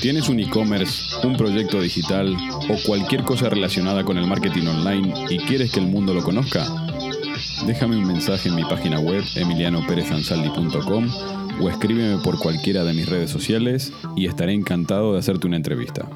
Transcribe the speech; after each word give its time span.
¿Tienes 0.00 0.30
un 0.30 0.40
e-commerce, 0.40 1.14
un 1.26 1.36
proyecto 1.36 1.78
digital 1.78 2.34
o 2.70 2.76
cualquier 2.86 3.22
cosa 3.22 3.50
relacionada 3.50 4.02
con 4.02 4.16
el 4.16 4.26
marketing 4.26 4.66
online 4.66 5.12
y 5.28 5.36
quieres 5.40 5.72
que 5.72 5.80
el 5.80 5.88
mundo 5.88 6.14
lo 6.14 6.22
conozca? 6.22 6.66
Déjame 7.66 7.98
un 7.98 8.06
mensaje 8.06 8.48
en 8.48 8.54
mi 8.54 8.64
página 8.64 8.98
web 8.98 9.22
emilianoperezansaldi.com 9.36 11.06
o 11.60 11.68
escríbeme 11.68 12.22
por 12.24 12.38
cualquiera 12.38 12.82
de 12.84 12.94
mis 12.94 13.10
redes 13.10 13.30
sociales 13.30 13.92
y 14.16 14.24
estaré 14.24 14.54
encantado 14.54 15.12
de 15.12 15.18
hacerte 15.18 15.46
una 15.46 15.56
entrevista. 15.56 16.08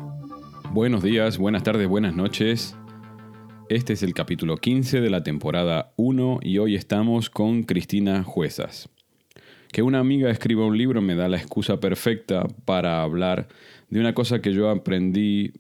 Buenos 0.71 1.03
días, 1.03 1.37
buenas 1.37 1.63
tardes, 1.63 1.87
buenas 1.87 2.17
noches. 2.17 2.75
Este 3.69 3.93
es 3.93 4.03
el 4.03 4.15
capítulo 4.15 4.57
15 4.57 5.03
de 5.03 5.11
la 5.11 5.23
temporada 5.23 5.93
1 5.97 6.39
y 6.41 6.57
hoy 6.57 6.75
estamos 6.75 7.29
con 7.29 7.65
Cristina 7.65 8.25
Juezas. 8.25 8.89
Que 9.75 9.83
una 9.83 9.99
amiga 9.99 10.31
escriba 10.31 10.65
un 10.65 10.79
libro 10.79 11.03
me 11.03 11.17
da 11.17 11.29
la 11.29 11.37
excusa 11.37 11.81
perfecta 11.81 12.47
para 12.65 13.03
hablar 13.03 13.49
de 13.95 14.01
una 14.01 14.13
cosa 14.13 14.43
que 14.43 14.53
yo 14.53 14.71
aprendí 14.71 15.53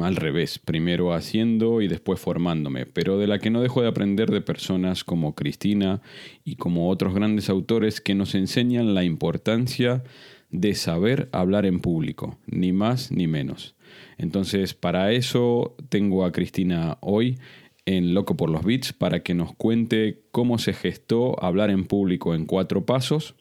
al 0.00 0.14
revés, 0.14 0.60
primero 0.60 1.12
haciendo 1.12 1.82
y 1.82 1.88
después 1.88 2.20
formándome, 2.20 2.86
pero 2.86 3.18
de 3.18 3.26
la 3.26 3.40
que 3.40 3.50
no 3.50 3.60
dejo 3.60 3.82
de 3.82 3.88
aprender 3.88 4.30
de 4.30 4.40
personas 4.40 5.02
como 5.02 5.34
Cristina 5.34 6.00
y 6.44 6.54
como 6.54 6.88
otros 6.88 7.16
grandes 7.16 7.50
autores 7.50 8.00
que 8.00 8.14
nos 8.14 8.36
enseñan 8.36 8.94
la 8.94 9.02
importancia 9.02 10.04
de 10.50 10.76
saber 10.76 11.30
hablar 11.32 11.66
en 11.66 11.80
público, 11.80 12.38
ni 12.46 12.70
más 12.70 13.10
ni 13.10 13.26
menos. 13.26 13.74
Entonces, 14.18 14.72
para 14.72 15.10
eso 15.10 15.74
tengo 15.88 16.24
a 16.24 16.30
Cristina 16.30 16.96
hoy 17.00 17.40
en 17.86 18.14
Loco 18.14 18.36
por 18.36 18.50
los 18.50 18.62
Beats 18.62 18.92
para 18.92 19.24
que 19.24 19.34
nos 19.34 19.52
cuente 19.56 20.22
cómo 20.30 20.58
se 20.58 20.74
gestó 20.74 21.42
hablar 21.44 21.70
en 21.70 21.86
público 21.86 22.36
en 22.36 22.46
cuatro 22.46 22.86
pasos 22.86 23.34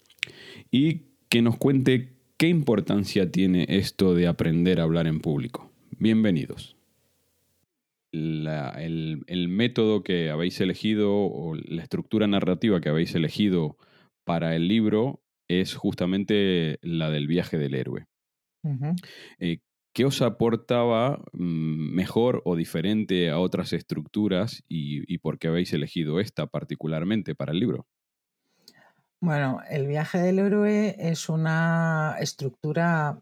y 0.72 1.02
que 1.30 1.44
nos 1.44 1.56
cuente 1.58 2.19
qué 2.40 2.48
importancia 2.48 3.30
tiene 3.30 3.66
esto 3.68 4.16
de 4.16 4.26
aprender 4.26 4.80
a 4.80 4.84
hablar 4.84 5.08
en 5.08 5.20
público. 5.20 5.74
Bienvenidos. 6.00 6.78
La- 8.14 8.70
el, 8.82 9.24
el 9.28 9.50
método 9.50 10.04
que 10.04 10.30
habéis 10.30 10.62
elegido 10.62 11.14
o 11.14 11.56
la 11.56 11.84
estructura 11.84 12.28
narrativa 12.28 12.80
que 12.80 12.88
habéis 12.88 13.14
elegido 13.14 13.78
para 14.24 14.56
el 14.56 14.70
libro 14.70 15.22
es 15.50 15.76
justamente 15.76 16.80
la 16.82 17.10
del 17.12 17.28
viaje 17.28 17.58
del 17.58 17.74
héroe. 17.76 18.06
Eh, 19.40 19.60
¿Qué 19.94 20.06
os 20.06 20.22
aportaba 20.22 21.22
mm, 21.34 21.94
mejor 21.94 22.42
o 22.46 22.56
diferente 22.56 23.32
a 23.32 23.40
otras 23.40 23.74
estructuras 23.74 24.64
y, 24.70 25.14
y 25.14 25.18
por 25.18 25.40
qué 25.40 25.50
habéis 25.50 25.74
elegido 25.74 26.22
esta 26.22 26.48
particularmente 26.48 27.36
para 27.36 27.52
el 27.52 27.60
libro? 27.60 27.86
Bueno, 29.22 29.60
el 29.70 29.86
viaje 29.86 30.18
del 30.20 30.40
héroe 30.40 30.96
es 30.98 31.28
una 31.28 32.16
estructura 32.22 33.22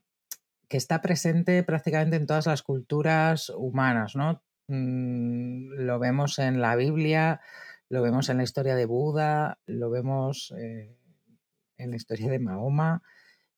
que 0.68 0.78
está 0.78 1.02
presente 1.02 1.64
prácticamente 1.64 2.18
en 2.18 2.28
todas 2.28 2.46
las 2.46 2.62
culturas 2.62 3.50
humanas, 3.50 4.16
¿no? 4.16 4.44
Mm, 4.68 5.72
Lo 5.86 5.98
vemos 5.98 6.38
en 6.38 6.62
la 6.62 6.76
Biblia, 6.76 7.42
lo 7.90 8.04
vemos 8.04 8.30
en 8.30 8.38
la 8.38 8.44
historia 8.44 8.76
de 8.76 8.86
Buda, 8.86 9.60
lo 9.66 9.90
vemos 9.90 10.54
eh, 10.58 10.96
en 11.78 11.90
la 11.90 11.96
historia 11.96 12.30
de 12.30 12.40
Mahoma 12.40 13.02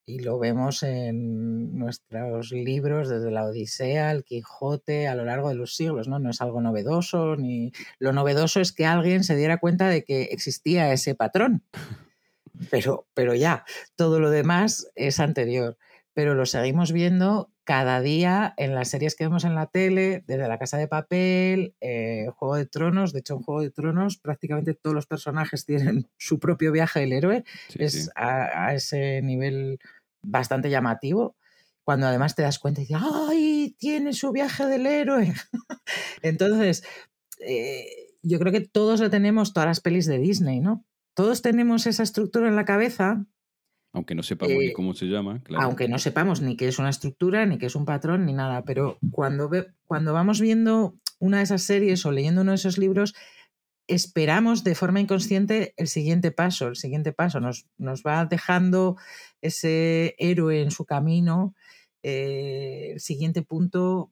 y 0.05 0.19
lo 0.19 0.39
vemos 0.39 0.83
en 0.83 1.77
nuestros 1.77 2.51
libros 2.51 3.09
desde 3.09 3.31
la 3.31 3.45
Odisea, 3.45 4.11
el 4.11 4.23
Quijote, 4.23 5.07
a 5.09 5.15
lo 5.15 5.25
largo 5.25 5.49
de 5.49 5.55
los 5.55 5.75
siglos, 5.75 6.07
¿no? 6.07 6.19
No 6.19 6.29
es 6.29 6.41
algo 6.41 6.61
novedoso, 6.61 7.35
ni 7.35 7.73
lo 7.99 8.13
novedoso 8.13 8.61
es 8.61 8.71
que 8.71 8.85
alguien 8.85 9.25
se 9.25 9.35
diera 9.35 9.57
cuenta 9.57 9.89
de 9.89 10.05
que 10.05 10.23
existía 10.31 10.93
ese 10.93 11.15
patrón. 11.15 11.63
Pero, 12.69 13.07
pero 13.13 13.35
ya, 13.35 13.65
todo 13.95 14.19
lo 14.19 14.29
demás 14.29 14.89
es 14.95 15.19
anterior. 15.19 15.77
Pero 16.13 16.35
lo 16.35 16.45
seguimos 16.45 16.91
viendo 16.91 17.51
cada 17.63 18.01
día 18.01 18.53
en 18.57 18.73
las 18.73 18.89
series 18.89 19.15
que 19.15 19.25
vemos 19.25 19.45
en 19.45 19.55
la 19.55 19.67
tele, 19.67 20.23
desde 20.27 20.47
La 20.47 20.57
Casa 20.57 20.77
de 20.77 20.87
Papel, 20.87 21.75
eh, 21.81 22.27
Juego 22.35 22.55
de 22.55 22.65
Tronos. 22.65 23.13
De 23.13 23.19
hecho, 23.19 23.35
en 23.35 23.43
Juego 23.43 23.61
de 23.61 23.69
Tronos 23.69 24.17
prácticamente 24.17 24.73
todos 24.73 24.95
los 24.95 25.05
personajes 25.05 25.65
tienen 25.65 26.07
su 26.17 26.39
propio 26.39 26.71
viaje 26.71 27.01
del 27.01 27.13
héroe. 27.13 27.43
Sí, 27.69 27.77
es 27.79 28.05
sí. 28.05 28.09
A, 28.15 28.65
a 28.65 28.73
ese 28.73 29.21
nivel 29.21 29.79
bastante 30.21 30.69
llamativo. 30.69 31.35
Cuando 31.83 32.07
además 32.07 32.35
te 32.35 32.41
das 32.41 32.59
cuenta 32.59 32.81
y 32.81 32.85
dices, 32.85 33.01
¡ay! 33.01 33.75
Tiene 33.79 34.13
su 34.13 34.31
viaje 34.31 34.65
del 34.65 34.85
héroe. 34.85 35.33
Entonces, 36.21 36.83
eh, 37.39 37.85
yo 38.21 38.39
creo 38.39 38.51
que 38.51 38.61
todos 38.61 38.99
lo 38.99 39.09
tenemos, 39.09 39.53
todas 39.53 39.67
las 39.67 39.79
pelis 39.79 40.05
de 40.05 40.19
Disney, 40.19 40.59
¿no? 40.59 40.85
Todos 41.19 41.41
tenemos 41.41 41.85
esa 41.85 42.03
estructura 42.03 42.47
en 42.47 42.55
la 42.55 42.63
cabeza, 42.63 43.25
Aunque 43.91 44.15
no 44.15 44.23
sepamos 44.23 44.55
ni 44.55 44.67
Eh, 44.67 44.73
cómo 44.73 44.93
se 44.93 45.07
llama, 45.07 45.41
claro. 45.43 45.63
aunque 45.65 45.87
no 45.89 45.97
sepamos 45.97 46.41
ni 46.41 46.55
qué 46.55 46.67
es 46.67 46.77
una 46.79 46.91
estructura, 46.91 47.45
ni 47.45 47.57
qué 47.57 47.65
es 47.65 47.75
un 47.75 47.85
patrón, 47.85 48.25
ni 48.25 48.33
nada. 48.33 48.63
Pero 48.63 48.99
cuando, 49.11 49.49
ve- 49.49 49.67
cuando 49.85 50.13
vamos 50.13 50.39
viendo 50.39 50.95
una 51.19 51.37
de 51.37 51.43
esas 51.43 51.63
series 51.63 52.05
o 52.05 52.11
leyendo 52.11 52.41
uno 52.41 52.51
de 52.51 52.55
esos 52.55 52.77
libros, 52.77 53.15
esperamos 53.87 54.63
de 54.63 54.75
forma 54.75 54.99
inconsciente 55.01 55.73
el 55.75 55.87
siguiente 55.87 56.31
paso. 56.31 56.67
El 56.67 56.75
siguiente 56.75 57.11
paso 57.13 57.39
nos, 57.39 57.65
nos 57.77 58.03
va 58.03 58.25
dejando 58.25 58.95
ese 59.41 60.15
héroe 60.19 60.61
en 60.61 60.71
su 60.71 60.85
camino, 60.85 61.55
eh, 62.03 62.91
el 62.93 62.99
siguiente 62.99 63.41
punto 63.41 64.11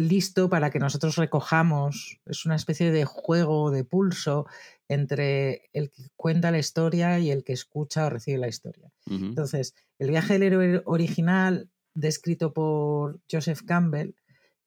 listo 0.00 0.48
para 0.48 0.70
que 0.70 0.78
nosotros 0.78 1.16
recojamos. 1.16 2.20
Es 2.26 2.46
una 2.46 2.56
especie 2.56 2.90
de 2.90 3.04
juego 3.04 3.70
de 3.70 3.84
pulso 3.84 4.46
entre 4.88 5.68
el 5.72 5.90
que 5.90 6.04
cuenta 6.16 6.50
la 6.50 6.58
historia 6.58 7.18
y 7.18 7.30
el 7.30 7.44
que 7.44 7.52
escucha 7.52 8.06
o 8.06 8.10
recibe 8.10 8.38
la 8.38 8.48
historia. 8.48 8.90
Entonces, 9.06 9.74
el 9.98 10.10
viaje 10.10 10.34
del 10.34 10.42
héroe 10.42 10.82
original, 10.84 11.68
descrito 11.94 12.52
por 12.52 13.20
Joseph 13.30 13.62
Campbell, 13.66 14.14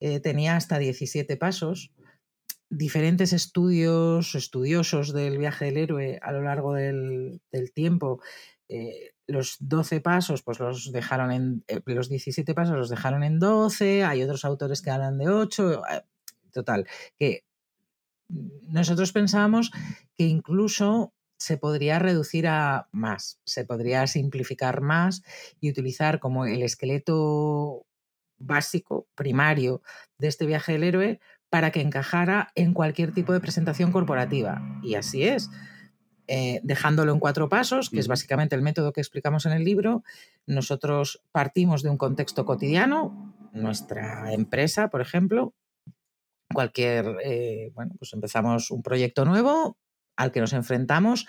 eh, 0.00 0.20
tenía 0.20 0.56
hasta 0.56 0.78
17 0.78 1.36
pasos. 1.36 1.90
Diferentes 2.70 3.32
estudios, 3.32 4.34
estudiosos 4.34 5.12
del 5.12 5.38
viaje 5.38 5.66
del 5.66 5.76
héroe 5.76 6.18
a 6.22 6.32
lo 6.32 6.42
largo 6.42 6.74
del, 6.74 7.40
del 7.52 7.72
tiempo, 7.72 8.20
eh, 8.68 9.13
los 9.26 9.56
12 9.60 10.00
pasos, 10.00 10.42
pues 10.42 10.58
los 10.60 10.92
dejaron 10.92 11.32
en. 11.32 11.64
eh, 11.68 11.80
los 11.86 12.08
17 12.08 12.54
pasos 12.54 12.76
los 12.76 12.88
dejaron 12.88 13.22
en 13.22 13.38
12, 13.38 14.04
hay 14.04 14.22
otros 14.22 14.44
autores 14.44 14.82
que 14.82 14.90
hablan 14.90 15.18
de 15.18 15.28
8. 15.28 15.82
eh, 15.90 16.02
Total, 16.52 16.86
que 17.18 17.44
nosotros 18.28 19.12
pensábamos 19.12 19.72
que 20.14 20.24
incluso 20.24 21.12
se 21.36 21.56
podría 21.58 21.98
reducir 21.98 22.46
a 22.46 22.88
más, 22.92 23.40
se 23.44 23.64
podría 23.64 24.06
simplificar 24.06 24.80
más 24.80 25.22
y 25.60 25.70
utilizar 25.70 26.20
como 26.20 26.46
el 26.46 26.62
esqueleto 26.62 27.86
básico, 28.38 29.08
primario 29.14 29.82
de 30.18 30.28
este 30.28 30.46
viaje 30.46 30.72
del 30.72 30.84
héroe 30.84 31.20
para 31.50 31.70
que 31.70 31.80
encajara 31.80 32.50
en 32.54 32.72
cualquier 32.72 33.12
tipo 33.12 33.32
de 33.32 33.40
presentación 33.40 33.92
corporativa. 33.92 34.62
Y 34.82 34.94
así 34.94 35.24
es. 35.24 35.50
Eh, 36.26 36.60
dejándolo 36.62 37.12
en 37.12 37.20
cuatro 37.20 37.50
pasos, 37.50 37.90
que 37.90 38.00
es 38.00 38.08
básicamente 38.08 38.56
el 38.56 38.62
método 38.62 38.92
que 38.92 39.02
explicamos 39.02 39.44
en 39.44 39.52
el 39.52 39.62
libro, 39.62 40.02
nosotros 40.46 41.22
partimos 41.32 41.82
de 41.82 41.90
un 41.90 41.98
contexto 41.98 42.46
cotidiano, 42.46 43.34
nuestra 43.52 44.32
empresa, 44.32 44.88
por 44.88 45.02
ejemplo, 45.02 45.52
cualquier, 46.52 47.16
eh, 47.22 47.72
bueno, 47.74 47.94
pues 47.98 48.14
empezamos 48.14 48.70
un 48.70 48.82
proyecto 48.82 49.26
nuevo 49.26 49.76
al 50.16 50.32
que 50.32 50.40
nos 50.40 50.54
enfrentamos, 50.54 51.26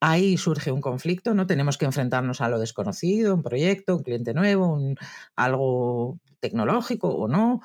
ahí 0.00 0.36
surge 0.36 0.72
un 0.72 0.80
conflicto, 0.80 1.34
¿no? 1.34 1.46
Tenemos 1.46 1.76
que 1.76 1.84
enfrentarnos 1.84 2.40
a 2.40 2.48
lo 2.48 2.58
desconocido, 2.58 3.34
un 3.34 3.42
proyecto, 3.42 3.96
un 3.96 4.02
cliente 4.02 4.32
nuevo, 4.32 4.72
un, 4.72 4.96
algo 5.36 6.18
tecnológico 6.40 7.08
o 7.08 7.28
no, 7.28 7.60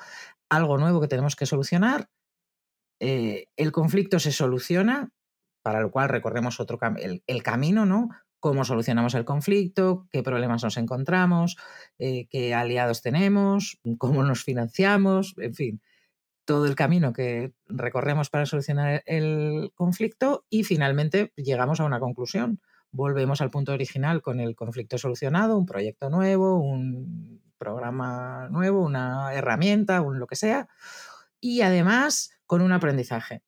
algo 0.50 0.78
nuevo 0.78 1.00
que 1.00 1.08
tenemos 1.08 1.36
que 1.36 1.46
solucionar. 1.46 2.08
Eh, 3.00 3.46
el 3.56 3.72
conflicto 3.72 4.18
se 4.18 4.32
soluciona, 4.32 5.10
para 5.64 5.80
lo 5.80 5.90
cual 5.90 6.10
recorremos 6.10 6.60
otro 6.60 6.78
el, 7.26 7.42
camino, 7.42 7.86
¿no? 7.86 8.10
Cómo 8.38 8.66
solucionamos 8.66 9.14
el 9.14 9.24
conflicto, 9.24 10.06
qué 10.10 10.22
problemas 10.22 10.62
nos 10.62 10.76
encontramos, 10.76 11.56
eh, 11.98 12.26
qué 12.28 12.52
aliados 12.52 13.00
tenemos, 13.00 13.80
cómo 13.98 14.22
nos 14.22 14.44
financiamos, 14.44 15.34
en 15.38 15.54
fin 15.54 15.82
todo 16.44 16.66
el 16.66 16.74
camino 16.74 17.14
que 17.14 17.54
recorremos 17.68 18.28
para 18.28 18.44
solucionar 18.44 19.02
el 19.06 19.72
conflicto 19.74 20.44
y 20.50 20.64
finalmente 20.64 21.32
llegamos 21.36 21.80
a 21.80 21.84
una 21.84 22.00
conclusión. 22.00 22.60
Volvemos 22.90 23.40
al 23.40 23.50
punto 23.50 23.72
original 23.72 24.20
con 24.20 24.40
el 24.40 24.54
conflicto 24.54 24.98
solucionado, 24.98 25.56
un 25.56 25.64
proyecto 25.64 26.10
nuevo, 26.10 26.58
un 26.58 27.40
programa 27.56 28.50
nuevo, 28.50 28.82
una 28.82 29.32
herramienta, 29.32 30.00
lo 30.00 30.26
que 30.26 30.36
sea, 30.36 30.68
y 31.40 31.62
además 31.62 32.32
con 32.44 32.60
un 32.60 32.72
aprendizaje. 32.72 33.42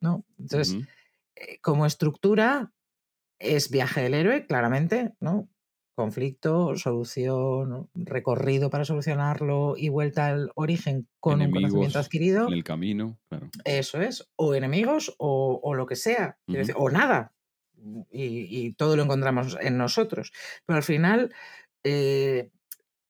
¿no? 0.00 0.24
Entonces, 0.38 0.76
como 1.62 1.86
estructura, 1.86 2.72
es 3.40 3.70
viaje 3.70 4.02
del 4.02 4.14
héroe, 4.14 4.46
claramente, 4.46 5.14
¿no? 5.20 5.48
Conflicto, 5.96 6.76
solución, 6.76 7.90
recorrido 7.94 8.70
para 8.70 8.84
solucionarlo 8.84 9.74
y 9.76 9.88
vuelta 9.88 10.28
al 10.28 10.50
origen 10.54 11.08
con 11.18 11.42
un 11.42 11.50
conocimiento 11.50 11.98
adquirido. 11.98 12.46
En 12.46 12.54
el 12.54 12.64
camino, 12.64 13.18
claro. 13.28 13.50
Eso 13.64 14.00
es, 14.00 14.30
o 14.36 14.54
enemigos 14.54 15.14
o, 15.18 15.74
lo 15.74 15.86
que 15.86 15.96
sea, 15.96 16.38
o 16.76 16.90
nada. 16.90 17.34
Y, 18.10 18.72
todo 18.74 18.96
lo 18.96 19.02
encontramos 19.02 19.56
en 19.60 19.78
nosotros. 19.78 20.32
Pero 20.64 20.76
al 20.76 20.82
final, 20.82 21.34
eh, 21.82 22.50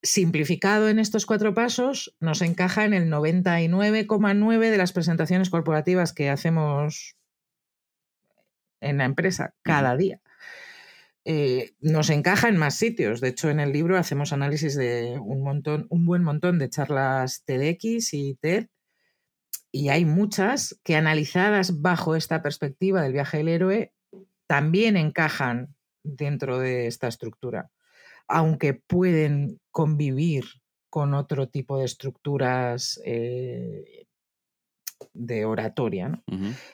simplificado 0.03 0.89
en 0.89 0.99
estos 0.99 1.27
cuatro 1.27 1.55
pasos, 1.55 2.17
nos 2.19 2.43
encaja 2.43 2.85
en 2.85 2.95
el 2.95 3.09
99,9 3.11 4.71
de 4.71 4.79
las 4.79 4.93
presentaciones 4.93 5.51
corporativas 5.51 6.13
que 6.13 6.31
hacemos 6.31 7.17
en 8.81 8.99
la 8.99 9.05
empresa 9.05 9.55
cada 9.63 9.97
día. 9.97 10.21
Eh, 11.25 11.73
nos 11.81 12.11
encaja 12.11 12.49
en 12.49 12.57
más 12.57 12.77
sitios. 12.77 13.21
De 13.21 13.29
hecho, 13.29 13.51
en 13.51 13.61
el 13.61 13.73
libro 13.73 13.99
hacemos 13.99 14.33
análisis 14.33 14.75
de 14.75 15.19
un 15.19 15.43
montón, 15.43 15.87
un 15.91 16.07
buen 16.07 16.23
montón 16.23 16.59
de 16.59 16.71
charlas 16.71 17.45
TEDx 17.45 18.15
y 18.15 18.37
TED. 18.37 18.69
Y 19.73 19.91
hay 19.91 20.05
muchas 20.05 20.81
que 20.83 20.97
analizadas 20.97 21.81
bajo 21.81 22.17
esta 22.17 22.43
perspectiva 22.43 23.03
del 23.03 23.13
viaje 23.13 23.39
del 23.39 23.49
héroe 23.49 23.93
también 24.47 24.97
encajan 24.97 25.77
dentro 26.03 26.59
de 26.59 26.87
esta 26.87 27.07
estructura 27.07 27.71
aunque 28.31 28.75
pueden 28.75 29.61
convivir 29.73 30.45
con 30.89 31.15
otro 31.15 31.49
tipo 31.49 31.79
de 31.79 31.85
estructuras 31.85 33.01
eh, 33.05 34.07
de 35.13 35.45
oratoria. 35.45 36.23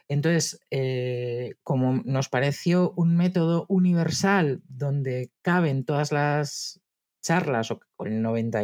Entonces, 0.08 0.60
eh, 0.70 1.54
como 1.62 2.02
nos 2.04 2.28
pareció 2.28 2.92
un 2.96 3.16
método 3.16 3.66
universal 3.68 4.62
donde 4.68 5.30
caben 5.42 5.84
todas 5.84 6.12
las 6.12 6.80
charlas, 7.22 7.70
o 7.70 7.80
el 8.04 8.22
90, 8.22 8.62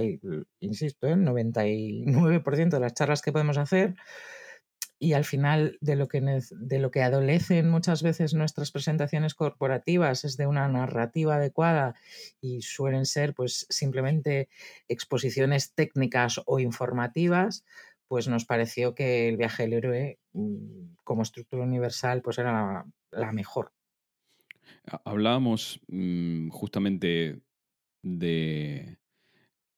insisto, 0.60 1.08
el 1.08 1.24
99% 1.24 2.76
de 2.76 2.80
las 2.80 2.94
charlas 2.94 3.22
que 3.22 3.32
podemos 3.32 3.58
hacer, 3.58 3.96
y 5.02 5.14
al 5.14 5.24
final 5.24 5.78
de 5.80 5.96
lo, 5.96 6.06
que, 6.06 6.20
de 6.20 6.78
lo 6.78 6.92
que 6.92 7.02
adolecen 7.02 7.68
muchas 7.68 8.04
veces 8.04 8.34
nuestras 8.34 8.70
presentaciones 8.70 9.34
corporativas 9.34 10.24
es 10.24 10.36
de 10.36 10.46
una 10.46 10.68
narrativa 10.68 11.34
adecuada 11.34 11.96
y 12.40 12.62
suelen 12.62 13.04
ser 13.04 13.34
pues 13.34 13.66
simplemente 13.68 14.48
exposiciones 14.86 15.74
técnicas 15.74 16.40
o 16.46 16.60
informativas, 16.60 17.64
pues 18.12 18.28
nos 18.28 18.44
pareció 18.44 18.94
que 18.94 19.26
el 19.30 19.38
viaje 19.38 19.62
del 19.62 19.72
héroe 19.72 20.18
mm, 20.34 20.96
como 21.02 21.22
estructura 21.22 21.62
universal 21.62 22.20
pues 22.20 22.36
era 22.36 22.84
la, 23.10 23.32
mejor. 23.32 23.72
Hablábamos 25.06 25.80
mm, 25.88 26.50
justamente 26.50 27.40
de 28.02 28.98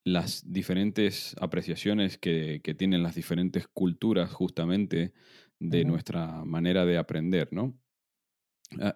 las 0.03 0.53
diferentes 0.53 1.37
apreciaciones 1.41 2.19
que, 2.19 2.61
tienen 2.77 3.05
las 3.05 3.15
diferentes 3.15 3.69
culturas 3.69 4.33
justamente 4.33 5.13
de 5.61 5.85
nuestra 5.85 6.45
manera 6.45 6.85
de 6.85 6.99
aprender, 6.99 7.53
¿no? 7.53 7.79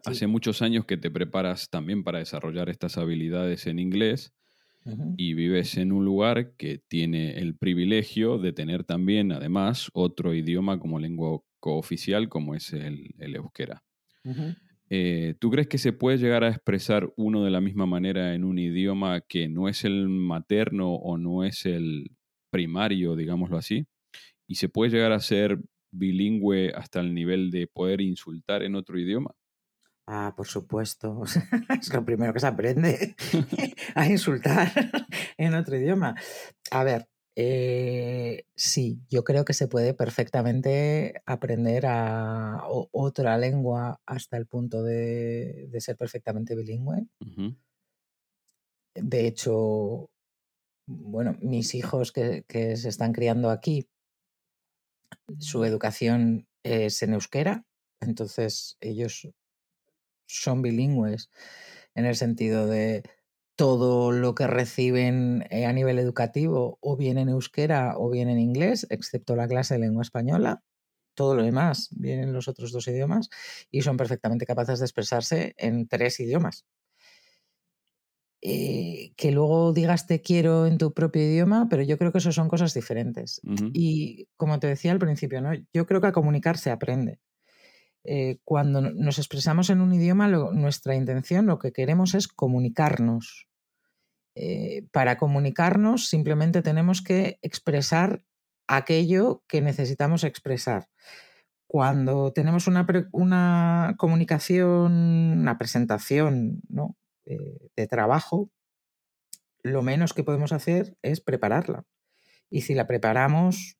Hace 0.05 0.27
muchos 0.27 0.63
años 0.63 0.85
que 0.85 0.97
te 0.97 1.13
preparas 1.13 1.71
también 1.71 2.03
para 2.03 2.19
desarrollar 2.19 2.71
estas 2.71 2.99
habilidades 2.99 3.69
en 3.69 3.79
inglés 3.79 4.35
y 5.17 5.35
vives 5.35 5.77
en 5.77 5.93
un 5.93 6.05
lugar 6.05 6.55
que 6.57 6.79
tiene 6.79 7.39
el 7.39 7.57
privilegio 7.57 8.39
de 8.39 8.53
tener 8.53 8.85
también, 8.85 9.33
además, 9.33 9.91
otro 9.93 10.35
idioma 10.35 10.79
como 10.79 10.99
lengua 10.99 11.41
cooficial 11.61 12.29
como 12.29 12.55
es 12.55 12.73
el, 12.73 13.15
euskera. 13.19 13.83
Eh, 14.91 15.35
¿Tú 15.39 15.51
crees 15.51 15.69
que 15.69 15.79
se 15.79 15.93
puede 15.93 16.19
llegar 16.19 16.45
a 16.45 16.49
expresar 16.49 17.13
uno 17.17 17.45
de 17.45 17.51
la 17.51 17.61
misma 17.61 17.85
manera 17.85 18.35
en 18.35 18.45
un 18.45 18.59
idioma 18.59 19.21
que 19.21 19.49
no 19.49 19.69
es 19.69 19.85
el 19.85 20.09
materno 20.09 20.95
o 20.95 21.19
no 21.19 21.45
es 21.45 21.67
el 21.67 22.17
primario, 22.51 23.15
digámoslo 23.15 23.59
así? 23.59 23.87
¿Y 24.47 24.55
se 24.55 24.69
puede 24.69 24.91
llegar 24.93 25.13
a 25.13 25.21
ser 25.21 25.61
bilingüe 25.93 26.73
hasta 26.75 27.01
el 27.01 27.15
nivel 27.15 27.51
de 27.51 27.67
poder 27.67 28.01
insultar 28.01 28.63
en 28.63 28.77
otro 28.77 28.99
idioma? 28.99 29.33
Ah, 30.11 30.33
por 30.35 30.47
supuesto. 30.47 31.23
es 31.81 31.93
lo 31.93 32.03
primero 32.03 32.33
que 32.33 32.41
se 32.41 32.47
aprende 32.47 33.15
a 33.95 34.07
insultar 34.07 34.73
en 35.37 35.55
otro 35.55 35.77
idioma. 35.77 36.15
A 36.71 36.83
ver, 36.83 37.11
eh, 37.37 38.47
sí, 38.57 39.03
yo 39.11 39.23
creo 39.23 39.45
que 39.45 39.53
se 39.53 39.69
puede 39.69 39.93
perfectamente 39.93 41.21
aprender 41.27 41.85
a 41.87 42.63
otra 42.91 43.37
lengua 43.37 44.01
hasta 44.07 44.39
el 44.39 44.47
punto 44.47 44.83
de, 44.83 45.69
ser 45.79 45.99
perfectamente 45.99 46.57
bilingüe. 46.57 47.07
De 48.95 49.27
hecho, 49.27 50.09
bueno, 50.87 51.37
mis 51.43 51.75
hijos 51.75 52.13
que, 52.13 52.45
se 52.49 52.89
están 52.89 53.13
criando 53.13 53.51
aquí, 53.51 53.87
su 55.39 55.65
educación 55.65 56.49
es 56.63 57.03
en 57.03 57.13
euskera, 57.13 57.67
entonces 58.01 58.79
ellos 58.81 59.29
son 60.29 60.63
bilingües 60.63 61.31
en 61.95 62.05
el 62.07 62.15
sentido 62.17 62.67
de 62.69 63.03
todo 63.57 64.13
lo 64.13 64.37
que 64.37 64.47
reciben 64.47 65.45
eh, 65.51 65.67
a 65.67 65.73
nivel 65.73 65.99
educativo 65.99 66.79
o 66.81 66.97
bien 66.97 67.19
en 67.19 67.29
euskera 67.29 67.95
o 67.99 68.09
bien 68.11 68.29
en 68.29 68.39
inglés, 68.39 68.87
excepto 68.91 69.35
la 69.35 69.49
clase 69.49 69.75
de 69.75 69.81
lengua 69.81 70.03
española. 70.03 70.63
Todo 71.15 71.35
lo 71.35 71.43
demás 71.43 71.89
viene 71.91 72.23
en 72.23 72.33
los 72.33 72.47
otros 72.47 72.71
dos 72.71 72.87
idiomas 72.87 73.31
y 73.73 73.83
son 73.83 73.97
perfectamente 73.97 74.47
capaces 74.47 74.79
de 74.79 74.85
expresarse 74.85 75.55
en 75.59 75.89
tres 75.89 76.21
idiomas. 76.21 76.67
Eh, 78.41 79.15
que 79.17 79.33
luego 79.33 79.73
digas 79.73 80.07
te 80.07 80.23
quiero 80.23 80.67
en 80.67 80.79
tu 80.79 80.95
propio 80.95 81.23
idioma, 81.23 81.67
pero 81.69 81.83
yo 81.83 81.99
creo 81.99 82.13
que 82.13 82.19
eso 82.19 82.31
son 82.31 82.49
cosas 82.49 82.73
diferentes. 82.73 83.41
Y 83.73 84.29
como 84.37 84.61
te 84.61 84.69
decía 84.69 84.93
al 84.93 85.01
principio, 85.01 85.41
¿no? 85.41 85.51
yo 85.73 85.87
creo 85.87 86.01
que 86.01 86.07
a 86.07 86.13
comunicar 86.13 86.57
se 86.57 86.71
aprende. 86.71 87.19
Eh, 88.05 88.39
cuando 88.45 88.81
nos 88.81 89.19
expresamos 89.19 89.71
en 89.71 89.81
un 89.81 89.93
idioma, 89.93 90.29
nuestra 90.29 90.95
intención, 90.95 91.47
lo 91.47 91.59
que 91.59 91.73
queremos 91.73 92.15
es 92.15 92.29
comunicarnos. 92.29 93.49
Eh, 94.35 94.87
para 94.93 95.19
comunicarnos 95.19 96.09
simplemente 96.09 96.63
tenemos 96.63 97.03
que 97.03 97.41
expresar 97.43 98.23
aquello 98.69 99.43
que 99.49 99.61
necesitamos 99.61 100.23
expresar. 100.23 100.89
Cuando 101.67 102.33
tenemos 102.33 102.67
una, 102.67 103.97
comunicación, 103.99 104.93
una 105.41 105.59
presentación 105.59 106.63
eh, 107.27 107.71
de 107.77 107.87
trabajo, 107.89 108.51
lo 109.63 109.83
menos 109.83 110.15
que 110.15 110.25
podemos 110.25 110.53
hacer 110.53 110.97
es 111.03 111.21
prepararla. 111.21 111.85
Y 112.49 112.63
si 112.63 112.75
la 112.75 112.87
preparamos, 112.87 113.77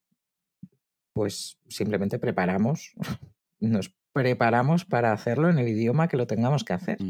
pues 1.13 1.57
simplemente 1.67 2.19
preparamos, 2.19 2.93
nos 3.59 3.95
preparamos 4.13 4.85
para 4.85 5.13
hacerlo 5.13 5.49
en 5.49 5.59
el 5.59 5.67
idioma 5.67 6.07
que 6.07 6.17
lo 6.17 6.27
tengamos 6.27 6.63
que 6.63 6.73
hacer. 6.73 7.03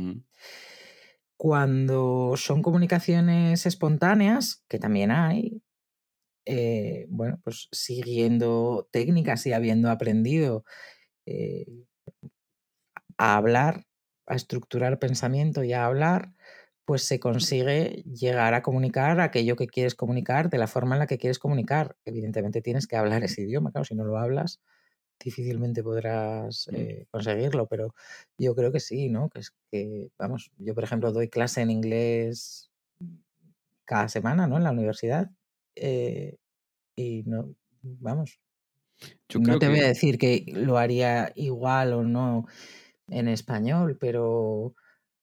Cuando 1.38 2.34
son 2.36 2.62
comunicaciones 2.62 3.66
espontáneas, 3.66 4.66
que 4.68 4.78
también 4.78 5.10
hay, 5.12 5.64
eh, 6.46 7.08
bueno, 7.10 7.40
pues 7.44 7.70
siguiendo 7.72 8.90
técnicas 8.92 9.46
y 9.48 9.54
habiendo 9.54 9.92
aprendido 9.92 10.66
eh, 11.26 11.66
a 13.18 13.38
hablar, 13.38 13.86
a 14.28 14.36
estructurar 14.36 15.00
pensamiento 15.00 15.64
y 15.64 15.74
a 15.74 15.86
hablar, 15.86 16.34
pues 16.86 17.04
se 17.04 17.20
consigue 17.20 18.04
llegar 18.04 18.54
a 18.54 18.64
comunicar 18.64 19.20
aquello 19.22 19.56
que 19.56 19.68
quieres 19.68 19.96
comunicar 19.96 20.50
de 20.50 20.58
la 20.58 20.68
forma 20.68 20.96
en 20.96 21.00
la 21.00 21.08
que 21.08 21.18
quieres 21.20 21.40
comunicar. 21.40 21.98
Evidentemente 22.06 22.62
tienes 22.62 22.88
que 22.88 22.98
hablar 22.98 23.24
ese 23.24 23.44
idioma, 23.44 23.72
claro, 23.72 23.86
si 23.86 23.96
no 23.96 24.06
lo 24.06 24.18
hablas, 24.18 24.60
difícilmente 25.24 25.84
podrás 25.84 26.68
mm. 26.72 26.76
eh, 26.76 27.08
conseguirlo, 27.12 27.68
pero 27.68 27.94
yo 28.38 28.56
creo 28.56 28.72
que 28.72 28.80
sí, 28.80 29.10
¿no? 29.10 29.30
Que 29.30 29.40
es 29.40 29.54
que, 29.72 30.10
vamos, 30.18 30.52
yo 30.58 30.74
por 30.74 30.84
ejemplo 30.84 31.12
doy 31.12 31.30
clase 31.30 31.62
en 31.62 31.72
inglés 31.72 32.72
cada 33.86 34.08
semana, 34.08 34.48
¿no? 34.48 34.58
En 34.58 34.64
la 34.64 34.72
universidad. 34.72 35.30
Eh, 35.76 36.38
y 36.96 37.24
no, 37.24 37.56
vamos. 37.82 38.40
no 39.40 39.60
te 39.60 39.70
voy 39.70 39.80
a 39.80 39.88
decir 39.88 40.18
que 40.18 40.46
lo 40.48 40.78
haría 40.78 41.32
igual 41.36 41.94
o 41.94 42.04
no 42.04 42.46
en 43.08 43.28
español, 43.28 43.98
pero, 44.00 44.76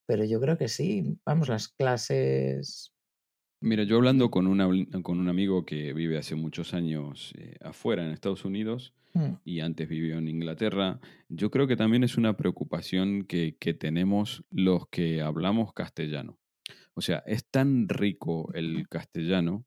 pero 0.07 0.25
yo 0.25 0.41
creo 0.41 0.59
que 0.59 0.69
sí. 0.69 1.19
Vamos, 1.25 1.49
las 1.49 1.69
clases 1.69 2.96
Mira, 3.61 3.85
yo 3.85 3.97
hablando 3.97 4.31
con, 4.31 4.47
con 5.03 5.19
un 5.19 5.29
amigo 5.29 5.65
que 5.65 5.93
vive 5.93 6.19
hace 6.19 6.35
muchos 6.35 6.75
años 6.75 7.33
eh, 7.39 7.57
afuera 7.61 8.05
en 8.05 8.13
Estados 8.13 8.45
Unidos 8.45 8.93
mm. 9.15 9.33
y 9.45 9.61
antes 9.61 9.89
vivió 9.89 10.19
en 10.19 10.29
Inglaterra, 10.29 11.01
yo 11.29 11.51
creo 11.51 11.67
que 11.67 11.77
también 11.77 12.05
es 12.05 12.17
una 12.17 12.37
preocupación 12.37 13.25
que, 13.25 13.57
que 13.59 13.75
tenemos 13.75 14.45
los 14.51 14.89
que 14.89 15.23
hablamos 15.23 15.73
castellano. 15.73 16.39
O 16.95 17.01
sea, 17.01 17.23
es 17.27 17.47
tan 17.47 17.89
rico 17.89 18.53
el 18.55 18.89
castellano 18.89 19.67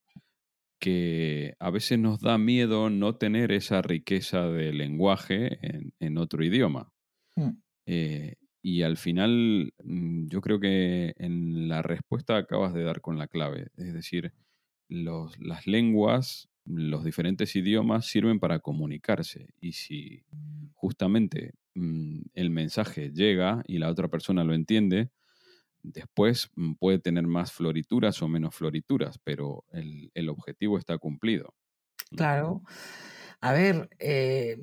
que 0.80 1.56
a 1.60 1.70
veces 1.70 2.00
nos 2.00 2.22
da 2.22 2.38
miedo 2.38 2.90
no 2.90 3.18
tener 3.18 3.52
esa 3.52 3.82
riqueza 3.82 4.48
de 4.48 4.72
lenguaje 4.72 5.60
en, 6.00 6.18
otro 6.18 6.44
idioma. 6.44 6.92
Mm. 7.36 7.50
Eh, 7.86 8.36
y 8.62 8.82
al 8.84 8.98
final, 8.98 9.74
mm, 9.84 10.28
yo 10.28 10.42
creo 10.42 10.60
que 10.60 11.14
en 11.18 11.68
la 11.70 11.82
respuesta 11.82 12.38
acabas 12.38 12.74
de 12.74 12.84
dar 12.84 13.02
con 13.02 13.18
la 13.18 13.28
clave. 13.28 13.70
Es 13.78 13.94
decir, 13.94 14.34
las 14.90 15.68
lenguas, 15.68 16.50
los 16.66 17.04
diferentes 17.04 17.56
idiomas 17.56 18.06
sirven 18.06 18.40
para 18.40 18.60
comunicarse. 18.60 19.54
Y 19.62 19.74
si 19.74 20.24
justamente 20.74 21.54
mm, 21.76 22.22
el 22.34 22.50
mensaje 22.50 23.12
llega 23.12 23.64
y 23.68 23.78
la 23.78 23.90
otra 23.90 24.10
persona 24.10 24.44
lo 24.44 24.54
entiende, 24.54 25.10
después 25.82 26.52
mm, 26.56 26.74
puede 26.74 27.00
tener 27.00 27.28
más 27.28 27.54
florituras 27.54 28.22
o 28.22 28.28
menos 28.28 28.56
florituras, 28.56 29.20
pero 29.24 29.64
el, 29.72 30.30
objetivo 30.30 30.78
está 30.78 30.98
cumplido. 30.98 31.54
Claro. 32.16 32.62
A 33.40 33.54
ver, 33.54 33.90
eh, 34.00 34.58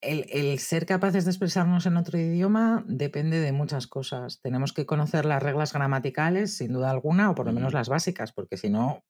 el, 0.00 0.58
ser 0.58 0.86
capaces 0.86 1.24
de 1.24 1.30
expresarnos 1.30 1.86
en 1.86 1.96
otro 1.96 2.18
idioma 2.18 2.84
depende 2.86 3.40
de 3.40 3.52
muchas 3.52 3.86
cosas. 3.86 4.40
Tenemos 4.40 4.72
que 4.72 4.86
conocer 4.86 5.24
las 5.24 5.42
reglas 5.42 5.72
gramaticales, 5.72 6.56
sin 6.56 6.72
duda 6.72 6.90
alguna, 6.90 7.30
o 7.30 7.34
por 7.34 7.46
lo 7.46 7.52
menos 7.52 7.72
las 7.72 7.88
básicas, 7.88 8.32
porque 8.32 8.56
si 8.56 8.70
no, 8.70 9.04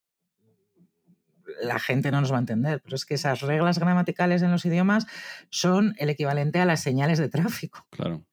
la 1.63 1.79
gente 1.79 2.11
no 2.11 2.21
nos 2.21 2.33
va 2.33 2.37
a 2.37 2.41
entender. 2.41 2.81
Pero 2.83 2.97
es 2.97 3.05
que 3.05 3.15
esas 3.15 3.41
reglas 3.41 3.79
gramaticales 3.79 4.43
en 4.43 4.51
los 4.51 4.65
idiomas 4.65 5.07
son 5.51 5.95
el 5.99 6.11
equivalente 6.11 6.61
a 6.61 6.65
las 6.65 6.81
señales 6.81 7.19
de 7.19 7.29
tráfico. 7.29 7.87
Claro. 7.91 8.25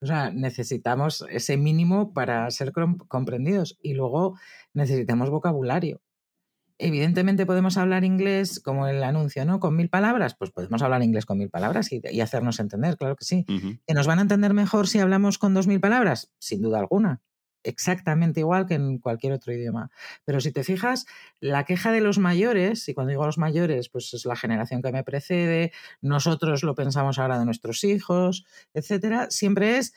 O 0.00 0.06
sea, 0.06 0.30
necesitamos 0.32 1.24
ese 1.30 1.56
mínimo 1.56 2.12
para 2.12 2.50
ser 2.50 2.72
comprendidos 3.06 3.78
y 3.80 3.94
luego 3.94 4.36
necesitamos 4.74 5.30
vocabulario. 5.30 6.00
Evidentemente 6.84 7.46
podemos 7.46 7.76
hablar 7.76 8.04
inglés 8.04 8.60
como 8.60 8.88
el 8.88 9.02
anuncio, 9.04 9.44
¿no? 9.44 9.60
Con 9.60 9.76
mil 9.76 9.88
palabras, 9.88 10.34
pues 10.34 10.50
podemos 10.50 10.82
hablar 10.82 11.02
inglés 11.02 11.26
con 11.26 11.38
mil 11.38 11.48
palabras 11.48 11.92
y, 11.92 12.20
hacernos 12.20 12.58
entender, 12.58 12.96
claro 12.96 13.16
que 13.16 13.24
sí. 13.24 13.44
¿Que 13.86 13.94
nos 13.94 14.06
van 14.06 14.18
a 14.18 14.22
entender 14.22 14.52
mejor 14.52 14.88
si 14.88 14.98
hablamos 14.98 15.38
con 15.38 15.54
dos 15.54 15.66
mil 15.66 15.80
palabras? 15.80 16.32
Sin 16.38 16.60
duda 16.60 16.80
alguna 16.80 17.22
exactamente 17.64 18.40
igual 18.40 18.66
que 18.66 18.74
en 18.74 18.98
cualquier 18.98 19.32
otro 19.32 19.52
idioma. 19.52 19.90
Pero 20.24 20.40
si 20.40 20.50
te 20.50 20.64
fijas, 20.64 21.06
la 21.40 21.64
queja 21.64 21.92
de 21.92 22.00
los 22.00 22.18
mayores, 22.18 22.88
y 22.88 22.94
cuando 22.94 23.10
digo 23.10 23.24
los 23.24 23.38
mayores, 23.38 23.88
pues 23.88 24.12
es 24.14 24.24
la 24.26 24.36
generación 24.36 24.82
que 24.82 24.92
me 24.92 25.04
precede, 25.04 25.72
nosotros 26.00 26.62
lo 26.62 26.74
pensamos 26.74 27.18
ahora 27.18 27.38
de 27.38 27.44
nuestros 27.44 27.84
hijos, 27.84 28.44
etcétera, 28.74 29.28
siempre 29.30 29.78
es 29.78 29.94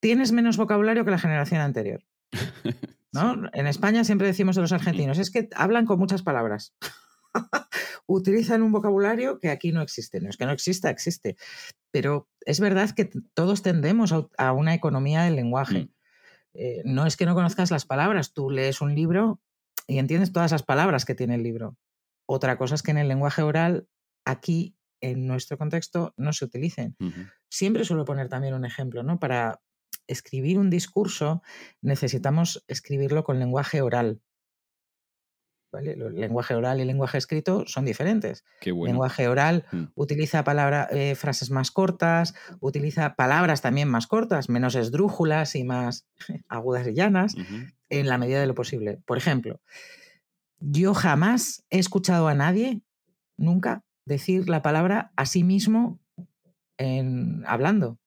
tienes 0.00 0.32
menos 0.32 0.56
vocabulario 0.56 1.04
que 1.04 1.10
la 1.10 1.18
generación 1.18 1.60
anterior. 1.60 2.04
¿no? 3.16 3.48
En 3.52 3.66
España 3.66 4.04
siempre 4.04 4.26
decimos 4.26 4.56
de 4.56 4.62
los 4.62 4.72
argentinos, 4.72 5.18
es 5.18 5.30
que 5.30 5.48
hablan 5.54 5.86
con 5.86 5.98
muchas 5.98 6.22
palabras. 6.22 6.74
Utilizan 8.06 8.62
un 8.62 8.72
vocabulario 8.72 9.40
que 9.40 9.50
aquí 9.50 9.72
no 9.72 9.82
existe. 9.82 10.20
No 10.20 10.30
es 10.30 10.36
que 10.36 10.46
no 10.46 10.52
exista, 10.52 10.90
existe. 10.90 11.36
Pero 11.90 12.28
es 12.42 12.60
verdad 12.60 12.90
que 12.90 13.10
todos 13.34 13.62
tendemos 13.62 14.12
a 14.12 14.52
una 14.52 14.74
economía 14.74 15.22
del 15.22 15.36
lenguaje. 15.36 15.84
Mm. 15.84 15.88
Eh, 16.58 16.82
no 16.84 17.06
es 17.06 17.16
que 17.16 17.26
no 17.26 17.34
conozcas 17.34 17.70
las 17.70 17.84
palabras, 17.84 18.32
tú 18.32 18.50
lees 18.50 18.80
un 18.80 18.94
libro 18.94 19.40
y 19.86 19.98
entiendes 19.98 20.32
todas 20.32 20.52
las 20.52 20.62
palabras 20.62 21.04
que 21.04 21.14
tiene 21.14 21.34
el 21.34 21.42
libro. 21.42 21.76
Otra 22.26 22.56
cosa 22.56 22.74
es 22.74 22.82
que 22.82 22.90
en 22.90 22.98
el 22.98 23.08
lenguaje 23.08 23.42
oral, 23.42 23.88
aquí, 24.24 24.76
en 25.00 25.26
nuestro 25.26 25.58
contexto, 25.58 26.14
no 26.16 26.32
se 26.32 26.46
utilicen. 26.46 26.96
Siempre 27.50 27.84
suelo 27.84 28.04
poner 28.04 28.28
también 28.28 28.54
un 28.54 28.64
ejemplo, 28.64 29.02
¿no? 29.02 29.20
Para 29.20 29.60
escribir 30.06 30.58
un 30.58 30.70
discurso 30.70 31.42
necesitamos 31.82 32.64
escribirlo 32.68 33.24
con 33.24 33.38
lenguaje 33.38 33.82
oral. 33.82 34.20
El 35.72 36.14
lenguaje 36.14 36.54
oral 36.54 36.78
y 36.78 36.82
el 36.82 36.88
lenguaje 36.88 37.18
escrito 37.18 37.64
son 37.66 37.84
diferentes. 37.84 38.44
Lenguaje 38.64 39.28
oral 39.28 39.64
mm. 39.72 39.84
utiliza 39.94 40.44
palabra, 40.44 40.88
eh, 40.90 41.14
frases 41.14 41.50
más 41.50 41.70
cortas, 41.70 42.34
utiliza 42.60 43.14
palabras 43.14 43.60
también 43.62 43.88
más 43.88 44.06
cortas, 44.06 44.48
menos 44.48 44.74
esdrújulas 44.74 45.54
y 45.54 45.64
más 45.64 46.06
agudas 46.48 46.86
y 46.86 46.94
llanas, 46.94 47.34
en 47.88 48.08
la 48.08 48.18
medida 48.18 48.40
de 48.40 48.46
lo 48.46 48.54
posible. 48.54 49.00
Por 49.04 49.18
ejemplo, 49.18 49.60
yo 50.58 50.94
jamás 50.94 51.64
he 51.70 51.78
escuchado 51.78 52.28
a 52.28 52.34
nadie, 52.34 52.80
nunca, 53.36 53.84
decir 54.04 54.48
la 54.48 54.62
palabra 54.62 55.12
a 55.16 55.26
sí 55.26 55.44
mismo 55.44 56.00
en, 56.78 57.42
hablando. 57.46 57.98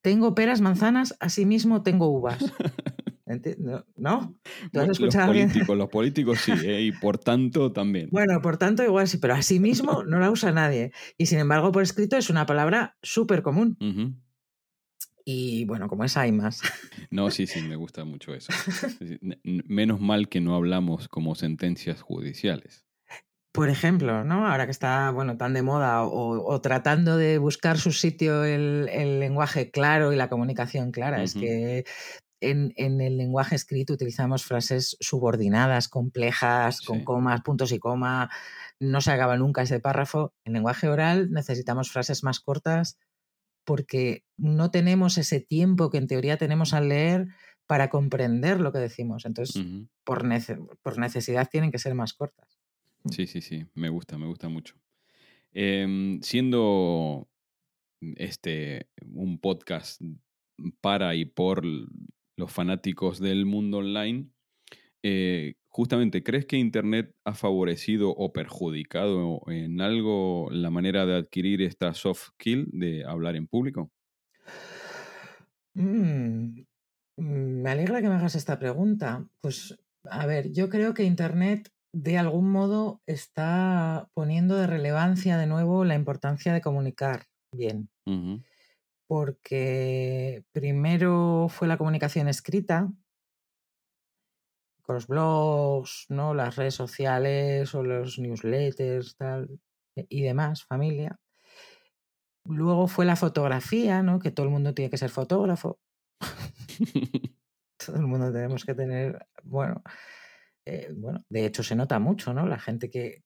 Tengo 0.00 0.34
peras, 0.34 0.60
manzanas, 0.60 1.16
a 1.20 1.28
sí 1.28 1.46
mismo 1.46 1.82
tengo 1.82 2.08
uvas. 2.08 2.38
¿No? 3.96 4.34
¿Tú 4.72 4.80
has 4.80 4.90
escuchado 4.90 5.32
los, 5.32 5.42
políticos, 5.42 5.76
los 5.76 5.88
políticos 5.90 6.38
sí, 6.40 6.52
¿eh? 6.64 6.82
y 6.82 6.92
por 6.92 7.18
tanto 7.18 7.72
también. 7.72 8.08
Bueno, 8.10 8.40
por 8.42 8.56
tanto 8.56 8.82
igual 8.82 9.08
sí, 9.08 9.18
pero 9.18 9.34
así 9.34 9.60
mismo 9.60 10.02
no 10.06 10.18
la 10.18 10.30
usa 10.30 10.52
nadie. 10.52 10.92
Y 11.16 11.26
sin 11.26 11.38
embargo, 11.38 11.72
por 11.72 11.82
escrito 11.82 12.16
es 12.16 12.30
una 12.30 12.46
palabra 12.46 12.96
súper 13.02 13.42
común. 13.42 13.76
Y 15.24 15.64
bueno, 15.66 15.88
como 15.88 16.04
es, 16.04 16.16
hay 16.16 16.32
más. 16.32 16.62
No, 17.10 17.30
sí, 17.30 17.46
sí, 17.46 17.62
me 17.62 17.76
gusta 17.76 18.04
mucho 18.04 18.34
eso. 18.34 18.52
Menos 19.44 20.00
mal 20.00 20.28
que 20.28 20.40
no 20.40 20.56
hablamos 20.56 21.08
como 21.08 21.34
sentencias 21.36 22.02
judiciales. 22.02 22.84
Por 23.52 23.68
ejemplo, 23.68 24.24
¿no? 24.24 24.46
Ahora 24.48 24.64
que 24.64 24.70
está 24.70 25.10
bueno, 25.10 25.36
tan 25.36 25.52
de 25.52 25.60
moda 25.60 26.04
o, 26.04 26.60
tratando 26.62 27.18
de 27.18 27.36
buscar 27.36 27.78
su 27.78 27.92
sitio 27.92 28.44
el, 28.44 28.86
lenguaje 29.20 29.70
claro 29.70 30.10
y 30.12 30.16
la 30.16 30.30
comunicación 30.30 30.90
clara. 30.90 31.22
Es 31.22 31.34
que 31.34 31.84
en, 32.40 32.72
el 32.76 33.16
lenguaje 33.18 33.54
escrito 33.54 33.92
utilizamos 33.92 34.44
frases 34.44 34.96
subordinadas, 35.00 35.88
complejas, 35.88 36.80
con 36.80 37.04
comas, 37.04 37.42
puntos 37.42 37.72
y 37.72 37.78
coma, 37.78 38.30
no 38.80 39.00
se 39.00 39.12
acaba 39.12 39.36
nunca 39.36 39.62
ese 39.62 39.80
párrafo. 39.80 40.32
En 40.44 40.54
lenguaje 40.54 40.88
oral 40.88 41.30
necesitamos 41.30 41.90
frases 41.90 42.24
más 42.24 42.40
cortas 42.40 42.98
porque 43.64 44.24
no 44.36 44.70
tenemos 44.70 45.18
ese 45.18 45.40
tiempo 45.40 45.90
que 45.90 45.98
en 45.98 46.08
teoría 46.08 46.36
tenemos 46.36 46.74
al 46.74 46.88
leer 46.88 47.28
para 47.66 47.90
comprender 47.90 48.60
lo 48.60 48.72
que 48.72 48.80
decimos. 48.80 49.24
Entonces, 49.24 49.62
por, 50.04 50.24
por, 50.82 50.98
necesidad 50.98 51.48
tienen 51.48 51.70
que 51.70 51.78
ser 51.78 51.94
más 51.94 52.12
cortas. 52.12 52.51
Sí, 53.10 53.26
sí, 53.26 53.40
sí, 53.40 53.66
me 53.74 53.88
gusta, 53.88 54.18
me 54.18 54.26
gusta 54.26 54.48
mucho. 54.48 54.76
Em, 55.52 56.20
siendo 56.22 57.28
este 58.16 58.88
un 59.02 59.38
podcast 59.38 60.00
para 60.80 61.14
y 61.14 61.24
por 61.26 61.64
los 61.64 62.52
fanáticos 62.52 63.20
del 63.20 63.46
mundo 63.46 63.78
online, 63.78 64.28
eh, 65.02 65.54
justamente, 65.68 66.22
¿crees 66.22 66.46
que 66.46 66.58
Internet 66.58 67.14
ha 67.24 67.34
favorecido 67.34 68.10
o 68.10 68.32
perjudicado 68.32 69.42
en 69.48 69.80
algo 69.80 70.48
la 70.52 70.70
manera 70.70 71.06
de 71.06 71.16
adquirir 71.16 71.62
esta 71.62 71.94
soft 71.94 72.30
skill 72.34 72.68
de 72.72 73.04
hablar 73.04 73.36
en 73.36 73.48
público? 73.48 73.92
Mm, 75.74 76.62
me 77.16 77.70
alegra 77.70 78.00
que 78.02 78.08
me 78.08 78.14
hagas 78.16 78.34
esta 78.34 78.58
pregunta. 78.58 79.28
Pues, 79.40 79.78
a 80.04 80.26
ver, 80.26 80.52
yo 80.52 80.68
creo 80.68 80.94
que 80.94 81.04
Internet 81.04 81.70
de 81.92 82.18
algún 82.18 82.50
modo 82.50 83.00
está 83.06 84.08
poniendo 84.14 84.56
de 84.56 84.66
relevancia 84.66 85.36
de 85.36 85.46
nuevo 85.46 85.84
la 85.84 85.94
importancia 85.94 86.52
de 86.52 86.60
comunicar 86.60 87.26
bien 87.54 87.90
porque 89.12 90.42
primero 90.52 91.46
fue 91.50 91.68
la 91.68 91.76
comunicación 91.76 92.28
escrita, 92.28 92.90
con 94.80 94.94
los 94.94 95.06
blogs, 95.06 96.06
¿no? 96.08 96.32
las 96.32 96.56
redes 96.56 96.74
sociales 96.76 97.74
o 97.74 97.82
los 97.82 98.18
newsletters 98.18 99.14
tal, 99.16 99.60
e, 99.96 100.06
y 100.08 100.22
demás, 100.22 100.64
familia. 100.64 101.20
Luego 102.46 102.88
fue 102.88 103.04
la 103.04 103.16
fotografía, 103.16 104.02
¿no? 104.02 104.18
que 104.18 104.30
todo 104.30 104.46
el 104.46 104.52
mundo 104.52 104.72
tiene 104.72 104.88
que 104.88 104.96
ser 104.96 105.10
fotógrafo. 105.10 105.78
todo 107.84 107.96
el 107.96 108.06
mundo 108.06 108.32
tenemos 108.32 108.64
que 108.64 108.72
tener, 108.72 109.26
bueno, 109.42 109.82
eh, 110.66 110.92
bueno, 110.94 111.24
de 111.28 111.46
hecho 111.46 111.62
se 111.62 111.76
nota 111.76 111.98
mucho, 111.98 112.34
¿no? 112.34 112.46
La 112.46 112.58
gente 112.58 112.90
que 112.90 113.22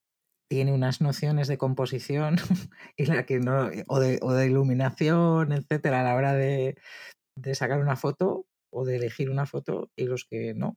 tiene 0.48 0.72
unas 0.72 1.00
nociones 1.00 1.48
de 1.48 1.58
composición 1.58 2.36
y 2.96 3.06
la 3.06 3.26
que 3.26 3.40
no, 3.40 3.70
o 3.88 4.00
de, 4.00 4.18
o 4.22 4.32
de 4.32 4.46
iluminación, 4.46 5.52
etcétera, 5.52 6.00
a 6.00 6.04
la 6.04 6.14
hora 6.14 6.34
de, 6.34 6.76
de, 7.36 7.54
sacar 7.54 7.80
una 7.80 7.96
foto 7.96 8.46
o 8.72 8.84
de 8.84 8.96
elegir 8.96 9.30
una 9.30 9.46
foto 9.46 9.90
y 9.96 10.04
los 10.04 10.24
que 10.24 10.54
no. 10.54 10.76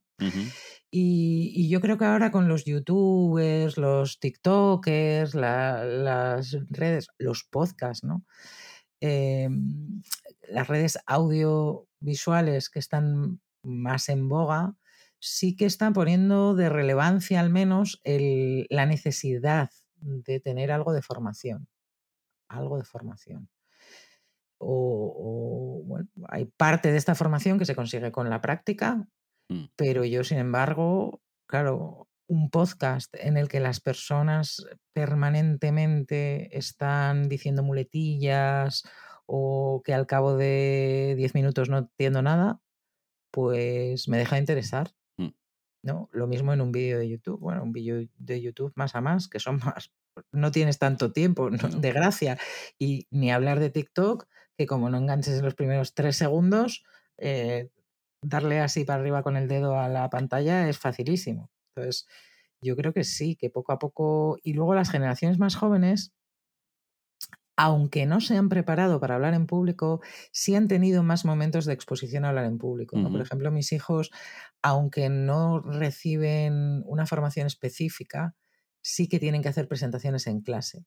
y, 0.90 1.52
y, 1.54 1.68
yo 1.68 1.80
creo 1.80 1.98
que 1.98 2.04
ahora 2.04 2.30
con 2.30 2.48
los 2.48 2.64
youtubers, 2.64 3.76
los 3.76 4.18
tiktokers, 4.18 5.34
las 5.34 6.56
redes, 6.70 7.08
los 7.18 7.44
podcasts, 7.44 8.04
¿no? 8.04 8.24
Em, 9.02 10.02
las 10.48 10.68
redes 10.68 10.98
audiovisuales 11.06 12.68
que 12.68 12.78
están 12.78 13.40
más 13.62 14.08
en 14.10 14.28
boga, 14.28 14.74
sí 15.20 15.54
que 15.54 15.66
están 15.66 15.92
poniendo 15.92 16.54
de 16.54 16.68
relevancia 16.68 17.40
al 17.40 17.50
menos 17.50 18.00
la 18.04 18.86
necesidad 18.86 19.70
de 20.00 20.40
tener 20.40 20.72
algo 20.72 20.92
de 20.92 21.02
formación. 21.02 21.68
Algo 22.48 22.78
de 22.78 22.84
formación. 22.84 23.48
O, 24.58 25.82
bueno, 25.86 26.08
hay 26.28 26.46
parte 26.46 26.90
de 26.90 26.98
esta 26.98 27.14
formación 27.14 27.58
que 27.58 27.64
se 27.64 27.74
consigue 27.74 28.12
con 28.12 28.28
la 28.28 28.40
práctica, 28.40 29.06
mm. 29.48 29.66
pero 29.76 30.04
yo, 30.04 30.24
sin 30.24 30.38
embargo, 30.38 31.22
claro, 31.46 32.08
un 32.26 32.50
podcast 32.50 33.14
en 33.18 33.36
el 33.36 33.48
que 33.48 33.60
las 33.60 33.80
personas 33.80 34.64
permanentemente 34.92 36.56
están 36.56 37.28
diciendo 37.28 37.62
muletillas 37.62 38.84
o 39.26 39.82
que 39.84 39.94
al 39.94 40.06
cabo 40.06 40.36
de 40.36 41.14
10 41.16 41.34
minutos 41.34 41.68
no 41.68 41.78
entiendo 41.78 42.22
nada, 42.22 42.60
pues 43.30 44.08
me 44.08 44.18
deja 44.18 44.36
de 44.36 44.40
interesar. 44.40 44.92
¿No? 45.82 46.08
Lo 46.12 46.26
mismo 46.26 46.52
en 46.52 46.60
un 46.60 46.72
vídeo 46.72 46.98
de 46.98 47.08
YouTube. 47.08 47.38
Bueno, 47.40 47.62
un 47.62 47.72
vídeo 47.72 48.06
de 48.18 48.40
YouTube 48.40 48.72
más 48.76 48.94
a 48.94 49.00
más, 49.00 49.28
que 49.28 49.40
son 49.40 49.58
más. 49.64 49.92
No 50.32 50.50
tienes 50.50 50.78
tanto 50.78 51.12
tiempo, 51.12 51.50
No. 51.50 51.68
de 51.68 51.92
gracia. 51.92 52.38
Y 52.78 53.06
ni 53.10 53.30
hablar 53.30 53.60
de 53.60 53.70
TikTok, 53.70 54.26
que 54.56 54.66
como 54.66 54.90
no 54.90 54.98
enganches 54.98 55.38
en 55.38 55.44
los 55.44 55.54
primeros 55.54 55.94
tres 55.94 56.16
segundos, 56.16 56.84
eh, 57.18 57.70
darle 58.22 58.60
así 58.60 58.84
para 58.84 59.00
arriba 59.00 59.22
con 59.22 59.36
el 59.36 59.48
dedo 59.48 59.78
a 59.78 59.88
la 59.88 60.10
pantalla 60.10 60.68
es 60.68 60.78
facilísimo. 60.78 61.50
Entonces, 61.74 62.06
yo 62.62 62.76
creo 62.76 62.92
que 62.92 63.04
sí, 63.04 63.36
que 63.36 63.48
poco 63.48 63.72
a 63.72 63.78
poco. 63.78 64.36
Y 64.42 64.52
luego 64.52 64.74
las 64.74 64.90
generaciones 64.90 65.38
más 65.38 65.54
jóvenes, 65.56 66.12
aunque 67.62 68.06
no 68.06 68.22
se 68.22 68.38
han 68.38 68.48
preparado 68.48 69.00
para 69.00 69.16
hablar 69.16 69.34
en 69.34 69.46
público, 69.46 70.00
sí 70.32 70.54
han 70.54 70.66
tenido 70.66 71.02
más 71.02 71.26
momentos 71.26 71.66
de 71.66 71.74
exposición 71.74 72.24
a 72.24 72.30
hablar 72.30 72.46
en 72.46 72.56
público. 72.56 72.96
¿no? 72.96 73.10
Por 73.10 73.20
ejemplo, 73.20 73.50
mis 73.50 73.72
hijos, 73.72 74.10
aunque 74.62 75.10
no 75.10 75.60
reciben 75.60 76.82
una 76.86 77.04
formación 77.04 77.46
específica, 77.46 78.34
sí 78.80 79.08
que 79.10 79.18
tienen 79.18 79.42
que 79.42 79.50
hacer 79.50 79.68
presentaciones 79.68 80.26
en 80.26 80.40
clase. 80.40 80.86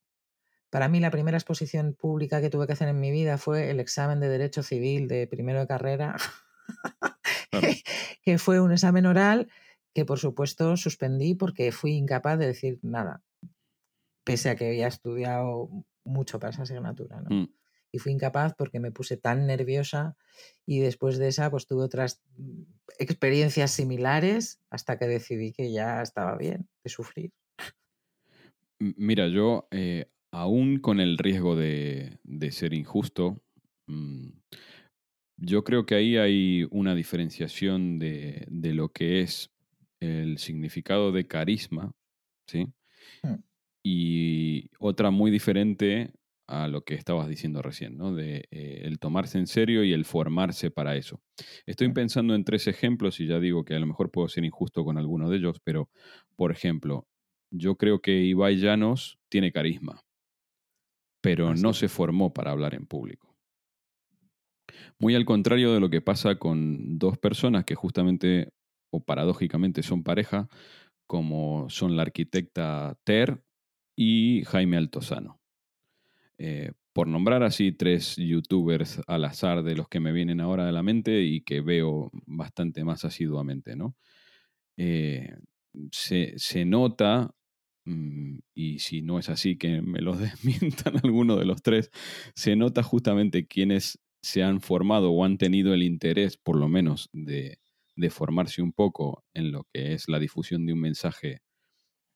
Para 0.71 0.87
mí 0.89 0.99
la 0.99 1.11
primera 1.11 1.37
exposición 1.37 1.93
pública 1.93 2.41
que 2.41 2.49
tuve 2.49 2.65
que 2.65 2.73
hacer 2.73 2.87
en 2.87 2.99
mi 2.99 3.11
vida 3.11 3.37
fue 3.37 3.69
el 3.69 3.79
examen 3.79 4.19
de 4.19 4.29
Derecho 4.29 4.63
Civil 4.63 5.07
de 5.07 5.27
primero 5.27 5.59
de 5.59 5.67
carrera, 5.67 6.15
Claro. 7.51 7.67
que 8.23 8.39
fue 8.39 8.59
un 8.59 8.71
examen 8.71 9.05
oral 9.05 9.47
que 9.93 10.05
por 10.05 10.17
supuesto 10.17 10.75
suspendí 10.75 11.35
porque 11.35 11.71
fui 11.71 11.91
incapaz 11.91 12.39
de 12.39 12.47
decir 12.47 12.79
nada, 12.81 13.21
pese 14.23 14.49
a 14.49 14.55
que 14.55 14.69
había 14.69 14.87
estudiado 14.87 15.69
mucho 16.03 16.39
para 16.39 16.51
esa 16.51 16.63
asignatura. 16.63 17.21
¿no? 17.21 17.35
Mm. 17.35 17.53
Y 17.91 17.99
fui 17.99 18.11
incapaz 18.11 18.55
porque 18.55 18.79
me 18.79 18.91
puse 18.91 19.17
tan 19.17 19.45
nerviosa 19.45 20.17
y 20.65 20.79
después 20.79 21.17
de 21.17 21.27
esa 21.27 21.51
pues 21.51 21.67
tuve 21.67 21.83
otras 21.83 22.23
mm, 22.37 22.63
experiencias 22.99 23.71
similares 23.71 24.61
hasta 24.69 24.97
que 24.97 25.07
decidí 25.07 25.51
que 25.53 25.71
ya 25.71 26.01
estaba 26.01 26.37
bien 26.37 26.67
de 26.83 26.89
sufrir. 26.89 27.31
Mira, 28.79 29.27
yo, 29.27 29.67
eh, 29.71 30.09
aún 30.31 30.79
con 30.79 30.99
el 30.99 31.17
riesgo 31.17 31.55
de, 31.55 32.19
de 32.23 32.51
ser 32.51 32.73
injusto, 32.73 33.41
mm, 33.87 34.29
yo 35.37 35.63
creo 35.63 35.85
que 35.85 35.95
ahí 35.95 36.17
hay 36.17 36.67
una 36.71 36.95
diferenciación 36.95 37.99
de, 37.99 38.45
de 38.49 38.73
lo 38.73 38.89
que 38.89 39.21
es 39.21 39.51
el 39.99 40.37
significado 40.37 41.11
de 41.11 41.27
carisma, 41.27 41.93
¿sí? 42.47 42.67
Y 43.83 44.69
otra 44.79 45.11
muy 45.11 45.31
diferente 45.31 46.13
a 46.47 46.67
lo 46.67 46.83
que 46.83 46.95
estabas 46.95 47.27
diciendo 47.27 47.61
recién, 47.61 47.97
¿no? 47.97 48.13
De 48.13 48.47
eh, 48.51 48.81
el 48.83 48.99
tomarse 48.99 49.37
en 49.39 49.47
serio 49.47 49.83
y 49.83 49.93
el 49.93 50.05
formarse 50.05 50.71
para 50.71 50.95
eso. 50.95 51.21
Estoy 51.65 51.91
pensando 51.93 52.35
en 52.35 52.43
tres 52.43 52.67
ejemplos 52.67 53.19
y 53.19 53.27
ya 53.27 53.39
digo 53.39 53.63
que 53.65 53.75
a 53.75 53.79
lo 53.79 53.87
mejor 53.87 54.11
puedo 54.11 54.27
ser 54.29 54.43
injusto 54.45 54.83
con 54.83 54.97
alguno 54.97 55.29
de 55.29 55.37
ellos, 55.37 55.59
pero, 55.63 55.89
por 56.35 56.51
ejemplo, 56.51 57.07
yo 57.51 57.75
creo 57.77 58.01
que 58.01 58.21
Ibai 58.23 58.57
Llanos 58.57 59.19
tiene 59.29 59.51
carisma, 59.51 60.01
pero 61.21 61.49
Ah, 61.49 61.55
no 61.55 61.73
se 61.73 61.87
formó 61.89 62.33
para 62.33 62.51
hablar 62.51 62.75
en 62.75 62.85
público. 62.85 63.35
Muy 64.99 65.15
al 65.15 65.25
contrario 65.25 65.73
de 65.73 65.79
lo 65.79 65.89
que 65.89 66.01
pasa 66.01 66.35
con 66.35 66.97
dos 66.99 67.17
personas 67.17 67.65
que 67.65 67.75
justamente 67.75 68.49
o 68.91 69.03
paradójicamente 69.03 69.83
son 69.83 70.03
pareja, 70.03 70.47
como 71.07 71.69
son 71.69 71.95
la 71.97 72.03
arquitecta 72.03 72.97
Ter 73.03 73.43
y 73.95 74.43
Jaime 74.45 74.77
Altozano. 74.77 75.39
Eh, 76.37 76.71
por 76.93 77.07
nombrar 77.07 77.43
así 77.43 77.71
tres 77.71 78.15
youtubers 78.17 79.01
al 79.07 79.25
azar 79.25 79.63
de 79.63 79.75
los 79.75 79.87
que 79.89 79.99
me 79.99 80.11
vienen 80.11 80.41
ahora 80.41 80.69
a 80.69 80.71
la 80.71 80.83
mente 80.83 81.23
y 81.23 81.41
que 81.41 81.61
veo 81.61 82.11
bastante 82.25 82.83
más 82.83 83.03
asiduamente, 83.03 83.75
¿no? 83.75 83.95
Eh, 84.77 85.35
se, 85.91 86.33
se 86.37 86.65
nota, 86.65 87.33
mm, 87.85 88.37
y 88.53 88.79
si 88.79 89.01
no 89.01 89.19
es 89.19 89.29
así, 89.29 89.57
que 89.57 89.81
me 89.81 90.01
lo 90.01 90.15
desmientan 90.17 90.97
alguno 91.03 91.35
de 91.35 91.45
los 91.45 91.63
tres, 91.63 91.89
se 92.35 92.55
nota 92.55 92.83
justamente 92.83 93.47
quienes 93.47 93.99
se 94.21 94.43
han 94.43 94.61
formado 94.61 95.11
o 95.11 95.25
han 95.25 95.37
tenido 95.37 95.73
el 95.73 95.83
interés, 95.83 96.37
por 96.37 96.57
lo 96.57 96.67
menos, 96.69 97.09
de, 97.11 97.59
de 97.95 98.09
formarse 98.09 98.61
un 98.61 98.71
poco 98.71 99.25
en 99.33 99.51
lo 99.51 99.65
que 99.73 99.93
es 99.93 100.07
la 100.07 100.19
difusión 100.19 100.65
de 100.65 100.73
un 100.73 100.79
mensaje 100.79 101.41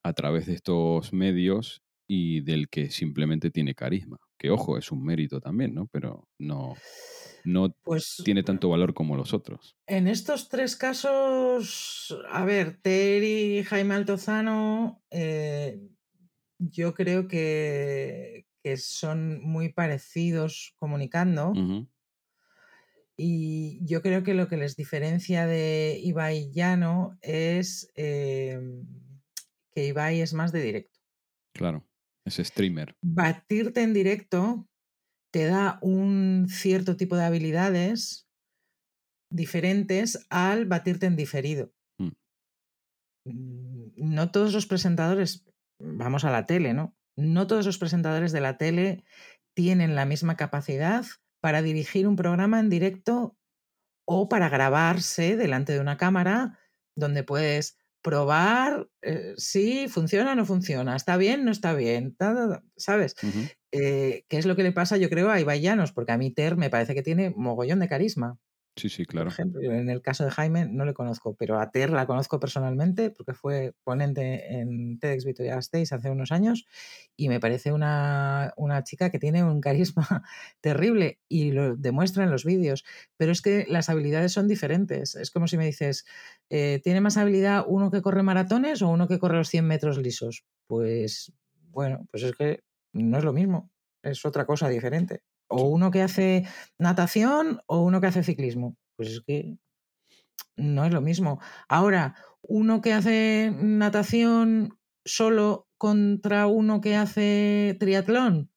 a 0.04 0.14
través 0.14 0.46
de 0.46 0.54
estos 0.54 1.14
medios 1.14 1.82
y 2.08 2.42
del 2.42 2.70
que 2.70 2.90
simplemente 2.90 3.52
tiene 3.52 3.76
carisma. 3.76 4.18
Que 4.38 4.50
ojo, 4.50 4.78
es 4.78 4.92
un 4.92 5.04
mérito 5.04 5.42
también, 5.42 5.74
¿no? 5.74 5.88
Pero 5.88 6.28
no, 6.38 6.76
no 7.44 7.76
Pues 7.84 8.22
tiene 8.24 8.44
tanto 8.44 8.70
valor 8.70 8.94
como 8.94 9.18
los 9.18 9.34
otros. 9.34 9.76
En 9.88 10.08
estos 10.08 10.50
tres 10.50 10.76
casos, 10.76 12.18
a 12.30 12.46
ver, 12.46 12.78
Ter 12.82 13.24
y 13.24 13.64
Jaime 13.64 13.96
Altozano, 13.96 15.02
eh, 15.10 15.80
yo 16.60 16.94
creo 16.94 17.28
que, 17.28 18.46
que 18.64 18.78
son 18.78 19.42
muy 19.42 19.74
parecidos 19.74 20.74
comunicando 20.78 21.54
y 23.18 23.84
yo 23.84 24.04
creo 24.04 24.24
que 24.24 24.36
lo 24.36 24.48
que 24.48 24.58
les 24.58 24.76
diferencia 24.76 25.48
de 25.48 26.00
Ibai 26.04 26.52
Llano 26.52 27.18
es 27.22 27.92
eh, 27.96 28.60
que 29.78 29.86
Ibai 29.86 30.22
es 30.22 30.34
más 30.34 30.52
de 30.52 30.64
directo. 30.64 31.00
Claro, 31.54 31.88
es 32.26 32.38
streamer. 32.38 32.98
Batirte 33.04 33.84
en 33.84 33.94
directo 33.94 34.68
te 35.32 35.46
da 35.46 35.78
un 35.84 36.48
cierto 36.50 36.98
tipo 36.98 37.16
de 37.16 37.26
habilidades 37.26 38.28
diferentes 39.32 40.26
al 40.32 40.66
batirte 40.66 41.06
en 41.06 41.16
diferido. 41.16 41.72
Mm. 42.00 42.10
Mm, 43.26 43.92
No 43.98 44.32
todos 44.32 44.52
los 44.56 44.66
presentadores, 44.66 45.46
vamos 45.80 46.26
a 46.26 46.32
la 46.32 46.48
tele, 46.48 46.74
¿no? 46.74 46.98
No 47.16 47.46
todos 47.46 47.68
los 47.68 47.78
presentadores 47.78 48.32
de 48.32 48.42
la 48.42 48.58
tele 48.58 49.04
tienen 49.56 49.94
la 49.94 50.08
misma 50.08 50.38
capacidad 50.38 51.06
para 51.40 51.62
dirigir 51.62 52.08
un 52.08 52.16
programa 52.16 52.60
en 52.60 52.72
directo 52.72 53.38
o 54.08 54.28
para 54.28 54.50
grabarse 54.50 55.38
delante 55.38 55.74
de 55.74 55.82
una 55.82 55.98
cámara 55.98 56.58
donde 56.96 57.24
puedes 57.24 57.78
probar 58.08 58.88
eh, 59.02 59.34
si 59.36 59.90
funciona 59.90 60.32
o 60.32 60.36
no 60.36 60.46
funciona, 60.46 60.96
está 60.96 61.18
bien, 61.18 61.44
no 61.44 61.52
está 61.52 61.74
bien, 61.74 62.16
ta, 62.16 62.34
ta, 62.34 62.48
ta, 62.48 62.64
¿sabes? 62.78 63.16
Eh, 63.74 64.24
¿Qué 64.30 64.38
es 64.38 64.46
lo 64.46 64.56
que 64.56 64.64
le 64.64 64.72
pasa, 64.72 64.96
yo 64.96 65.10
creo, 65.10 65.30
a 65.30 65.42
Ibai 65.42 65.60
Llanos? 65.60 65.92
Porque 65.92 66.14
a 66.14 66.18
mí 66.18 66.32
Ter 66.32 66.56
me 66.56 66.70
parece 66.70 66.96
que 66.96 67.04
tiene 67.04 67.34
mogollón 67.36 67.82
de 67.82 67.90
carisma. 67.90 68.38
Sí, 68.78 68.90
sí, 68.90 69.06
Por 69.18 69.26
claro. 69.26 69.34
ejemplo, 69.34 69.62
yo 69.64 69.72
en 69.72 69.90
el 69.90 70.02
caso 70.04 70.24
de 70.26 70.32
Jaime 70.32 70.68
no 70.68 70.86
le 70.86 70.94
conozco, 70.94 71.36
pero 71.36 71.60
a 71.60 71.72
Ter 71.72 71.90
la 71.90 72.06
conozco 72.06 72.40
personalmente 72.40 73.10
porque 73.10 73.34
fue 73.34 73.74
ponente 73.84 74.60
en 74.60 75.00
TEDx 75.00 75.26
Vitoria 75.26 75.56
Gasteiz 75.56 75.92
hace 75.92 76.12
unos 76.12 76.32
años 76.32 76.68
y 77.16 77.28
me 77.30 77.40
parece 77.40 77.72
una, 77.74 78.54
una 78.58 78.84
chica 78.84 79.10
que 79.10 79.18
tiene 79.20 79.44
un 79.44 79.60
carisma 79.60 80.06
terrible 80.62 81.20
y 81.28 81.52
lo 81.52 81.76
demuestra 81.76 82.24
en 82.26 82.32
los 82.32 82.46
vídeos. 82.46 82.86
Pero 83.18 83.32
es 83.32 83.42
que 83.42 83.66
las 83.68 83.90
habilidades 83.90 84.34
son 84.34 84.48
diferentes. 84.48 85.16
Es 85.16 85.32
como 85.32 85.48
si 85.48 85.58
me 85.58 85.66
dices, 85.66 86.06
eh, 86.50 86.80
¿tiene 86.84 87.02
más 87.02 87.18
habilidad 87.18 87.66
uno 87.68 87.90
que 87.92 88.02
corre 88.04 88.24
maratones 88.24 88.82
o 88.82 88.90
uno 88.90 89.08
que 89.08 89.20
corre 89.20 89.38
los 89.38 89.50
100 89.50 89.66
metros 89.66 89.98
lisos? 89.98 90.46
Pues 90.68 91.34
bueno, 91.52 92.08
pues 92.12 92.24
es 92.24 92.36
que 92.36 92.64
no 92.94 93.18
es 93.18 93.24
lo 93.24 93.34
mismo, 93.34 93.72
es 94.04 94.26
otra 94.26 94.46
cosa 94.46 94.70
diferente. 94.70 95.22
O 95.48 95.64
uno 95.64 95.92
que 95.92 96.02
hace 96.02 96.46
natación 96.78 97.62
o 97.68 97.82
uno 97.82 98.02
que 98.02 98.08
hace 98.08 98.24
ciclismo. 98.24 98.76
Pues 98.96 99.10
es 99.10 99.22
que 99.26 99.58
no 100.56 100.86
es 100.86 100.94
lo 100.94 101.02
mismo. 101.02 101.40
Ahora, 101.68 102.16
uno 102.42 102.82
que 102.82 102.94
hace 102.94 103.54
natación 103.56 104.80
solo 105.06 105.68
contra 105.78 106.48
uno 106.48 106.82
que 106.82 106.96
hace 106.96 107.76
triatlón. 107.80 108.52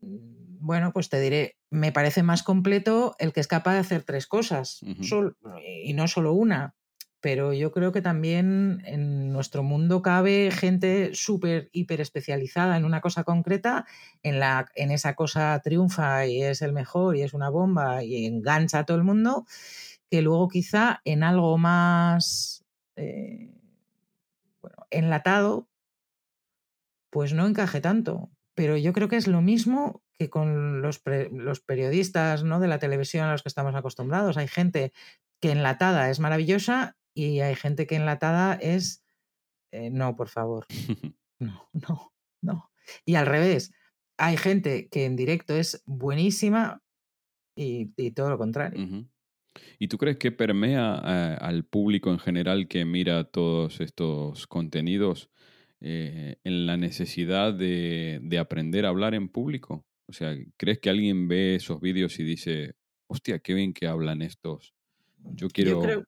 mm, 0.00 0.40
Bueno, 0.60 0.92
pues 0.92 1.08
te 1.08 1.20
diré, 1.20 1.56
me 1.70 1.90
parece 1.92 2.22
más 2.22 2.42
completo 2.42 3.14
el 3.18 3.32
que 3.32 3.40
es 3.40 3.46
capaz 3.48 3.72
de 3.74 3.78
hacer 3.78 4.02
tres 4.04 4.26
cosas, 4.26 4.78
y 4.82 5.94
no 5.94 6.06
solo 6.06 6.34
una. 6.34 6.74
Pero 7.20 7.52
yo 7.52 7.70
creo 7.70 7.92
que 7.92 8.00
también 8.00 8.82
en 8.86 9.32
nuestro 9.32 9.62
mundo 9.62 10.00
cabe 10.00 10.50
gente 10.50 11.10
súper, 11.14 11.68
hiper 11.72 12.00
especializada 12.00 12.76
en 12.76 12.84
una 12.84 13.02
cosa 13.02 13.24
concreta, 13.24 13.86
en, 14.22 14.40
la, 14.40 14.70
en 14.74 14.90
esa 14.90 15.14
cosa 15.14 15.60
triunfa 15.62 16.26
y 16.26 16.42
es 16.42 16.62
el 16.62 16.72
mejor 16.72 17.16
y 17.16 17.22
es 17.22 17.34
una 17.34 17.50
bomba 17.50 18.02
y 18.02 18.24
engancha 18.24 18.80
a 18.80 18.86
todo 18.86 18.96
el 18.96 19.04
mundo, 19.04 19.44
que 20.10 20.22
luego 20.22 20.48
quizá 20.48 21.02
en 21.04 21.22
algo 21.22 21.58
más 21.58 22.64
eh, 22.96 23.54
bueno, 24.62 24.86
enlatado, 24.90 25.68
pues 27.10 27.34
no 27.34 27.46
encaje 27.46 27.80
tanto. 27.80 28.30
Pero 28.54 28.76
yo 28.76 28.92
creo 28.92 29.08
que 29.08 29.16
es 29.16 29.26
lo 29.26 29.42
mismo 29.42 30.02
que 30.14 30.30
con 30.30 30.82
los, 30.82 31.02
los 31.32 31.60
periodistas 31.60 32.44
¿no? 32.44 32.60
de 32.60 32.68
la 32.68 32.78
televisión 32.78 33.26
a 33.26 33.32
los 33.32 33.42
que 33.42 33.48
estamos 33.48 33.74
acostumbrados. 33.74 34.36
Hay 34.36 34.48
gente 34.48 34.92
que 35.40 35.52
enlatada 35.52 36.10
es 36.10 36.20
maravillosa 36.20 36.96
y 37.26 37.40
hay 37.40 37.54
gente 37.54 37.86
que 37.86 37.96
enlatada 37.96 38.54
es 38.54 39.04
eh, 39.72 39.90
no, 39.90 40.16
por 40.16 40.28
favor. 40.28 40.66
No, 41.42 41.70
no, 41.72 42.12
no. 42.42 42.70
Y 43.06 43.14
al 43.14 43.24
revés, 43.24 43.72
hay 44.18 44.36
gente 44.36 44.90
que 44.90 45.06
en 45.06 45.16
directo 45.16 45.54
es 45.54 45.82
buenísima 45.86 46.82
y, 47.56 47.94
y 47.96 48.10
todo 48.10 48.28
lo 48.28 48.36
contrario. 48.36 49.08
¿Y 49.78 49.88
tú 49.88 49.96
crees 49.96 50.18
que 50.18 50.32
permea 50.32 51.00
eh, 51.02 51.38
al 51.40 51.64
público 51.64 52.10
en 52.10 52.18
general 52.18 52.68
que 52.68 52.84
mira 52.84 53.24
todos 53.24 53.80
estos 53.80 54.46
contenidos 54.48 55.30
eh, 55.80 56.36
en 56.44 56.66
la 56.66 56.76
necesidad 56.76 57.54
de, 57.54 58.20
de 58.22 58.38
aprender 58.38 58.84
a 58.84 58.90
hablar 58.90 59.14
en 59.14 59.30
público? 59.30 59.86
O 60.06 60.12
sea, 60.12 60.36
¿crees 60.58 60.78
que 60.78 60.90
alguien 60.90 61.26
ve 61.26 61.54
esos 61.54 61.80
vídeos 61.80 62.20
y 62.20 62.22
dice, 62.22 62.74
hostia, 63.06 63.38
qué 63.38 63.54
bien 63.54 63.72
que 63.72 63.86
hablan 63.86 64.20
estos? 64.20 64.74
Yo 65.32 65.48
quiero... 65.48 65.70
Yo 65.70 65.80
creo, 65.80 66.04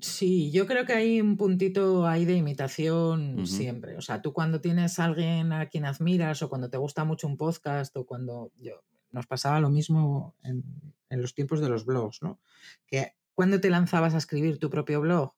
sí, 0.00 0.50
yo 0.50 0.66
creo 0.66 0.84
que 0.86 0.92
hay 0.92 1.20
un 1.20 1.36
puntito 1.36 2.06
ahí 2.06 2.24
de 2.24 2.34
imitación 2.34 3.46
siempre. 3.46 3.96
O 3.96 4.00
sea, 4.00 4.22
tú 4.22 4.32
cuando 4.32 4.60
tienes 4.60 4.98
a 4.98 5.04
alguien 5.04 5.52
a 5.52 5.66
quien 5.66 5.84
admiras 5.84 6.42
o 6.42 6.48
cuando 6.48 6.70
te 6.70 6.78
gusta 6.78 7.04
mucho 7.04 7.26
un 7.26 7.36
podcast 7.36 7.96
o 7.96 8.06
cuando 8.06 8.52
yo, 8.58 8.82
nos 9.10 9.26
pasaba 9.26 9.60
lo 9.60 9.70
mismo 9.70 10.34
en, 10.42 10.64
en 11.08 11.22
los 11.22 11.34
tiempos 11.34 11.60
de 11.60 11.68
los 11.68 11.84
blogs, 11.84 12.22
¿no? 12.22 12.40
Que 12.86 13.14
cuando 13.34 13.60
te 13.60 13.70
lanzabas 13.70 14.14
a 14.14 14.18
escribir 14.18 14.58
tu 14.58 14.70
propio 14.70 15.00
blog, 15.00 15.34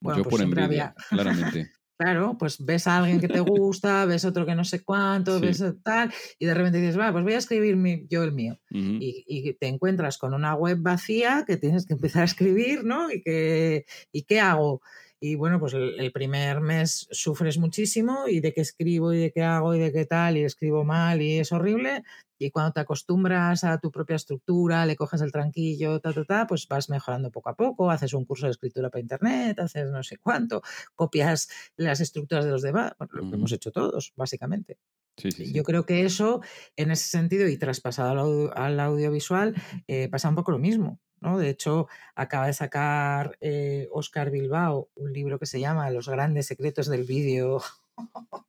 bueno, 0.00 0.18
Yo 0.18 0.24
pues 0.24 0.30
por 0.30 0.40
siempre 0.40 0.62
envidia, 0.62 0.94
había, 0.96 1.06
claramente. 1.08 1.72
Claro, 1.98 2.36
pues 2.38 2.64
ves 2.64 2.86
a 2.86 2.98
alguien 2.98 3.18
que 3.20 3.28
te 3.28 3.40
gusta, 3.40 4.04
ves 4.04 4.24
otro 4.24 4.46
que 4.46 4.54
no 4.54 4.64
sé 4.64 4.84
cuánto, 4.84 5.40
Sí. 5.40 5.40
ves 5.40 5.64
tal, 5.82 6.12
y 6.38 6.46
de 6.46 6.54
repente 6.54 6.78
dices, 6.80 6.96
va, 6.98 7.10
pues 7.10 7.24
voy 7.24 7.32
a 7.32 7.38
escribir 7.38 7.76
mi- 7.76 8.06
yo 8.08 8.22
el 8.22 8.32
mío. 8.32 8.58
Y, 8.70 9.24
y 9.26 9.54
te 9.54 9.66
encuentras 9.66 10.16
con 10.16 10.32
una 10.32 10.54
web 10.54 10.78
vacía 10.80 11.44
que 11.46 11.56
tienes 11.56 11.86
que 11.86 11.94
empezar 11.94 12.22
a 12.22 12.26
escribir, 12.26 12.84
¿no? 12.84 13.10
Y, 13.10 13.20
que, 13.22 13.84
¿y 14.12 14.22
qué 14.22 14.38
hago? 14.40 14.80
Y 15.20 15.34
bueno, 15.34 15.58
pues 15.58 15.74
el, 15.74 15.98
el 15.98 16.12
primer 16.12 16.60
mes 16.60 17.08
sufres 17.10 17.58
muchísimo 17.58 18.28
y 18.28 18.40
de 18.40 18.52
qué 18.52 18.60
escribo 18.60 19.12
y 19.12 19.18
de 19.18 19.32
qué 19.32 19.42
hago 19.42 19.74
y 19.74 19.80
de 19.80 19.92
qué 19.92 20.04
tal, 20.06 20.36
y 20.36 20.44
escribo 20.44 20.84
mal 20.84 21.20
y 21.22 21.38
es 21.38 21.50
horrible. 21.52 22.04
Y 22.38 22.50
cuando 22.52 22.72
te 22.72 22.80
acostumbras 22.80 23.64
a 23.64 23.78
tu 23.80 23.90
propia 23.90 24.14
estructura, 24.16 24.86
le 24.86 24.94
coges 24.96 25.20
el 25.22 25.32
tranquillo, 25.32 26.00
ta, 26.00 26.12
ta, 26.12 26.24
ta, 26.24 26.46
pues 26.46 26.68
vas 26.68 26.88
mejorando 26.88 27.32
poco 27.32 27.50
a 27.50 27.56
poco, 27.56 27.90
haces 27.90 28.14
un 28.14 28.24
curso 28.26 28.46
de 28.46 28.52
escritura 28.52 28.90
para 28.90 29.00
internet, 29.00 29.58
haces 29.58 29.90
no 29.90 30.02
sé 30.04 30.18
cuánto, 30.18 30.62
copias 30.94 31.48
las 31.76 32.00
estructuras 32.00 32.44
de 32.44 32.52
los 32.52 32.62
demás, 32.62 32.92
bueno, 32.98 33.10
lo 33.14 33.26
que 33.26 33.34
hemos 33.36 33.50
hecho 33.52 33.72
todos, 33.72 34.12
básicamente. 34.16 34.78
Sí, 35.16 35.32
sí, 35.32 35.46
sí. 35.46 35.52
Yo 35.54 35.62
creo 35.64 35.86
que 35.86 36.04
eso, 36.04 36.40
en 36.76 36.90
ese 36.90 37.08
sentido, 37.08 37.48
y 37.48 37.58
traspasado 37.58 38.10
al, 38.10 38.18
audio- 38.18 38.56
al 38.56 38.80
audiovisual, 38.80 39.54
eh, 39.88 40.08
pasa 40.08 40.28
un 40.28 40.34
poco 40.36 40.52
lo 40.52 40.58
mismo. 40.58 41.00
¿No? 41.20 41.38
De 41.38 41.50
hecho, 41.50 41.88
acaba 42.14 42.46
de 42.46 42.54
sacar 42.54 43.36
eh, 43.40 43.88
Oscar 43.92 44.30
Bilbao 44.30 44.88
un 44.94 45.12
libro 45.12 45.38
que 45.38 45.46
se 45.46 45.60
llama 45.60 45.90
Los 45.90 46.08
grandes 46.08 46.46
secretos 46.46 46.88
del 46.88 47.04
vídeo 47.04 47.62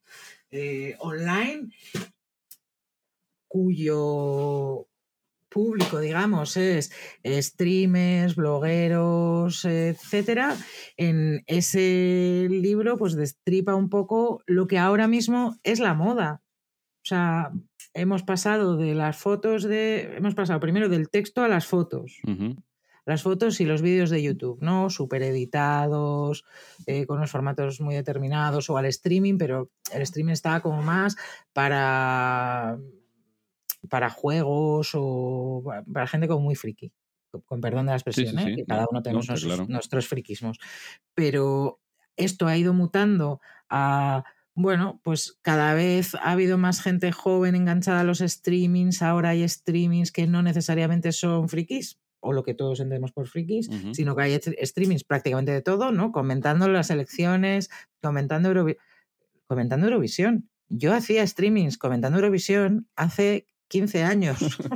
eh, 0.50 0.96
online, 1.00 1.70
cuyo 3.48 4.86
público, 5.50 5.98
digamos, 5.98 6.56
es 6.56 6.90
streamers, 7.24 8.36
blogueros, 8.36 9.64
etcétera. 9.64 10.56
En 10.96 11.42
ese 11.46 12.46
libro, 12.48 12.96
pues 12.96 13.16
destripa 13.16 13.74
un 13.74 13.90
poco 13.90 14.42
lo 14.46 14.66
que 14.66 14.78
ahora 14.78 15.08
mismo 15.08 15.56
es 15.64 15.80
la 15.80 15.94
moda. 15.94 16.42
O 17.02 17.06
sea, 17.06 17.50
hemos 17.94 18.22
pasado 18.22 18.76
de 18.76 18.94
las 18.94 19.16
fotos 19.16 19.62
de. 19.64 20.16
Hemos 20.16 20.34
pasado 20.34 20.60
primero 20.60 20.88
del 20.88 21.08
texto 21.10 21.42
a 21.42 21.48
las 21.48 21.66
fotos. 21.66 22.20
Las 23.06 23.22
fotos 23.22 23.60
y 23.60 23.64
los 23.64 23.80
vídeos 23.82 24.10
de 24.10 24.22
YouTube, 24.22 24.58
¿no? 24.60 24.90
Super 24.90 25.22
editados, 25.22 26.44
eh, 26.86 27.06
con 27.06 27.16
unos 27.16 27.30
formatos 27.30 27.80
muy 27.80 27.94
determinados, 27.94 28.68
o 28.70 28.76
al 28.76 28.84
streaming, 28.84 29.38
pero 29.38 29.70
el 29.92 30.02
streaming 30.02 30.32
estaba 30.34 30.60
como 30.60 30.82
más 30.82 31.16
para, 31.54 32.78
para 33.88 34.10
juegos 34.10 34.90
o 34.94 35.62
pa- 35.64 35.82
para 35.90 36.06
gente 36.06 36.28
como 36.28 36.40
muy 36.42 36.54
friki. 36.54 36.92
Con- 37.46 37.60
perdón 37.60 37.86
de 37.86 37.92
la 37.92 37.96
expresión, 37.96 38.34
sí, 38.36 38.36
¿eh? 38.36 38.44
sí. 38.44 38.54
que 38.56 38.60
No, 38.62 38.66
cada 38.66 38.82
uno 38.90 38.98
no, 38.98 39.02
tenemos 39.02 39.26
claro. 39.26 39.66
nuestros 39.68 40.06
friquismos. 40.06 40.58
Pero 41.14 41.80
esto 42.16 42.46
ha 42.46 42.56
ido 42.56 42.74
mutando 42.74 43.40
a, 43.70 44.24
bueno, 44.62 45.00
pues 45.02 45.38
cada 45.42 45.74
vez 45.74 46.14
ha 46.14 46.32
habido 46.32 46.58
más 46.58 46.80
gente 46.82 47.12
joven 47.12 47.54
enganchada 47.54 48.00
a 48.00 48.04
los 48.04 48.18
streamings, 48.18 49.02
ahora 49.02 49.30
hay 49.30 49.48
streamings 49.48 50.12
que 50.12 50.26
no 50.26 50.42
necesariamente 50.42 51.12
son 51.12 51.48
frikis, 51.48 51.98
o 52.20 52.32
lo 52.32 52.42
que 52.42 52.54
todos 52.54 52.80
entendemos 52.80 53.12
por 53.12 53.26
frikis, 53.28 53.68
sino 53.94 54.14
que 54.14 54.22
hay 54.22 54.38
streamings 54.62 55.04
prácticamente 55.04 55.52
de 55.52 55.62
todo, 55.62 55.90
¿no? 55.92 56.12
Comentando 56.12 56.68
las 56.68 56.90
elecciones, 56.90 57.70
comentando, 58.02 58.50
Eurovi- 58.52 58.76
comentando 59.46 59.86
Eurovisión. 59.86 60.50
Yo 60.68 60.92
hacía 60.94 61.26
streamings 61.26 61.78
comentando 61.78 62.18
Eurovisión 62.18 62.88
hace 62.94 63.46
15 63.68 64.02
años. 64.04 64.38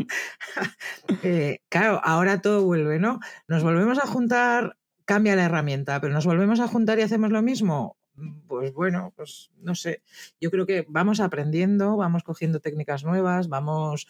Eh, 1.22 1.60
claro, 1.68 2.00
ahora 2.04 2.40
todo 2.40 2.64
vuelve, 2.64 2.98
¿no? 2.98 3.20
Nos 3.48 3.62
volvemos 3.62 3.98
a 3.98 4.06
juntar, 4.06 4.78
cambia 5.04 5.36
la 5.36 5.44
herramienta, 5.44 6.00
pero 6.00 6.12
nos 6.14 6.24
volvemos 6.26 6.60
a 6.60 6.68
juntar 6.68 6.98
y 6.98 7.02
hacemos 7.02 7.30
lo 7.30 7.42
mismo. 7.42 7.98
Pues 8.46 8.72
bueno, 8.72 9.12
pues 9.16 9.50
no 9.56 9.74
sé. 9.74 10.02
Yo 10.40 10.50
creo 10.50 10.66
que 10.66 10.84
vamos 10.88 11.20
aprendiendo, 11.20 11.96
vamos 11.96 12.22
cogiendo 12.22 12.60
técnicas 12.60 13.04
nuevas, 13.04 13.48
vamos 13.48 14.06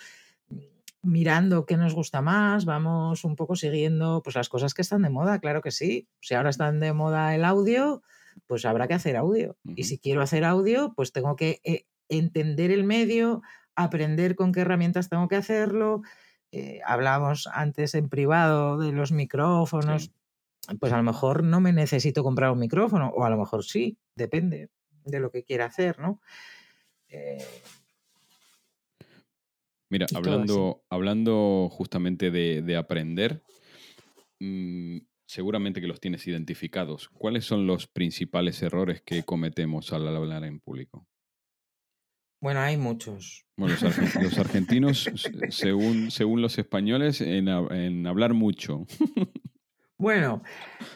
mirando 1.03 1.65
qué 1.65 1.77
nos 1.77 1.95
gusta 1.95 2.21
más, 2.21 2.65
vamos 2.65 3.25
un 3.25 3.37
poco 3.37 3.57
siguiendo 3.57 4.23
pues 4.23 4.37
las 4.37 4.49
cosas 4.49 4.75
que 4.75 4.83
están 4.83 5.03
de 5.03 5.11
moda, 5.11 5.39
claro 5.39 5.63
que 5.63 5.71
sí. 5.71 6.09
Si 6.21 6.35
ahora 6.35 6.51
están 6.51 6.81
de 6.81 6.93
moda 6.93 7.35
el 7.35 7.45
audio, 7.45 8.03
pues 8.47 8.65
habrá 8.65 8.87
que 8.89 8.95
hacer 8.95 9.17
audio. 9.17 9.57
Y 9.65 9.85
si 9.85 9.99
quiero 9.99 10.23
hacer 10.23 10.45
audio, 10.45 10.93
pues 10.95 11.13
tengo 11.13 11.37
que 11.37 11.61
eh, 11.65 11.87
entender 12.09 12.71
el 12.71 12.85
medio, 12.85 13.43
aprender 13.75 14.35
con 14.37 14.53
qué 14.53 14.61
herramientas 14.61 15.09
tengo 15.09 15.29
que 15.29 15.37
hacerlo. 15.37 16.03
Eh, 16.53 16.81
hablábamos 16.85 17.47
antes 17.47 17.95
en 17.95 18.09
privado 18.09 18.79
de 18.79 18.93
los 18.93 19.13
micrófonos. 19.13 20.05
Sí. 20.05 20.13
Pues 20.79 20.93
a 20.93 20.97
lo 20.99 21.03
mejor 21.03 21.43
no 21.43 21.61
me 21.61 21.73
necesito 21.73 22.23
comprar 22.23 22.51
un 22.53 22.59
micrófono, 22.59 23.09
o 23.09 23.25
a 23.25 23.31
lo 23.31 23.39
mejor 23.39 23.65
sí, 23.65 23.99
depende 24.15 24.71
de 25.05 25.21
lo 25.21 25.31
que 25.31 25.43
quiera 25.43 25.65
hacer, 25.67 25.99
¿no? 25.99 26.21
Eh, 27.09 27.45
Mira, 29.91 30.07
hablando, 30.15 30.85
hablando 30.89 31.69
justamente 31.71 32.31
de, 32.31 32.63
de 32.63 32.77
aprender, 32.77 33.43
mm, 34.39 34.99
seguramente 35.27 35.81
que 35.81 35.89
los 35.89 36.01
tienes 36.01 36.27
identificados. 36.29 37.09
¿Cuáles 37.09 37.45
son 37.45 37.67
los 37.67 37.87
principales 37.89 38.63
errores 38.63 39.03
que 39.03 39.25
cometemos 39.25 39.93
al 39.93 40.07
hablar 40.15 40.45
en 40.45 40.61
público? 40.61 41.09
Bueno, 42.41 42.61
hay 42.61 42.77
muchos. 42.77 43.45
Bueno, 43.57 43.75
los, 43.75 43.85
argen- 43.85 44.21
los 44.23 44.39
argentinos, 44.39 45.11
se- 45.17 45.51
según, 45.51 46.11
según 46.11 46.41
los 46.41 46.57
españoles, 46.59 47.21
en, 47.21 47.49
en 47.49 48.07
hablar 48.07 48.33
mucho. 48.35 48.87
Bueno, 50.01 50.43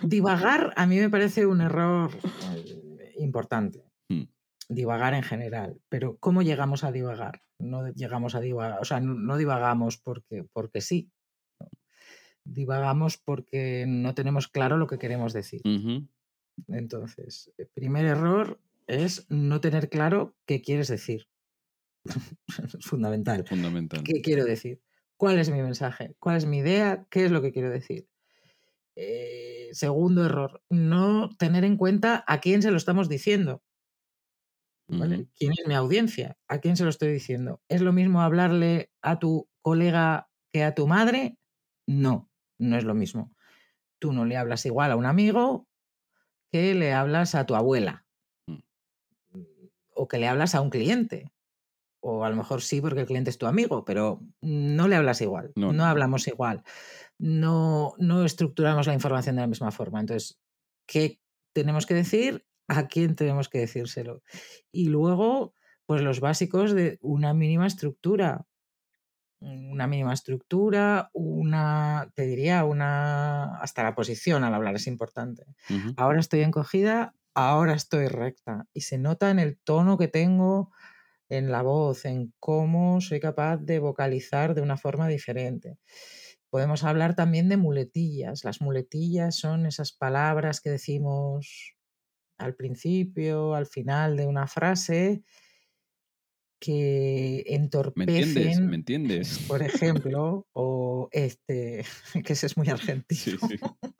divagar 0.02 0.72
a 0.76 0.86
mí 0.86 0.96
me 0.98 1.10
parece 1.10 1.44
un 1.44 1.60
error 1.60 2.10
eh, 2.54 3.12
importante. 3.18 3.84
Mm. 4.08 4.22
Divagar 4.70 5.12
en 5.12 5.22
general. 5.22 5.78
Pero 5.90 6.16
¿cómo 6.16 6.40
llegamos 6.40 6.84
a 6.84 6.90
divagar? 6.90 7.42
No 7.58 7.86
llegamos 7.92 8.34
a 8.34 8.40
divagar, 8.40 8.78
o 8.80 8.84
sea, 8.86 9.00
no, 9.00 9.12
no 9.12 9.36
divagamos 9.36 9.98
porque, 9.98 10.44
porque 10.50 10.80
sí. 10.80 11.12
Divagamos 12.44 13.18
porque 13.18 13.84
no 13.86 14.14
tenemos 14.14 14.48
claro 14.48 14.78
lo 14.78 14.86
que 14.86 14.98
queremos 14.98 15.34
decir. 15.34 15.60
Entonces, 16.68 17.52
el 17.58 17.68
primer 17.68 18.06
error 18.06 18.58
es 18.86 19.26
no 19.28 19.60
tener 19.60 19.90
claro 19.90 20.34
qué 20.46 20.62
quieres 20.62 20.88
decir. 20.88 21.28
es 22.74 22.86
fundamental. 22.86 23.46
Fundamental. 23.46 24.02
¿Qué 24.02 24.22
quiero 24.22 24.46
decir? 24.46 24.80
¿Cuál 25.18 25.38
es 25.38 25.50
mi 25.50 25.60
mensaje? 25.60 26.16
¿Cuál 26.18 26.36
es 26.36 26.46
mi 26.46 26.58
idea? 26.58 27.06
¿Qué 27.10 27.26
es 27.26 27.30
lo 27.30 27.42
que 27.42 27.52
quiero 27.52 27.70
decir? 27.70 28.08
Eh, 28.96 29.70
segundo 29.72 30.24
error, 30.24 30.62
no 30.70 31.28
tener 31.37 31.64
en 31.64 31.76
cuenta 31.76 32.24
a 32.26 32.40
quién 32.40 32.62
se 32.62 32.70
lo 32.70 32.76
estamos 32.76 33.09
diciendo. 33.09 33.62
¿Quién 35.37 35.52
es 35.59 35.66
mi 35.66 35.74
audiencia? 35.74 36.37
¿A 36.48 36.59
quién 36.59 36.76
se 36.76 36.85
lo 36.85 36.90
estoy 36.90 37.12
diciendo? 37.12 37.61
¿Es 37.68 37.80
lo 37.80 37.92
mismo 37.92 38.20
hablarle 38.20 38.90
a 39.02 39.18
tu 39.18 39.48
colega 39.62 40.28
que 40.52 40.62
a 40.62 40.74
tu 40.74 40.87
madre? 40.87 41.38
No, 41.87 42.30
no 42.59 42.76
es 42.76 42.85
lo 42.85 42.94
mismo. 42.94 43.33
Tú 44.00 44.12
no 44.12 44.24
le 44.24 44.37
hablas 44.37 44.66
igual 44.66 44.92
a 44.92 44.96
un 44.96 45.07
amigo 45.07 45.68
que 46.52 46.74
le 46.74 46.92
hablas 46.92 47.35
a 47.35 47.46
tu 47.46 47.54
abuela 47.57 48.07
Mm. 48.48 48.61
o 49.94 50.09
que 50.09 50.18
le 50.18 50.28
hablas 50.28 50.54
a 50.54 50.61
un 50.61 50.70
cliente. 50.70 51.33
O 52.00 52.24
a 52.24 52.30
lo 52.30 52.37
mejor 52.37 52.62
sí 52.62 52.80
porque 52.80 53.00
el 53.00 53.07
cliente 53.07 53.30
es 53.30 53.38
tu 53.38 53.46
amigo, 53.46 53.85
pero 53.85 54.20
no 54.42 54.88
le 54.88 54.96
hablas 54.96 55.20
igual, 55.22 55.52
no. 55.57 55.72
hablamos 55.85 56.28
igual, 56.28 56.62
no, 57.18 57.94
no 57.98 58.24
estructuramos 58.24 58.87
la 58.87 58.94
información 58.94 59.37
de 59.37 59.42
la 59.42 59.48
misma 59.48 59.70
forma. 59.70 60.00
Entonces, 60.00 60.38
¿qué 60.87 61.20
tenemos 61.53 61.87
que 61.87 61.94
decir? 61.94 62.46
¿A 62.68 62.88
quién 62.88 63.14
tenemos 63.16 63.48
que 63.48 63.59
decírselo? 63.59 64.22
Y 64.72 64.88
luego, 64.88 65.55
pues 65.87 66.03
los 66.03 66.20
básicos 66.20 66.74
de 66.74 66.98
una 67.00 67.35
mínima 67.35 67.66
estructura. 67.66 68.46
Una 69.40 69.87
mínima 69.87 70.14
estructura, 70.14 71.11
una, 71.12 72.11
te 72.14 72.22
diría, 72.22 72.64
una, 72.64 73.59
hasta 73.59 73.83
la 73.83 73.94
posición 73.94 74.42
al 74.42 74.55
hablar 74.55 74.74
es 74.77 74.87
importante. 74.87 75.44
Ujú. 75.68 75.92
Ahora 75.98 76.20
estoy 76.20 76.40
encogida, 76.40 77.14
ahora 77.35 77.74
estoy 77.74 78.09
recta. 78.09 78.66
Y 78.72 78.83
se 78.83 78.96
nota 78.96 79.31
en 79.31 79.38
el 79.38 79.59
tono 79.59 79.98
que 79.98 80.09
tengo, 80.09 80.70
en 81.29 81.53
la 81.53 81.62
voz, 81.62 82.07
en 82.07 82.33
cómo 82.40 83.03
soy 83.03 83.20
capaz 83.20 83.59
de 83.59 83.81
vocalizar 83.81 84.55
de 84.55 84.62
una 84.62 84.79
forma 84.79 85.09
diferente. 85.09 85.79
Podemos 86.54 86.84
hablar 86.84 87.16
también 87.16 87.48
de 87.48 87.56
muletillas. 87.56 88.44
Las 88.44 88.60
muletillas 88.60 89.34
son 89.34 89.66
esas 89.66 89.90
palabras 89.90 90.60
que 90.60 90.70
decimos 90.70 91.74
al 92.38 92.54
principio, 92.54 93.56
al 93.56 93.66
final 93.66 94.16
de 94.16 94.28
una 94.28 94.46
frase, 94.46 95.24
que 96.60 97.42
entorpecen. 97.48 98.68
¿Me 98.68 98.76
entiendes? 98.76 99.40
Por 99.48 99.62
ejemplo, 100.04 100.46
o 100.52 101.08
este, 101.10 101.84
que 102.24 102.34
ese 102.34 102.46
es 102.46 102.56
muy 102.56 102.68
argentino. 102.68 103.38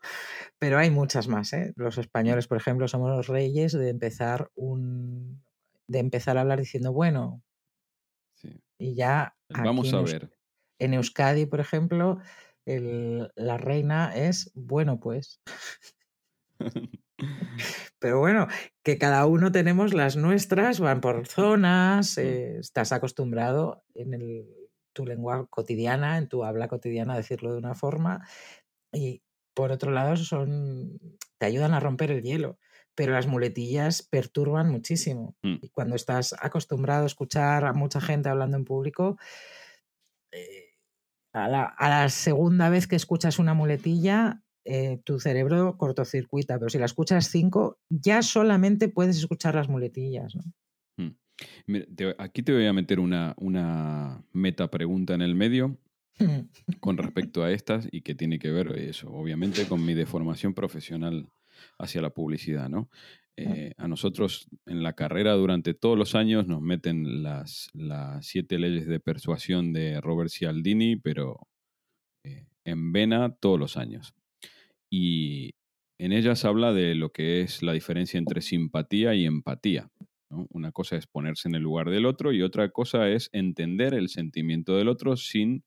Pero 0.57 0.77
hay 0.77 0.91
muchas 0.91 1.27
más, 1.27 1.51
¿eh? 1.51 1.73
Los 1.75 1.97
españoles, 1.97 2.47
por 2.47 2.57
ejemplo, 2.57 2.87
somos 2.87 3.09
los 3.09 3.27
reyes 3.27 3.73
de 3.73 3.89
empezar 3.89 4.49
un 4.55 5.43
de 5.89 5.99
empezar 5.99 6.37
a 6.37 6.41
hablar 6.41 6.61
diciendo 6.61 6.93
bueno. 6.93 7.43
Y 8.77 8.95
ya. 8.95 9.35
Vamos 9.49 9.93
a 9.93 9.99
ver. 9.99 10.31
En 10.77 10.93
Euskadi, 10.93 11.45
por 11.45 11.61
ejemplo, 11.61 12.19
la 12.65 13.57
reina 13.57 14.15
es 14.15 14.51
bueno, 14.55 14.99
pues. 14.99 15.41
Pero 17.99 18.19
bueno, 18.19 18.47
que 18.83 18.97
cada 18.97 19.25
uno 19.25 19.51
tenemos 19.51 19.93
las 19.93 20.15
nuestras, 20.15 20.79
van 20.79 21.01
por 21.01 21.27
zonas, 21.27 22.17
eh, 22.17 22.57
estás 22.59 22.91
acostumbrado 22.91 23.83
en 23.93 24.13
el, 24.13 24.45
tu 24.93 25.05
lengua 25.05 25.47
cotidiana, 25.49 26.17
en 26.17 26.27
tu 26.27 26.43
habla 26.43 26.67
cotidiana, 26.67 27.13
a 27.13 27.17
decirlo 27.17 27.51
de 27.51 27.59
una 27.59 27.75
forma. 27.75 28.27
Y 28.91 29.21
por 29.53 29.71
otro 29.71 29.91
lado, 29.91 30.15
son, 30.17 30.99
te 31.37 31.45
ayudan 31.45 31.73
a 31.73 31.79
romper 31.79 32.11
el 32.11 32.23
hielo. 32.23 32.57
Pero 32.95 33.11
las 33.11 33.27
muletillas 33.27 34.03
perturban 34.03 34.69
muchísimo. 34.69 35.35
Mm. 35.43 35.57
Y 35.61 35.69
cuando 35.69 35.95
estás 35.95 36.33
acostumbrado 36.39 37.03
a 37.03 37.07
escuchar 37.07 37.65
a 37.65 37.73
mucha 37.73 37.99
gente 37.99 38.29
hablando 38.29 38.55
en 38.55 38.63
público, 38.63 39.17
eh, 40.31 40.64
a 41.35 41.89
la, 41.89 42.09
segunda 42.09 42.69
vez 42.69 42.87
que 42.87 42.95
escuchas 42.95 43.39
una 43.39 43.53
muletilla, 43.53 44.41
eh, 44.63 45.01
tu 45.03 45.19
cerebro 45.19 45.77
cortocircuita, 45.77 46.57
pero 46.57 46.69
si 46.69 46.77
la 46.79 46.85
escuchas 46.85 47.27
cinco, 47.29 47.77
ya 47.89 48.21
solamente 48.21 48.87
puedes 48.87 49.17
escuchar 49.17 49.55
las 49.55 49.67
muletillas. 49.67 50.33
Mm. 50.97 51.09
aquí 52.17 52.41
te 52.41 52.53
voy 52.53 52.65
a 52.65 52.73
meter 52.73 53.01
una, 53.01 53.33
una 53.37 54.23
meta 54.31 54.71
pregunta 54.71 55.13
en 55.13 55.21
el 55.21 55.35
medio 55.35 55.77
con 56.79 56.97
respecto 56.97 57.43
a 57.43 57.51
estas 57.51 57.89
y 57.91 58.01
que 58.01 58.15
tiene 58.15 58.39
que 58.39 58.51
ver 58.51 58.71
eso, 58.77 59.11
obviamente, 59.11 59.67
con 59.67 59.85
mi 59.85 59.93
deformación 59.93 60.53
profesional 60.53 61.27
hacia 61.77 62.01
la 62.01 62.11
publicidad, 62.11 62.69
¿no? 62.69 62.89
Eh, 63.37 63.73
a 63.77 63.87
nosotros 63.89 64.47
en 64.65 64.81
la 64.81 64.93
carrera 64.93 65.33
durante 65.33 65.73
todos 65.73 65.97
los 65.97 66.15
años 66.15 66.47
nos 66.47 66.61
meten 66.61 67.21
las, 67.21 67.69
las 67.73 68.25
siete 68.25 68.57
leyes 68.57 68.87
de 68.87 69.01
persuasión 69.01 69.73
de 69.73 69.99
Robert 69.99 70.29
Cialdini, 70.29 70.95
pero 70.95 71.47
eh, 72.23 72.45
en 72.63 72.93
vena 72.93 73.35
todos 73.35 73.59
los 73.59 73.75
años 73.75 74.15
y 74.89 75.53
en 75.97 76.13
ellas 76.13 76.45
habla 76.45 76.71
de 76.71 76.95
lo 76.95 77.11
que 77.11 77.41
es 77.41 77.61
la 77.61 77.73
diferencia 77.73 78.17
entre 78.17 78.41
simpatía 78.41 79.13
y 79.15 79.25
empatía. 79.25 79.89
Una 80.29 80.71
cosa 80.71 80.95
es 80.95 81.07
ponerse 81.07 81.47
en 81.47 81.55
el 81.55 81.63
lugar 81.63 81.89
del 81.89 82.05
otro 82.05 82.33
y 82.33 82.41
otra 82.41 82.69
cosa 82.69 83.09
es 83.09 83.29
entender 83.31 83.93
el 83.93 84.09
sentimiento 84.09 84.75
del 84.75 84.87
otro 84.87 85.15
sin 85.15 85.63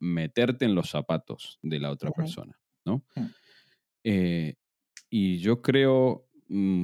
meterte 0.00 0.64
en 0.64 0.74
los 0.74 0.90
zapatos 0.90 1.58
de 1.62 1.80
la 1.80 1.90
otra 1.90 2.10
persona. 2.10 2.58
¿no? 2.84 3.04
Mm. 3.16 3.24
Eh, 4.04 4.54
y 5.10 5.38
yo 5.38 5.60
creo 5.62 6.27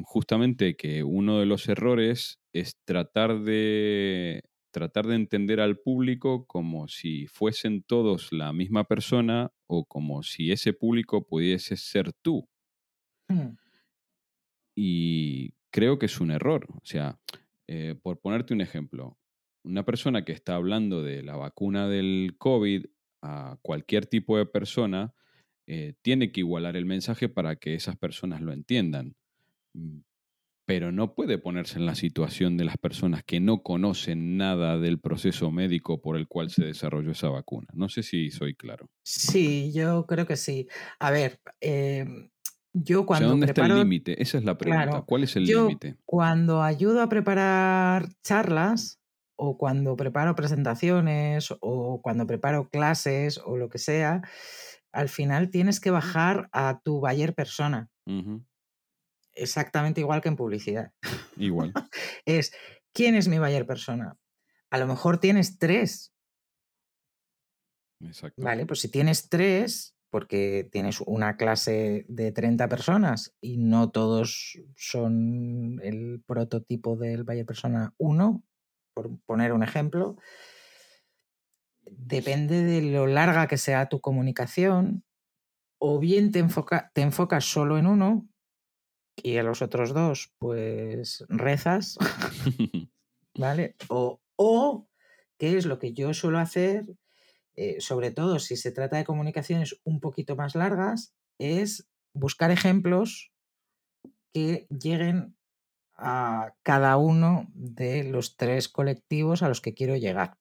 justamente 0.04 0.76
que 0.76 1.02
uno 1.02 1.38
de 1.38 1.46
los 1.46 1.68
errores 1.68 2.38
es 2.52 2.76
tratar 2.84 3.40
de 3.40 4.42
tratar 4.70 5.06
de 5.06 5.14
entender 5.14 5.60
al 5.60 5.78
público 5.78 6.46
como 6.46 6.88
si 6.88 7.28
fuesen 7.28 7.84
todos 7.84 8.32
la 8.32 8.52
misma 8.52 8.84
persona 8.84 9.52
o 9.68 9.84
como 9.84 10.24
si 10.24 10.50
ese 10.50 10.72
público 10.72 11.26
pudiese 11.28 11.76
ser 11.76 12.12
tú. 12.12 12.48
Hmm. 13.28 13.56
Y 14.76 15.54
creo 15.70 16.00
que 16.00 16.06
es 16.06 16.20
un 16.20 16.32
error. 16.32 16.66
O 16.70 16.84
sea, 16.84 17.20
eh, 17.68 17.94
por 18.02 18.20
ponerte 18.20 18.52
un 18.52 18.60
ejemplo, 18.60 19.16
una 19.64 19.84
persona 19.84 20.24
que 20.24 20.32
está 20.32 20.56
hablando 20.56 21.04
de 21.04 21.22
la 21.22 21.36
vacuna 21.36 21.88
del 21.88 22.34
COVID 22.38 22.86
a 23.22 23.58
cualquier 23.62 24.06
tipo 24.06 24.36
de 24.36 24.46
persona, 24.46 25.14
eh, 25.66 25.94
tiene 26.02 26.32
que 26.32 26.40
igualar 26.40 26.76
el 26.76 26.84
mensaje 26.84 27.28
para 27.28 27.56
que 27.56 27.74
esas 27.74 27.96
personas 27.96 28.42
lo 28.42 28.52
entiendan. 28.52 29.14
Mm, 29.74 30.00
pero 30.66 30.92
no 30.92 31.14
puede 31.14 31.38
ponerse 31.38 31.78
en 31.78 31.86
la 31.86 31.94
situación 31.94 32.56
de 32.56 32.64
las 32.64 32.78
personas 32.78 33.22
que 33.22 33.38
no 33.38 33.62
conocen 33.62 34.38
nada 34.38 34.78
del 34.78 34.98
proceso 34.98 35.50
médico 35.50 36.00
por 36.00 36.16
el 36.16 36.26
cual 36.26 36.50
se 36.50 36.64
desarrolló 36.64 37.10
esa 37.10 37.28
vacuna. 37.28 37.68
No 37.74 37.88
sé 37.88 38.02
si 38.02 38.30
soy 38.30 38.54
claro. 38.54 38.88
Sí, 39.02 39.72
yo 39.72 40.06
creo 40.06 40.26
que 40.26 40.36
sí. 40.36 40.66
A 40.98 41.10
ver, 41.10 41.40
em, 41.60 42.30
yo 42.72 43.04
cuando... 43.04 43.28
¿Dónde 43.28 43.46
está 43.46 43.66
el 43.66 43.76
límite? 43.76 44.20
Esa 44.22 44.38
es 44.38 44.44
la 44.44 44.56
pregunta. 44.56 45.02
¿Cuál 45.02 45.24
es 45.24 45.36
el 45.36 45.44
límite? 45.44 45.96
Cuando 46.06 46.62
ayudo 46.62 47.02
a 47.02 47.08
preparar 47.10 48.08
charlas 48.22 49.00
o 49.36 49.58
cuando 49.58 49.96
preparo 49.96 50.34
presentaciones 50.34 51.52
o 51.60 52.00
cuando 52.00 52.26
preparo 52.26 52.70
clases 52.70 53.38
o 53.44 53.58
lo 53.58 53.68
que 53.68 53.78
sea, 53.78 54.22
al 54.92 55.10
final 55.10 55.50
tienes 55.50 55.78
que 55.78 55.90
bajar 55.90 56.48
a 56.52 56.80
tu 56.82 57.00
buyer 57.00 57.34
persona 57.34 57.90
exactamente 59.34 60.00
igual 60.00 60.20
que 60.20 60.28
en 60.28 60.36
publicidad. 60.36 60.92
Igual. 61.36 61.72
es, 62.24 62.52
¿quién 62.92 63.14
es 63.14 63.28
mi 63.28 63.38
buyer 63.38 63.66
persona? 63.66 64.18
A 64.70 64.78
lo 64.78 64.86
mejor 64.86 65.18
tienes 65.18 65.58
tres. 65.58 66.12
Exacto. 68.00 68.42
Vale, 68.42 68.66
pues 68.66 68.80
si 68.80 68.88
tienes 68.88 69.28
tres, 69.28 69.96
porque 70.10 70.68
tienes 70.70 71.00
una 71.00 71.36
clase 71.36 72.04
de 72.08 72.32
30 72.32 72.68
personas 72.68 73.34
y 73.40 73.56
no 73.56 73.90
todos 73.90 74.58
son 74.76 75.80
el 75.82 76.22
prototipo 76.26 76.96
del 76.96 77.24
buyer 77.24 77.46
persona 77.46 77.94
1, 77.98 78.44
por 78.94 79.18
poner 79.26 79.52
un 79.52 79.62
ejemplo, 79.62 80.16
depende 81.86 82.62
de 82.62 82.82
lo 82.82 83.06
larga 83.06 83.46
que 83.46 83.58
sea 83.58 83.88
tu 83.88 84.00
comunicación, 84.00 85.04
o 85.78 85.98
bien 85.98 86.32
te, 86.32 86.38
enfoca, 86.38 86.90
te 86.94 87.02
enfocas 87.02 87.44
solo 87.44 87.76
en 87.76 87.86
uno, 87.86 88.28
y 89.22 89.36
a 89.36 89.42
los 89.42 89.62
otros 89.62 89.94
dos, 89.94 90.32
pues 90.38 91.24
rezas, 91.28 91.98
¿vale? 93.38 93.76
O, 93.88 94.20
o, 94.36 94.88
¿qué 95.38 95.56
es 95.56 95.66
lo 95.66 95.78
que 95.78 95.92
yo 95.92 96.14
suelo 96.14 96.38
hacer? 96.38 96.86
Eh, 97.56 97.80
sobre 97.80 98.10
todo 98.10 98.38
si 98.40 98.56
se 98.56 98.72
trata 98.72 98.96
de 98.96 99.04
comunicaciones 99.04 99.80
un 99.84 100.00
poquito 100.00 100.34
más 100.36 100.54
largas, 100.54 101.14
es 101.38 101.88
buscar 102.12 102.50
ejemplos 102.50 103.32
que 104.32 104.66
lleguen 104.68 105.36
a 105.96 106.54
cada 106.62 106.96
uno 106.96 107.46
de 107.54 108.04
los 108.04 108.36
tres 108.36 108.68
colectivos 108.68 109.42
a 109.42 109.48
los 109.48 109.60
que 109.60 109.74
quiero 109.74 109.96
llegar. 109.96 110.38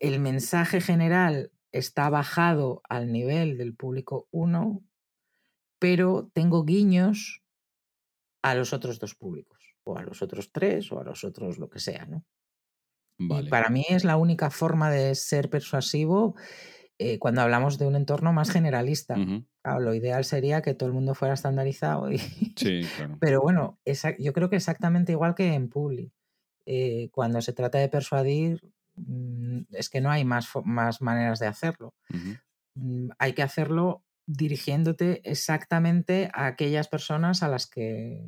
El 0.00 0.20
mensaje 0.20 0.80
general 0.80 1.52
está 1.72 2.08
bajado 2.08 2.82
al 2.88 3.12
nivel 3.12 3.58
del 3.58 3.74
público 3.74 4.28
1, 4.30 4.82
pero 5.84 6.30
tengo 6.32 6.64
guiños 6.64 7.42
a 8.42 8.54
los 8.54 8.72
otros 8.72 8.98
dos 8.98 9.14
públicos, 9.14 9.76
o 9.84 9.98
a 9.98 10.02
los 10.02 10.22
otros 10.22 10.50
tres, 10.50 10.90
o 10.90 10.98
a 10.98 11.04
los 11.04 11.24
otros 11.24 11.58
lo 11.58 11.68
que 11.68 11.78
sea, 11.78 12.06
¿no? 12.06 12.24
Y 13.18 13.50
para 13.50 13.68
mí 13.68 13.84
es 13.90 14.02
la 14.02 14.16
única 14.16 14.48
forma 14.48 14.90
de 14.90 15.14
ser 15.14 15.50
persuasivo 15.50 16.36
eh, 16.98 17.18
cuando 17.18 17.42
hablamos 17.42 17.76
de 17.76 17.86
un 17.86 17.96
entorno 17.96 18.32
más 18.32 18.50
generalista. 18.50 19.14
lo 19.78 19.92
ideal 19.92 20.24
sería 20.24 20.62
que 20.62 20.72
todo 20.72 20.86
el 20.86 20.94
mundo 20.94 21.14
fuera 21.14 21.34
estandarizado. 21.34 22.10
Y... 22.10 22.16
Sí, 22.56 22.80
claro. 22.96 23.18
Pero 23.20 23.42
bueno, 23.42 23.78
yo 24.18 24.32
creo 24.32 24.48
que 24.48 24.56
exactamente 24.56 25.12
igual 25.12 25.34
que 25.34 25.52
en 25.52 25.68
Publi. 25.68 26.10
Eh, 26.64 27.10
cuando 27.12 27.42
se 27.42 27.52
trata 27.52 27.76
de 27.76 27.90
persuadir, 27.90 28.72
mm, 28.94 29.64
es 29.72 29.90
que 29.90 30.00
no 30.00 30.10
hay 30.10 30.24
más, 30.24 30.48
más 30.64 31.02
maneras 31.02 31.40
de 31.40 31.46
hacerlo. 31.46 31.92
Mm, 32.74 33.10
hay 33.18 33.34
que 33.34 33.42
hacerlo 33.42 34.02
dirigiéndote 34.26 35.20
exactamente 35.24 36.30
a 36.32 36.46
aquellas 36.46 36.88
personas 36.88 37.42
a 37.42 37.48
las 37.48 37.66
que 37.66 38.22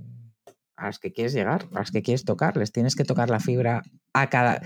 a 0.76 0.86
las 0.86 0.98
que 0.98 1.10
quieres 1.10 1.32
llegar, 1.32 1.66
a 1.72 1.78
las 1.78 1.90
que 1.90 2.02
quieres 2.02 2.24
tocar, 2.24 2.58
les 2.58 2.70
tienes 2.70 2.94
que 2.96 3.04
tocar 3.04 3.30
la 3.30 3.40
fibra 3.40 3.82
a 4.12 4.28
cada 4.28 4.60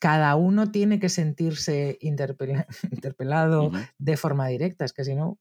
cada 0.00 0.34
uno 0.34 0.72
tiene 0.72 0.98
que 0.98 1.08
sentirse 1.08 1.98
interpelado 2.00 3.70
de 3.98 4.16
forma 4.16 4.48
directa, 4.48 4.84
es 4.84 4.92
que 4.92 5.04
si 5.04 5.14
no 5.14 5.38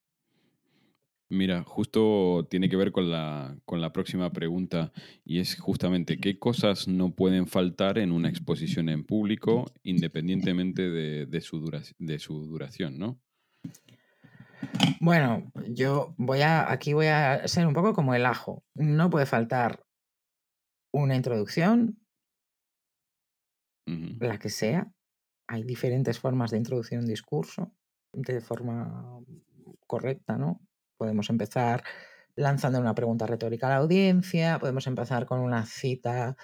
Mira, 1.32 1.64
justo 1.64 2.46
tiene 2.50 2.68
que 2.68 2.76
ver 2.76 2.92
con 2.92 3.10
la, 3.10 3.58
con 3.64 3.80
la 3.80 3.94
próxima 3.94 4.34
pregunta 4.34 4.92
y 5.24 5.40
es 5.40 5.58
justamente 5.58 6.18
qué 6.18 6.38
cosas 6.38 6.90
no 6.90 7.16
pueden 7.16 7.48
faltar 7.48 8.00
en 8.00 8.12
una 8.12 8.28
exposición 8.28 8.90
en 8.90 9.06
público 9.06 9.72
independientemente 9.82 10.90
de, 10.90 11.42
su, 11.42 11.72
de 12.00 12.20
su 12.20 12.46
duración, 12.48 13.00
¿no? 13.00 13.18
Bueno, 15.00 15.52
yo 15.70 16.14
voy 16.18 16.42
a, 16.42 16.72
aquí 16.72 16.94
voy 16.94 17.08
a 17.08 17.48
ser 17.48 17.66
un 17.66 17.74
poco 17.74 17.94
como 17.94 18.14
el 18.14 18.26
ajo. 18.26 18.64
No 18.76 19.10
puede 19.10 19.26
faltar 19.26 19.84
una 20.94 21.16
introducción, 21.16 22.00
la 23.86 24.38
que 24.38 24.50
sea. 24.50 24.92
Hay 25.48 25.64
diferentes 25.64 26.20
formas 26.20 26.52
de 26.52 26.58
introducir 26.58 27.00
un 27.00 27.08
discurso 27.08 27.74
de 28.14 28.42
forma 28.42 29.20
correcta, 29.88 30.38
¿no? 30.38 30.62
Podemos 30.98 31.30
empezar 31.30 31.84
lanzando 32.36 32.80
una 32.80 32.96
pregunta 32.96 33.26
retórica 33.26 33.68
a 33.68 33.72
la 33.72 33.76
audiencia, 33.78 34.60
podemos 34.60 34.88
empezar 34.88 35.26
con 35.26 35.40
una 35.40 35.66
cita 35.66 36.38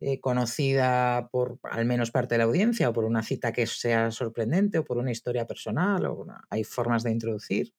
eh, 0.00 0.20
conocida 0.20 1.28
por 1.32 1.58
al 1.62 1.84
menos 1.86 2.10
parte 2.10 2.34
de 2.34 2.38
la 2.38 2.44
audiencia 2.44 2.88
o 2.88 2.92
por 2.92 3.04
una 3.04 3.22
cita 3.22 3.52
que 3.52 3.66
sea 3.66 4.10
sorprendente 4.10 4.78
o 4.78 4.84
por 4.84 4.98
una 4.98 5.10
historia 5.10 5.46
personal. 5.46 6.04
O 6.06 6.14
una- 6.14 6.44
hay 6.50 6.64
formas 6.64 7.02
de 7.02 7.12
introducir. 7.12 7.72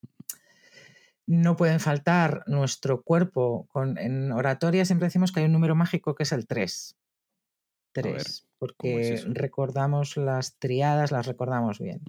No 1.26 1.56
pueden 1.58 1.80
faltar 1.80 2.44
nuestro 2.48 3.02
cuerpo. 3.04 3.68
Con, 3.70 3.98
en 3.98 4.32
oratoria 4.32 4.86
siempre 4.86 5.08
decimos 5.08 5.32
que 5.32 5.42
hay 5.42 5.46
un 5.46 5.52
número 5.52 5.76
mágico 5.76 6.16
que 6.16 6.24
es 6.24 6.32
el 6.32 6.48
3. 6.48 6.96
ver, 7.94 8.14
3, 8.24 8.48
¿cómo 8.78 9.00
es 9.00 9.22
porque 9.22 9.34
recordamos 9.34 10.18
las 10.18 10.58
triadas, 10.58 11.12
las 11.12 11.26
recordamos 11.28 11.80
bien 11.80 12.02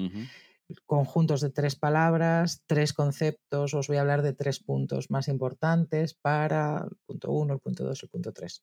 conjuntos 0.84 1.40
de 1.40 1.48
tres 1.48 1.76
palabras, 1.76 2.62
tres 2.66 2.92
conceptos. 2.92 3.72
Os 3.72 3.88
voy 3.88 3.96
a 3.96 4.02
hablar 4.02 4.20
de 4.20 4.34
tres 4.34 4.60
puntos 4.60 5.10
más 5.10 5.28
importantes 5.28 6.12
para 6.12 6.86
el 6.90 6.96
punto 7.06 7.32
1, 7.32 7.54
el 7.54 7.60
punto 7.60 7.84
2, 7.84 8.02
el 8.02 8.08
punto 8.10 8.32
3. 8.34 8.62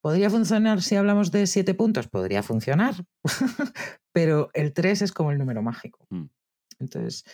¿Podría 0.00 0.30
funcionar 0.30 0.82
si 0.82 0.96
hablamos 0.96 1.30
de 1.30 1.46
siete 1.46 1.74
puntos? 1.74 2.08
Podría 2.08 2.42
funcionar, 2.42 2.94
pero 4.12 4.48
el 4.54 4.72
3 4.72 5.02
es 5.02 5.12
como 5.12 5.30
el 5.30 5.38
número 5.38 5.62
mágico. 5.62 6.06
Mm. 6.08 6.26
Entonces, 6.78 7.24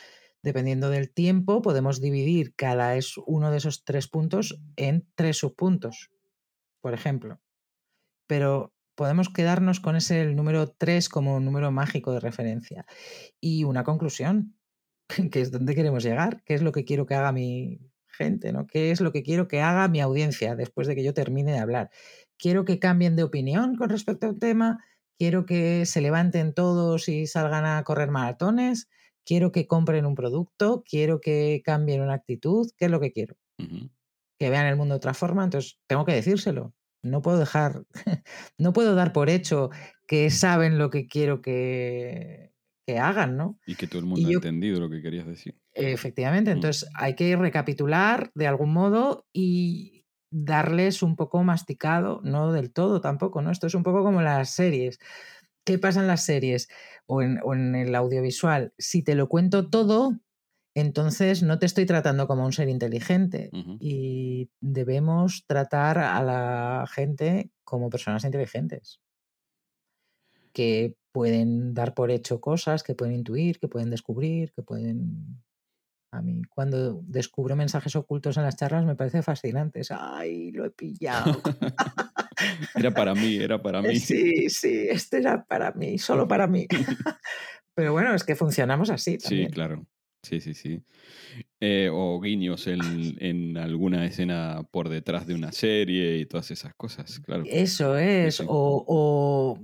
dependiendo 0.42 0.90
del 0.90 1.12
tiempo, 1.12 1.62
podemos 1.62 2.00
dividir 2.00 2.55
cada 2.55 2.96
es 2.96 3.14
uno 3.26 3.50
de 3.50 3.59
esos 3.59 3.85
tres 3.85 4.09
puntos 4.09 4.61
en 4.76 5.07
tres 5.14 5.38
subpuntos, 5.38 6.11
por 6.81 6.94
ejemplo. 6.94 7.40
Pero 8.26 8.74
podemos 8.96 9.29
quedarnos 9.29 9.79
con 9.79 9.94
ese 9.94 10.22
el 10.22 10.35
número 10.35 10.68
3 10.68 11.09
como 11.09 11.37
un 11.37 11.44
número 11.44 11.70
mágico 11.70 12.12
de 12.12 12.20
referencia. 12.20 12.87
Y 13.40 13.62
una 13.62 13.85
conclusión, 13.85 14.57
que 15.31 15.40
es 15.40 15.52
dónde 15.52 15.76
queremos 15.76 16.02
llegar, 16.02 16.42
qué 16.44 16.55
es 16.55 16.62
lo 16.62 16.72
que 16.72 16.85
quiero 16.85 17.07
que 17.07 17.14
haga 17.14 17.31
mi 17.31 17.81
gente, 18.09 18.52
¿no? 18.52 18.66
¿Qué 18.66 18.90
es 18.90 19.00
lo 19.00 19.12
que 19.12 19.22
quiero 19.22 19.46
que 19.46 19.61
haga 19.61 19.88
mi 19.88 20.00
audiencia 20.00 20.57
después 20.57 20.88
de 20.88 20.94
que 20.94 21.05
yo 21.05 21.14
termine 21.14 21.52
de 21.52 21.59
hablar? 21.59 21.90
Quiero 22.38 22.64
que 22.64 22.79
cambien 22.79 23.16
de 23.16 23.22
opinión 23.22 23.77
con 23.77 23.88
respecto 23.88 24.27
a 24.27 24.31
un 24.31 24.38
tema, 24.38 24.85
quiero 25.18 25.46
que 25.46 25.87
se 25.87 26.01
levanten 26.01 26.53
todos 26.55 27.09
y 27.09 27.27
salgan 27.27 27.64
a 27.64 27.83
correr 27.85 28.11
maratones, 28.11 28.88
quiero 29.25 29.53
que 29.53 29.66
compren 29.66 30.07
un 30.07 30.14
producto, 30.14 30.83
quiero 30.88 31.20
que 31.20 31.62
cambien 31.64 32.03
una 32.03 32.14
actitud, 32.14 32.70
¿qué 32.77 32.87
es 32.87 32.90
lo 32.90 33.01
que 33.01 33.12
quiero? 33.12 33.37
Que 34.38 34.51
vean 34.51 34.66
el 34.66 34.77
mundo 34.77 34.94
de 34.94 34.99
otra 34.99 35.14
forma, 35.14 35.44
entonces 35.44 35.79
tengo 35.87 36.05
que 36.05 36.12
decírselo. 36.14 36.75
No 37.03 37.22
puedo 37.22 37.38
dejar, 37.38 37.85
no 38.59 38.72
puedo 38.72 38.94
dar 38.94 39.12
por 39.12 39.31
hecho 39.31 39.70
que 40.07 40.31
saben 40.31 40.77
lo 40.79 40.90
que 40.90 41.07
quiero 41.07 41.40
que, 41.40 42.53
que 42.87 42.99
hagan, 42.99 43.37
¿no? 43.37 43.59
Y 43.66 43.77
que 43.77 43.87
todo 43.87 44.01
el 44.01 44.07
mundo 44.07 44.29
ha 44.29 44.33
entendido 44.33 44.81
lo 44.81 44.90
que 44.90 45.01
querías 45.03 45.27
decir. 45.27 45.59
Efectivamente, 45.75 46.51
Mm. 46.51 46.55
entonces 46.55 46.88
hay 46.94 47.14
que 47.14 47.35
recapitular 47.37 48.31
de 48.35 48.46
algún 48.46 48.72
modo 48.72 49.27
y 49.33 50.06
darles 50.31 51.03
un 51.03 51.17
poco 51.17 51.43
masticado, 51.45 52.21
no 52.25 52.53
del 52.53 52.73
todo 52.73 53.01
tampoco, 53.01 53.43
¿no? 53.43 53.51
Esto 53.51 53.67
es 53.67 53.75
un 53.75 53.83
poco 53.83 54.03
como 54.03 54.23
las 54.23 54.51
series. 54.51 54.99
¿Qué 55.65 55.79
pasa 55.79 56.01
en 56.01 56.07
las 56.07 56.25
series 56.25 56.69
o 57.07 57.23
en, 57.23 57.41
o 57.45 57.55
en 57.55 57.75
el 57.75 57.95
audiovisual? 57.95 58.73
Si 58.79 59.03
te 59.03 59.15
lo 59.15 59.29
cuento 59.29 59.69
todo, 59.69 60.12
entonces 60.75 61.43
no 61.43 61.59
te 61.59 61.67
estoy 61.67 61.87
tratando 61.87 62.27
como 62.27 62.45
un 62.45 62.53
ser 62.53 62.69
inteligente 62.69 63.51
y 63.81 64.51
debemos 64.61 65.45
tratar 65.47 65.99
a 65.99 66.23
la 66.23 66.85
gente 66.87 67.51
como 67.65 67.89
personas 67.89 68.25
inteligentes 68.25 69.01
que 70.53 70.95
pueden 71.12 71.75
dar 71.75 71.95
por 71.95 72.11
hecho 72.11 72.41
cosas, 72.41 72.83
que 72.83 72.95
pueden 72.95 73.15
intuir, 73.15 73.59
que 73.59 73.69
pueden 73.69 73.91
descubrir, 73.91 74.53
que 74.53 74.62
pueden... 74.62 75.43
A 76.16 76.22
mí 76.22 76.42
cuando 76.48 77.00
descubro 77.07 77.55
mensajes 77.57 77.94
ocultos 77.96 78.37
en 78.37 78.42
las 78.44 78.57
charlas 78.57 78.85
me 78.85 78.96
parece 78.96 79.22
fascinante. 79.22 79.81
Es, 79.81 79.90
¡Ay, 79.90 80.50
lo 80.52 80.64
he 80.64 80.70
pillado! 80.70 81.40
Era 82.74 82.90
para 82.92 83.14
mí, 83.14 83.37
era 83.37 83.61
para 83.62 83.81
mí. 83.83 83.98
Sí, 83.98 84.50
sí, 84.50 84.87
este 84.90 85.18
era 85.18 85.44
para 85.44 85.72
mí, 85.72 85.98
solo 85.98 86.29
para 86.29 86.46
mí. 86.46 86.66
Pero 87.74 87.92
bueno, 87.92 88.14
es 88.14 88.24
que 88.24 88.37
funcionamos 88.37 88.90
así 88.90 89.12
Sí, 89.12 89.18
también. 89.18 89.50
claro. 89.50 89.87
Sí, 90.22 90.40
sí, 90.40 90.55
sí. 90.55 90.83
Eh, 91.61 91.88
o 91.92 92.20
guiños 92.20 92.66
en, 92.66 92.81
en 93.20 93.57
alguna 93.57 94.05
escena 94.07 94.66
por 94.70 94.88
detrás 94.88 95.26
de 95.26 95.35
una 95.35 95.52
serie 95.52 96.18
y 96.18 96.26
todas 96.26 96.50
esas 96.50 96.74
cosas, 96.74 97.20
claro. 97.20 97.44
Eso 97.46 97.96
es. 97.96 98.37
sí. 98.37 98.44
O, 98.46 98.85
o, 98.87 99.59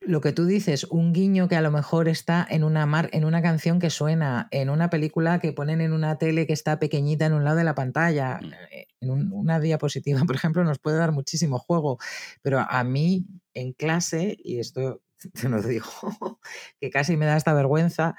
lo 0.00 0.20
que 0.20 0.32
tú 0.32 0.46
dices, 0.46 0.84
un 0.84 1.12
guiño 1.12 1.48
que 1.48 1.56
a 1.56 1.60
lo 1.62 1.70
mejor 1.70 2.08
está 2.08 2.46
en 2.48 2.64
una, 2.64 2.86
mar, 2.86 3.08
en 3.12 3.24
una 3.24 3.42
canción 3.42 3.78
que 3.78 3.90
suena, 3.90 4.48
en 4.50 4.70
una 4.70 4.90
película 4.90 5.38
que 5.40 5.52
ponen 5.52 5.80
en 5.80 5.92
una 5.92 6.18
tele 6.18 6.46
que 6.46 6.52
está 6.52 6.78
pequeñita 6.78 7.26
en 7.26 7.32
un 7.32 7.44
lado 7.44 7.56
de 7.56 7.64
la 7.64 7.74
pantalla, 7.74 8.38
Mm. 8.42 8.52
eh, 8.72 8.86
en 9.00 9.10
un- 9.10 9.32
una 9.32 9.60
diapositiva, 9.60 10.18
por 10.26 10.36
ejemplo, 10.36 10.64
nos 10.64 10.78
puede 10.78 10.96
dar 10.98 11.12
muchísimo 11.12 11.58
juego. 11.58 11.98
Pero 12.42 12.60
a 12.60 12.84
mí 12.84 13.26
en 13.54 13.72
clase, 13.72 14.36
y 14.42 14.58
esto 14.58 15.02
te 15.34 15.48
lo 15.48 15.62
digo, 15.62 15.86
que 16.80 16.90
casi 16.90 17.16
me 17.16 17.26
da 17.26 17.36
esta 17.36 17.52
vergüenza, 17.54 18.16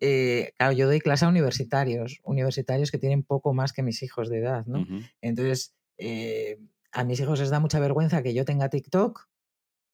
eh, 0.00 0.52
claro, 0.56 0.72
yo 0.72 0.86
doy 0.86 1.00
clase 1.00 1.24
a 1.24 1.28
universitarios, 1.28 2.20
universitarios 2.24 2.90
que 2.90 2.98
tienen 2.98 3.22
poco 3.22 3.52
más 3.54 3.72
que 3.72 3.82
mis 3.82 4.02
hijos 4.02 4.28
de 4.30 4.38
edad, 4.38 4.64
¿no? 4.66 4.86
Entonces, 5.20 5.74
eh, 5.98 6.58
a 6.92 7.04
mis 7.04 7.20
hijos 7.20 7.40
les 7.40 7.50
da 7.50 7.60
mucha 7.60 7.78
vergüenza 7.78 8.22
que 8.22 8.32
yo 8.34 8.44
tenga 8.46 8.68
TikTok, 8.70 9.28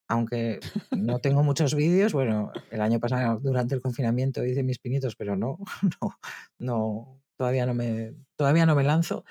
aunque 0.08 0.60
no 0.90 1.18
tengo 1.20 1.42
muchos 1.42 1.74
vídeos. 1.74 2.12
Bueno, 2.12 2.52
el 2.70 2.80
año 2.80 3.00
pasado, 3.00 3.40
durante 3.40 3.74
el 3.74 3.80
confinamiento, 3.80 4.44
hice 4.44 4.62
mis 4.62 4.78
pinitos, 4.78 5.16
pero 5.16 5.36
no, 5.36 5.58
no, 6.00 6.18
no, 6.58 7.22
todavía 7.36 7.66
no 7.66 7.74
me, 7.74 8.14
todavía 8.36 8.66
no 8.66 8.74
me 8.74 8.84
lanzo. 8.84 9.24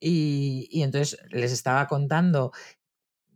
Y, 0.00 0.68
y 0.70 0.82
entonces 0.82 1.18
les 1.30 1.52
estaba 1.52 1.86
contando 1.86 2.52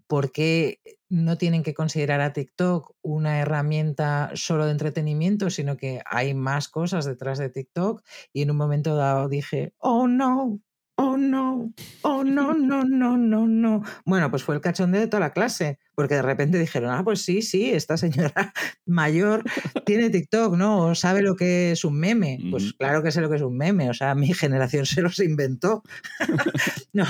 por 0.09 0.33
qué 0.33 0.81
no 1.11 1.39
tienen 1.39 1.63
que 1.63 1.75
considerar 1.75 2.21
a 2.21 2.33
TikTok 2.33 2.95
una 3.03 3.41
herramienta 3.41 4.31
solo 4.35 4.65
de 4.65 4.73
entretenimiento, 4.73 5.51
sino 5.51 5.77
que 5.77 6.03
hay 6.07 6.35
más 6.35 6.69
cosas 6.69 7.05
detrás 7.05 7.39
de 7.39 7.51
TikTok. 7.51 8.03
Y 8.33 8.43
en 8.43 8.51
un 8.51 8.57
momento 8.57 8.97
dado 8.97 9.29
dije, 9.29 9.75
oh 9.79 10.09
no, 10.09 10.61
oh 11.01 11.17
no, 11.17 11.73
oh 12.03 12.25
no, 12.25 12.55
no, 12.55 12.85
no, 12.85 13.17
no, 13.17 13.47
no. 13.47 13.83
Bueno, 14.05 14.31
pues 14.31 14.43
fue 14.43 14.57
el 14.57 14.61
cachondeo 14.61 15.01
de 15.01 15.07
toda 15.07 15.21
la 15.21 15.33
clase, 15.33 15.79
porque 15.95 16.17
de 16.17 16.23
repente 16.23 16.59
dijeron, 16.59 16.91
ah, 16.91 17.05
pues 17.05 17.23
sí, 17.23 17.41
sí, 17.41 17.71
esta 17.71 17.97
señora 17.97 18.53
mayor 18.85 19.45
tiene 19.87 20.11
TikTok, 20.11 20.57
¿no? 20.57 20.87
O 20.87 20.95
sabe 20.97 21.23
lo 21.23 21.37
que 21.37 21.71
es 21.71 21.85
un 21.85 22.01
meme. 22.01 22.41
Pues 22.51 22.73
claro 22.73 23.05
que 23.05 23.13
sé 23.13 23.21
lo 23.21 23.31
que 23.31 23.37
es 23.37 23.43
un 23.43 23.57
meme, 23.57 23.89
o 23.89 23.95
sea, 23.95 24.17
mi 24.17 24.35
generación 24.35 24.87
se 24.87 25.01
los 25.01 25.21
inventó. 25.21 25.85
no, 26.93 27.07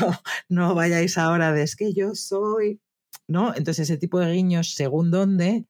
no 0.51 0.75
vayáis 0.75 1.17
ahora 1.17 1.53
de 1.53 1.63
es 1.63 1.75
que 1.75 1.95
yo 1.95 2.15
soy, 2.15 2.81
¿no? 3.27 3.55
Entonces 3.55 3.89
ese 3.89 3.97
tipo 3.97 4.21
de 4.21 4.31
guiños, 4.31 4.75
según 4.75 5.11
dónde, 5.11 5.65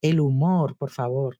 el 0.00 0.20
humor, 0.20 0.76
por 0.78 0.90
favor. 0.90 1.38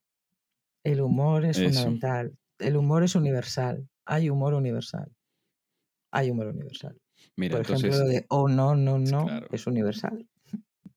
El 0.85 1.01
humor 1.01 1.47
es 1.47 1.57
Eso. 1.57 1.71
fundamental. 1.71 2.37
El 2.59 2.77
humor 2.77 3.03
es 3.03 3.15
universal. 3.15 3.89
Hay 4.05 4.29
humor 4.29 4.53
universal. 4.53 5.11
Hay 6.13 6.31
humor 6.31 6.47
universal. 6.49 7.01
Mira, 7.37 7.57
por 7.57 7.63
ejemplo, 7.63 7.91
lo 7.99 8.07
de 8.07 8.27
oh 8.29 8.49
no, 8.49 8.77
no, 8.77 8.99
no, 8.99 9.27
Claro. 9.27 9.49
es 9.51 9.67
universal. 9.67 10.29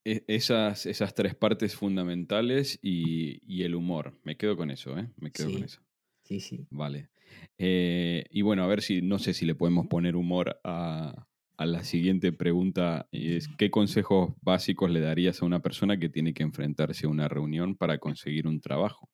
e- 0.03 0.23
esas, 0.27 0.85
esas 0.85 1.15
tres 1.15 1.33
partes 1.35 1.75
fundamentales 1.75 2.77
y, 2.81 3.39
y 3.51 3.63
el 3.63 3.73
humor. 3.75 4.19
Me 4.23 4.37
quedo 4.37 4.55
con 4.57 4.69
eso, 4.69 4.97
¿eh? 4.99 5.09
Me 5.17 5.31
quedo 5.31 5.47
con 5.51 5.59
Sí. 5.59 5.65
eso. 5.65 5.81
Sí, 6.23 6.39
sí. 6.39 6.67
Vale. 6.69 7.09
Eh, 7.57 8.25
y 8.29 8.41
bueno, 8.41 8.63
a 8.63 8.67
ver 8.67 8.81
si, 8.81 9.01
no 9.01 9.17
sé 9.19 9.33
si 9.33 9.45
le 9.45 9.55
podemos 9.55 9.87
poner 9.87 10.15
humor 10.15 10.59
a, 10.63 11.27
a 11.57 11.65
la 11.65 11.83
siguiente 11.83 12.31
pregunta. 12.33 13.07
Es, 13.11 13.47
¿Qué 13.57 13.69
consejos 13.71 14.33
básicos 14.41 14.89
le 14.91 14.99
darías 14.99 15.41
a 15.41 15.45
una 15.45 15.61
persona 15.61 15.97
que 15.97 16.09
tiene 16.09 16.33
que 16.33 16.43
enfrentarse 16.43 17.05
a 17.05 17.09
una 17.09 17.27
reunión 17.27 17.75
para 17.75 17.97
conseguir 17.99 18.47
un 18.47 18.59
trabajo? 18.59 19.09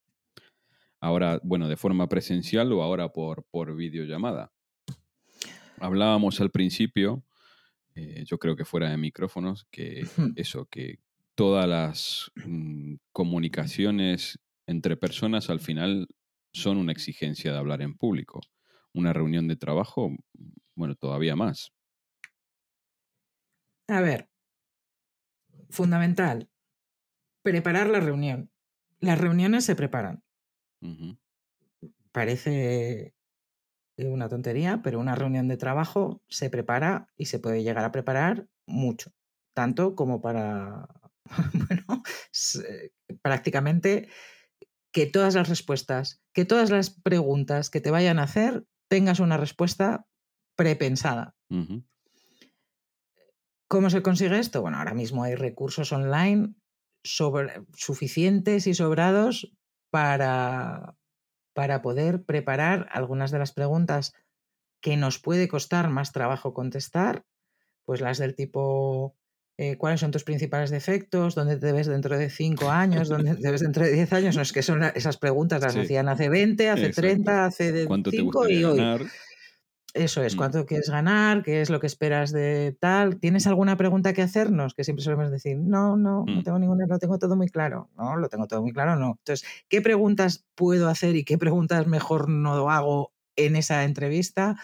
Ahora, 1.00 1.40
bueno, 1.44 1.68
de 1.68 1.78
forma 1.78 2.08
presencial 2.08 2.72
o 2.74 2.82
ahora 2.84 3.10
por, 3.10 3.44
por 3.52 3.76
videollamada. 3.76 4.52
Hablábamos 5.82 6.40
al 6.42 6.52
principio, 6.52 7.24
eh, 7.96 8.24
yo 8.28 8.38
creo 8.38 8.56
que 8.56 8.66
fuera 8.66 8.92
de 8.92 8.98
micrófonos, 8.98 9.66
que 9.72 10.06
eso, 10.36 10.68
que 10.68 11.00
todas 11.34 11.68
las 11.68 12.32
mm, 12.36 12.98
comunicaciones 13.12 14.38
entre 14.68 14.96
personas 14.96 15.50
al 15.50 15.60
final 15.60 16.08
son 16.54 16.78
una 16.78 16.92
exigencia 16.92 17.52
de 17.52 17.58
hablar 17.58 17.82
en 17.82 17.96
público. 17.98 18.42
Una 18.94 19.12
reunión 19.12 19.48
de 19.48 19.56
trabajo, 19.56 20.16
bueno, 20.76 20.94
todavía 20.94 21.36
más. 21.36 21.72
A 23.88 24.02
ver, 24.02 24.30
fundamental, 25.72 26.48
preparar 27.42 27.90
la 27.90 28.02
reunión. 28.02 28.52
Las 29.00 29.20
reuniones 29.20 29.66
se 29.66 29.76
preparan. 29.76 30.24
Parece 32.12 33.16
una 33.98 34.30
tontería, 34.30 34.82
pero 34.84 35.00
una 35.00 35.16
reunión 35.16 35.48
de 35.48 35.58
trabajo 35.58 36.22
se 36.28 36.50
prepara 36.50 37.08
y 37.18 37.26
se 37.26 37.40
puede 37.40 37.64
llegar 37.64 37.86
a 37.86 37.92
preparar 37.92 38.48
mucho, 38.66 39.12
tanto 39.54 39.96
como 39.96 40.22
para, 40.22 40.88
bueno, 41.54 42.04
prácticamente 43.22 44.10
que 44.92 45.06
todas 45.06 45.36
las 45.36 45.50
respuestas, 45.50 46.22
que 46.34 46.46
todas 46.46 46.70
las 46.70 46.90
preguntas 46.90 47.70
que 47.70 47.82
te 47.82 47.92
vayan 47.92 48.20
a 48.20 48.24
hacer, 48.24 48.66
tengas 48.90 49.20
una 49.20 49.38
respuesta 49.38 50.06
prepensada. 50.58 51.36
¿Cómo 53.68 53.90
se 53.90 54.02
consigue 54.02 54.38
esto? 54.38 54.62
Bueno, 54.62 54.78
ahora 54.78 54.94
mismo 54.94 55.24
hay 55.24 55.36
recursos 55.36 55.92
online 55.94 56.56
suficientes 57.04 58.68
y 58.68 58.74
sobrados 58.74 59.56
para, 59.90 60.96
para 61.54 61.82
poder 61.82 62.24
preparar 62.24 62.88
algunas 62.92 63.32
de 63.32 63.40
las 63.40 63.52
preguntas 63.52 64.14
que 64.82 64.98
nos 64.98 65.20
puede 65.20 65.48
costar 65.48 65.90
más 65.90 66.12
trabajo 66.12 66.54
contestar, 66.54 67.26
pues 67.86 68.02
las 68.02 68.18
del 68.18 68.36
tipo 68.36 69.16
eh, 69.58 69.78
cuáles 69.78 70.00
son 70.00 70.12
tus 70.12 70.24
principales 70.24 70.72
defectos, 70.72 71.36
dónde 71.36 71.58
te 71.58 71.72
ves 71.72 71.88
dentro 71.88 72.18
de 72.18 72.30
cinco 72.30 72.72
años, 72.72 73.10
dónde 73.10 73.36
te 73.36 73.52
ves 73.52 73.62
dentro 73.62 73.86
de 73.86 73.92
diez 73.92 74.12
años, 74.12 74.36
no 74.36 74.42
es 74.42 74.52
que 74.52 74.64
son 74.64 74.84
esas 74.96 75.18
preguntas 75.18 75.62
las 75.62 75.76
hacían 75.76 76.10
hace 76.10 76.30
20, 76.30 76.70
hace 76.70 76.90
30, 76.90 77.46
hace 77.46 77.88
5 77.88 78.50
y 78.50 78.64
hoy. 78.64 78.80
Eso 79.94 80.24
es, 80.24 80.36
mm. 80.36 80.38
¿cuánto 80.38 80.66
quieres 80.66 80.90
ganar? 80.90 81.44
¿Qué 81.44 81.62
es 81.62 81.70
lo 81.70 81.80
que 81.80 81.88
esperas 81.88 82.32
de 82.32 82.76
tal? 82.80 83.18
¿Tienes 83.20 83.46
alguna 83.48 83.76
pregunta 83.76 84.14
que 84.14 84.22
hacernos? 84.22 84.74
Que 84.74 84.84
siempre 84.84 85.04
solemos 85.04 85.32
decir, 85.32 85.58
no, 85.58 85.98
no, 85.98 86.24
no 86.26 86.42
mm. 86.42 86.44
tengo 86.44 86.60
ninguna, 86.60 86.86
lo 86.88 87.00
tengo 87.00 87.20
todo 87.20 87.36
muy 87.36 87.50
claro. 87.50 87.90
No, 87.98 88.16
lo 88.16 88.30
tengo 88.30 88.48
todo 88.48 88.62
muy 88.62 88.72
claro, 88.72 88.96
no. 88.96 89.18
Entonces, 89.20 89.48
¿qué 89.68 89.82
preguntas 89.82 90.46
puedo 90.56 90.88
hacer 90.88 91.16
y 91.16 91.26
qué 91.26 91.38
preguntas 91.38 91.88
mejor 91.88 92.30
no 92.30 92.70
hago 92.70 93.14
en 93.36 93.56
esa 93.56 93.84
entrevista? 93.84 94.58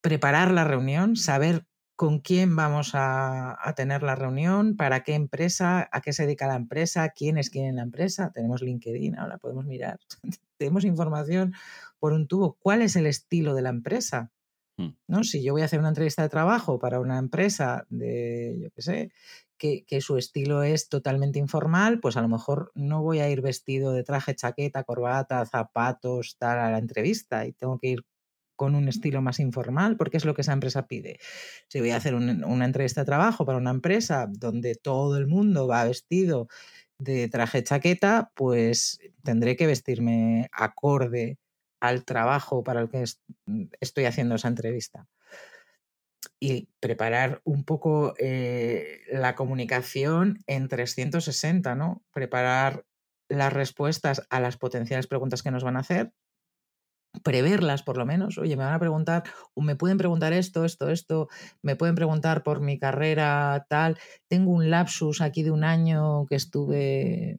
Preparar 0.00 0.50
la 0.50 0.64
reunión, 0.64 1.16
saber 1.16 1.66
con 2.00 2.20
quién 2.20 2.56
vamos 2.56 2.94
a, 2.94 3.58
a, 3.60 3.74
tener 3.74 4.02
la 4.02 4.14
reunión, 4.14 4.74
para 4.74 5.02
qué 5.02 5.12
empresa, 5.12 5.86
a 5.92 6.00
qué 6.00 6.14
se 6.14 6.22
dedica 6.22 6.46
la 6.46 6.56
empresa, 6.56 7.10
quién 7.10 7.36
es 7.36 7.50
quién 7.50 7.66
en 7.66 7.76
la 7.76 7.82
empresa. 7.82 8.32
Tenemos 8.32 8.62
LinkedIn, 8.62 9.18
ahora 9.18 9.36
podemos 9.36 9.66
mirar. 9.66 10.00
Tenemos 10.56 10.86
información 10.86 11.52
por 11.98 12.14
un 12.14 12.26
tubo. 12.26 12.56
¿Cuál 12.58 12.80
es 12.80 12.96
el 12.96 13.04
estilo 13.04 13.54
de 13.54 13.60
la 13.60 13.68
empresa? 13.68 14.32
Mm. 14.78 14.88
¿No? 15.08 15.24
Si 15.24 15.42
yo 15.42 15.52
voy 15.52 15.60
a 15.60 15.66
hacer 15.66 15.78
una 15.78 15.90
entrevista 15.90 16.22
de 16.22 16.30
trabajo 16.30 16.78
para 16.78 17.00
una 17.00 17.18
empresa 17.18 17.84
de, 17.90 18.56
yo 18.62 18.70
qué 18.70 18.80
sé, 18.80 19.12
que, 19.58 19.84
que, 19.84 20.00
su 20.00 20.16
estilo 20.16 20.62
es 20.62 20.88
totalmente 20.88 21.38
informal, 21.38 22.00
pues 22.00 22.16
a 22.16 22.22
lo 22.22 22.28
mejor 22.28 22.72
no 22.74 23.02
voy 23.02 23.18
a 23.18 23.28
ir 23.28 23.42
vestido 23.42 23.92
de 23.92 24.04
traje, 24.04 24.34
chaqueta, 24.34 24.84
corbata, 24.84 25.44
zapatos, 25.44 26.38
tal 26.38 26.60
a 26.60 26.70
la 26.70 26.78
entrevista 26.78 27.44
y 27.44 27.52
tengo 27.52 27.78
que 27.78 27.88
ir 27.88 28.04
con 28.60 28.74
un 28.74 28.88
estilo 28.88 29.22
más 29.22 29.40
informal, 29.40 29.96
porque 29.96 30.18
es 30.18 30.26
lo 30.26 30.34
que 30.34 30.42
esa 30.42 30.52
empresa 30.52 30.86
pide. 30.86 31.18
Si 31.68 31.80
voy 31.80 31.92
a 31.92 31.96
hacer 31.96 32.14
una 32.14 32.64
entrevista 32.66 33.00
de 33.00 33.06
trabajo 33.06 33.46
para 33.46 33.56
una 33.56 33.70
empresa 33.70 34.26
donde 34.30 34.74
todo 34.74 35.16
el 35.16 35.26
mundo 35.26 35.66
va 35.66 35.86
vestido 35.86 36.46
de 36.98 37.26
traje 37.30 37.64
chaqueta, 37.64 38.32
pues 38.34 39.00
tendré 39.22 39.56
que 39.56 39.66
vestirme 39.66 40.50
acorde 40.52 41.38
al 41.80 42.04
trabajo 42.04 42.62
para 42.62 42.82
el 42.82 42.90
que 42.90 43.02
estoy 43.80 44.04
haciendo 44.04 44.34
esa 44.34 44.48
entrevista. 44.48 45.08
Y 46.38 46.68
preparar 46.80 47.40
un 47.44 47.64
poco 47.64 48.12
eh, 48.18 49.00
la 49.10 49.36
comunicación 49.36 50.40
en 50.46 50.68
360, 50.68 51.74
¿no? 51.76 52.02
Preparar 52.12 52.84
las 53.30 53.54
respuestas 53.54 54.26
a 54.28 54.38
las 54.38 54.58
potenciales 54.58 55.06
preguntas 55.06 55.42
que 55.42 55.50
nos 55.50 55.64
van 55.64 55.78
a 55.78 55.80
hacer, 55.80 56.12
preverlas 57.22 57.82
por 57.82 57.96
lo 57.96 58.06
menos. 58.06 58.38
Oye, 58.38 58.56
me 58.56 58.64
van 58.64 58.74
a 58.74 58.78
preguntar, 58.78 59.24
o 59.54 59.62
me 59.62 59.76
pueden 59.76 59.98
preguntar 59.98 60.32
esto, 60.32 60.64
esto, 60.64 60.90
esto, 60.90 61.28
me 61.62 61.76
pueden 61.76 61.94
preguntar 61.94 62.42
por 62.42 62.60
mi 62.60 62.78
carrera 62.78 63.66
tal. 63.68 63.98
Tengo 64.28 64.52
un 64.52 64.70
lapsus 64.70 65.20
aquí 65.20 65.42
de 65.42 65.50
un 65.50 65.64
año 65.64 66.26
que 66.26 66.36
estuve 66.36 67.38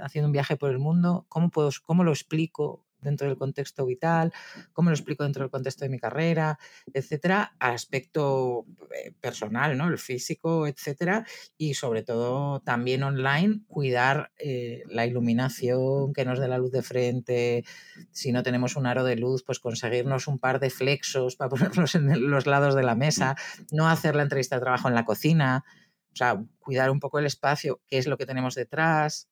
haciendo 0.00 0.28
un 0.28 0.32
viaje 0.32 0.56
por 0.56 0.70
el 0.70 0.78
mundo. 0.78 1.26
¿Cómo, 1.28 1.50
puedo, 1.50 1.70
cómo 1.84 2.04
lo 2.04 2.10
explico? 2.10 2.84
Dentro 3.02 3.28
del 3.28 3.36
contexto 3.36 3.86
vital, 3.86 4.32
cómo 4.72 4.90
lo 4.90 4.96
explico 4.96 5.24
dentro 5.24 5.42
del 5.42 5.50
contexto 5.50 5.84
de 5.84 5.90
mi 5.90 5.98
carrera, 5.98 6.58
etcétera, 6.92 7.54
aspecto 7.58 8.66
eh, 8.94 9.12
personal, 9.20 9.76
¿no? 9.76 9.88
El 9.88 9.98
físico, 9.98 10.66
etcétera, 10.66 11.26
y 11.56 11.74
sobre 11.74 12.02
todo 12.02 12.60
también 12.60 13.02
online, 13.02 13.60
cuidar 13.68 14.32
eh, 14.38 14.82
la 14.88 15.06
iluminación, 15.06 16.12
que 16.12 16.24
nos 16.24 16.38
dé 16.38 16.48
la 16.48 16.58
luz 16.58 16.72
de 16.72 16.82
frente, 16.82 17.64
si 18.12 18.32
no 18.32 18.42
tenemos 18.42 18.76
un 18.76 18.86
aro 18.86 19.04
de 19.04 19.16
luz, 19.16 19.42
pues 19.44 19.58
conseguirnos 19.58 20.28
un 20.28 20.38
par 20.38 20.60
de 20.60 20.70
flexos 20.70 21.36
para 21.36 21.48
ponerlos 21.50 21.94
en 21.94 22.30
los 22.30 22.46
lados 22.46 22.74
de 22.74 22.82
la 22.82 22.94
mesa, 22.94 23.36
no 23.70 23.88
hacer 23.88 24.16
la 24.16 24.22
entrevista 24.22 24.56
de 24.56 24.62
trabajo 24.62 24.88
en 24.88 24.94
la 24.94 25.04
cocina, 25.04 25.64
o 26.12 26.16
sea, 26.16 26.42
cuidar 26.58 26.90
un 26.90 27.00
poco 27.00 27.18
el 27.18 27.26
espacio, 27.26 27.80
qué 27.86 27.98
es 27.98 28.06
lo 28.06 28.16
que 28.18 28.26
tenemos 28.26 28.54
detrás, 28.54 29.28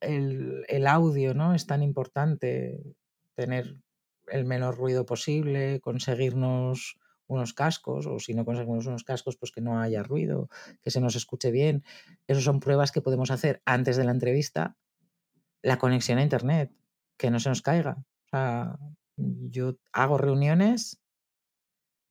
el, 0.00 0.86
audio, 0.86 1.34
¿no? 1.34 1.54
Es 1.54 1.66
tan 1.66 1.82
importante 1.82 2.96
tener 3.34 3.80
el 4.28 4.44
menor 4.44 4.76
ruido 4.76 5.06
posible, 5.06 5.80
conseguirnos 5.80 6.98
unos 7.26 7.54
cascos, 7.54 8.06
o 8.06 8.18
si 8.18 8.34
no 8.34 8.44
conseguimos 8.44 8.86
unos 8.86 9.04
cascos, 9.04 9.36
pues 9.36 9.52
que 9.52 9.60
no 9.60 9.80
haya 9.80 10.02
ruido, 10.02 10.48
que 10.82 10.90
se 10.90 11.00
nos 11.00 11.14
escuche 11.14 11.50
bien. 11.50 11.84
Esas 12.26 12.44
son 12.44 12.60
pruebas 12.60 12.92
que 12.92 13.02
podemos 13.02 13.30
hacer 13.30 13.62
antes 13.64 13.96
de 13.96 14.04
la 14.04 14.10
entrevista. 14.10 14.76
La 15.62 15.78
conexión 15.78 16.18
a 16.18 16.22
Internet, 16.22 16.72
que 17.16 17.30
no 17.30 17.38
se 17.38 17.50
nos 17.50 17.62
caiga. 17.62 17.98
O 17.98 18.28
sea, 18.30 18.78
yo 19.16 19.76
hago 19.92 20.18
reuniones 20.18 20.98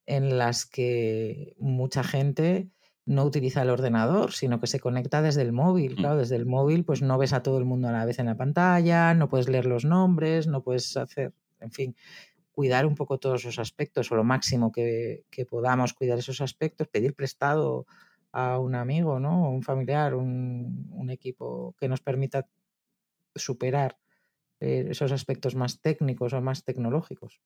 en 0.06 0.38
las 0.38 0.66
que 0.66 1.56
mucha 1.60 2.04
gente 2.04 2.72
no 3.10 3.26
utiliza 3.26 3.64
el 3.64 3.72
ordenador, 3.72 4.34
sino 4.34 4.60
que 4.60 4.68
se 4.68 4.80
conecta 4.80 5.24
desde 5.24 5.42
el 5.42 5.52
móvil. 5.52 5.94
Mm. 5.94 5.96
Claro, 5.96 6.18
desde 6.18 6.36
el 6.36 6.46
móvil 6.46 6.86
pues 6.86 7.02
no 7.02 7.18
ves 7.18 7.34
a 7.34 7.42
todo 7.42 7.58
el 7.58 7.66
mundo 7.66 7.88
a 7.88 7.92
la 7.92 8.06
vez 8.06 8.20
en 8.20 8.28
la 8.28 8.38
pantalla, 8.38 9.16
no 9.16 9.28
puedes 9.30 9.50
leer 9.50 9.66
los 9.66 9.84
nombres, 9.84 10.46
no 10.46 10.62
puedes 10.62 10.96
hacer, 10.96 11.34
en 11.60 11.72
fin, 11.72 11.96
cuidar 12.52 12.86
un 12.86 12.94
poco 12.94 13.18
todos 13.18 13.42
esos 13.42 13.58
aspectos 13.58 14.12
o 14.12 14.16
lo 14.16 14.24
máximo 14.24 14.72
que, 14.72 15.26
podamos 15.50 15.94
cuidar 15.94 16.20
esos 16.20 16.40
aspectos, 16.40 16.88
pedir 16.88 17.16
prestado 17.16 17.88
a 18.32 18.60
un 18.60 18.76
amigo, 18.76 19.20
¿no? 19.20 19.50
un 19.50 19.64
familiar, 19.64 20.14
un, 20.14 21.10
equipo 21.10 21.74
que 21.80 21.90
nos 21.90 22.02
permita 22.02 22.48
superar 23.34 23.98
eh, 24.60 24.86
esos 24.92 25.12
aspectos 25.12 25.56
más 25.56 25.82
técnicos 25.82 26.34
o 26.34 26.42
más 26.42 26.64
tecnológicos. 26.64 27.42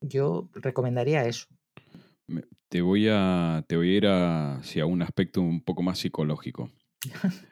Yo 0.00 0.48
recomendaría 0.54 1.24
eso. 1.24 1.48
Te 2.68 2.82
voy 2.82 3.08
a, 3.10 3.64
te 3.66 3.76
voy 3.76 3.90
a 3.90 3.96
ir 3.96 4.06
hacia 4.06 4.86
un 4.86 5.02
aspecto 5.02 5.40
un 5.40 5.62
poco 5.62 5.82
más 5.82 5.98
psicológico. 5.98 6.70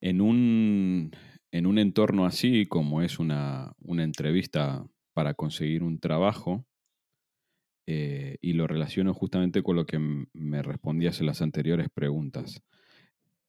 en, 0.00 0.20
un, 0.20 1.10
en 1.50 1.66
un 1.66 1.78
entorno 1.78 2.26
así, 2.26 2.66
como 2.66 3.00
es 3.00 3.18
una, 3.18 3.72
entrevista 3.86 4.84
para 5.14 5.34
conseguir 5.34 5.82
un 5.82 5.98
trabajo, 5.98 6.66
eh, 7.86 8.36
y 8.40 8.54
lo 8.54 8.66
relaciono 8.66 9.12
justamente 9.14 9.62
con 9.62 9.76
lo 9.76 9.86
que 9.86 9.98
me 9.98 10.62
respondías 10.62 11.20
en 11.20 11.26
las 11.26 11.42
anteriores 11.42 11.88
preguntas. 11.92 12.62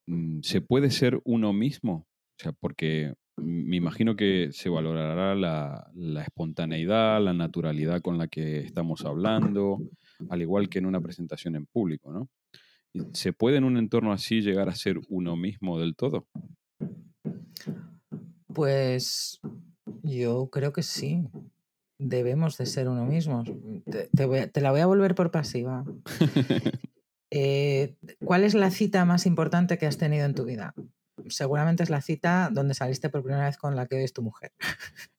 Mm, 0.08 0.42
¿Se 0.42 0.62
puede 0.62 0.92
ser 0.92 1.20
uno 1.24 1.54
mismo? 1.54 2.08
O 2.38 2.44
sea, 2.44 2.52
porque 2.52 3.14
me 3.38 3.76
imagino 3.76 4.16
que 4.16 4.50
se 4.52 4.70
valorará 4.70 5.36
la, 5.36 5.90
la, 5.94 6.22
espontaneidad, 6.22 7.22
la 7.22 7.34
naturalidad 7.34 8.02
con 8.02 8.18
la 8.18 8.28
que 8.28 8.60
estamos 8.60 9.04
hablando, 9.06 9.80
al 10.30 10.42
igual 10.42 10.70
que 10.70 10.80
en 10.80 10.86
una 10.86 11.02
presentación 11.02 11.56
en 11.56 11.66
público, 11.66 12.12
¿no? 12.12 12.30
¿Se 13.14 13.34
puede 13.34 13.58
en 13.58 13.66
un 13.66 13.78
entorno 13.78 14.14
así 14.14 14.42
llegar 14.42 14.70
a 14.70 14.76
ser 14.76 15.00
uno 15.10 15.36
mismo 15.36 15.80
del 15.80 15.96
todo? 15.96 16.28
Pues 18.54 19.42
yo 20.04 20.50
creo 20.50 20.72
que 20.72 20.84
sí. 20.84 21.28
Debemos 21.98 22.58
de 22.58 22.66
ser 22.66 22.90
uno 22.90 23.06
mismo. 23.06 23.44
Te, 23.86 24.62
la 24.62 24.72
voy 24.72 24.82
a 24.82 24.86
volver 24.86 25.16
por 25.16 25.32
pasiva. 25.32 25.86
Eh, 27.38 27.96
¿Cuál 28.24 28.46
es 28.46 28.54
la 28.54 28.72
cita 28.72 29.04
más 29.04 29.26
importante 29.26 29.78
que 29.78 29.88
has 29.88 29.98
tenido 29.98 30.26
en 30.26 30.36
tu 30.36 30.46
vida? 30.46 30.74
Seguramente 31.28 31.84
es 31.84 31.90
la 31.90 32.00
cita 32.00 32.50
donde 32.50 32.76
saliste 32.76 33.10
por 33.10 33.24
primera 33.24 33.46
vez 33.46 33.58
con 33.58 33.76
la 33.76 33.88
que 33.88 34.04
es 34.06 34.14
tu 34.14 34.22
mujer. 34.22 34.54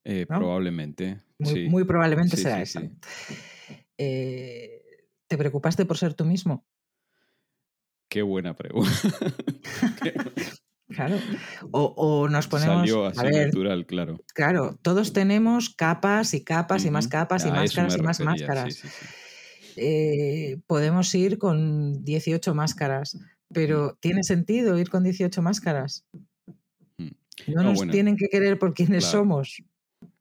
Eh, 0.05 0.25
probablemente. 0.27 1.21
Muy, 1.39 1.85
probablemente 1.85 2.39
será 2.39 2.63
esa. 2.63 2.89
Eh, 3.99 4.86
¿Te 5.29 5.37
preocupaste 5.37 5.85
por 5.85 5.99
ser 5.99 6.15
tú 6.15 6.25
mismo? 6.25 6.65
Qué 8.09 8.23
buena 8.23 8.55
pregunta. 8.55 8.91
claro. 10.89 11.19
O, 11.73 12.29
nos 12.29 12.47
ponemos. 12.47 12.79
Salió 12.79 13.07
así 13.07 13.27
natural, 13.27 13.87
claro. 13.87 14.21
Claro, 14.35 14.79
todos 14.83 15.13
tenemos 15.13 15.71
capas 15.71 16.33
y 16.35 16.45
capas 16.45 16.85
y 16.85 16.91
más 16.91 17.09
capas 17.09 17.45
y 17.45 17.51
máscaras 17.51 17.97
y 17.97 18.03
más 18.03 18.21
máscaras. 18.21 18.83
Eh, 19.77 20.59
podemos 20.67 21.15
ir 21.15 21.39
con 21.39 22.05
18 22.05 22.55
máscaras, 22.55 23.19
pero 23.53 23.99
¿tiene 24.01 24.23
sentido 24.23 24.79
ir 24.79 24.89
con 24.89 25.03
18 25.03 25.43
máscaras? 25.43 26.07
Mm. 26.97 27.09
No 27.49 27.63
nos 27.63 27.87
tienen 27.89 28.17
que 28.17 28.29
querer 28.29 28.59
por 28.59 28.73
quienes 28.73 29.05
somos. 29.05 29.63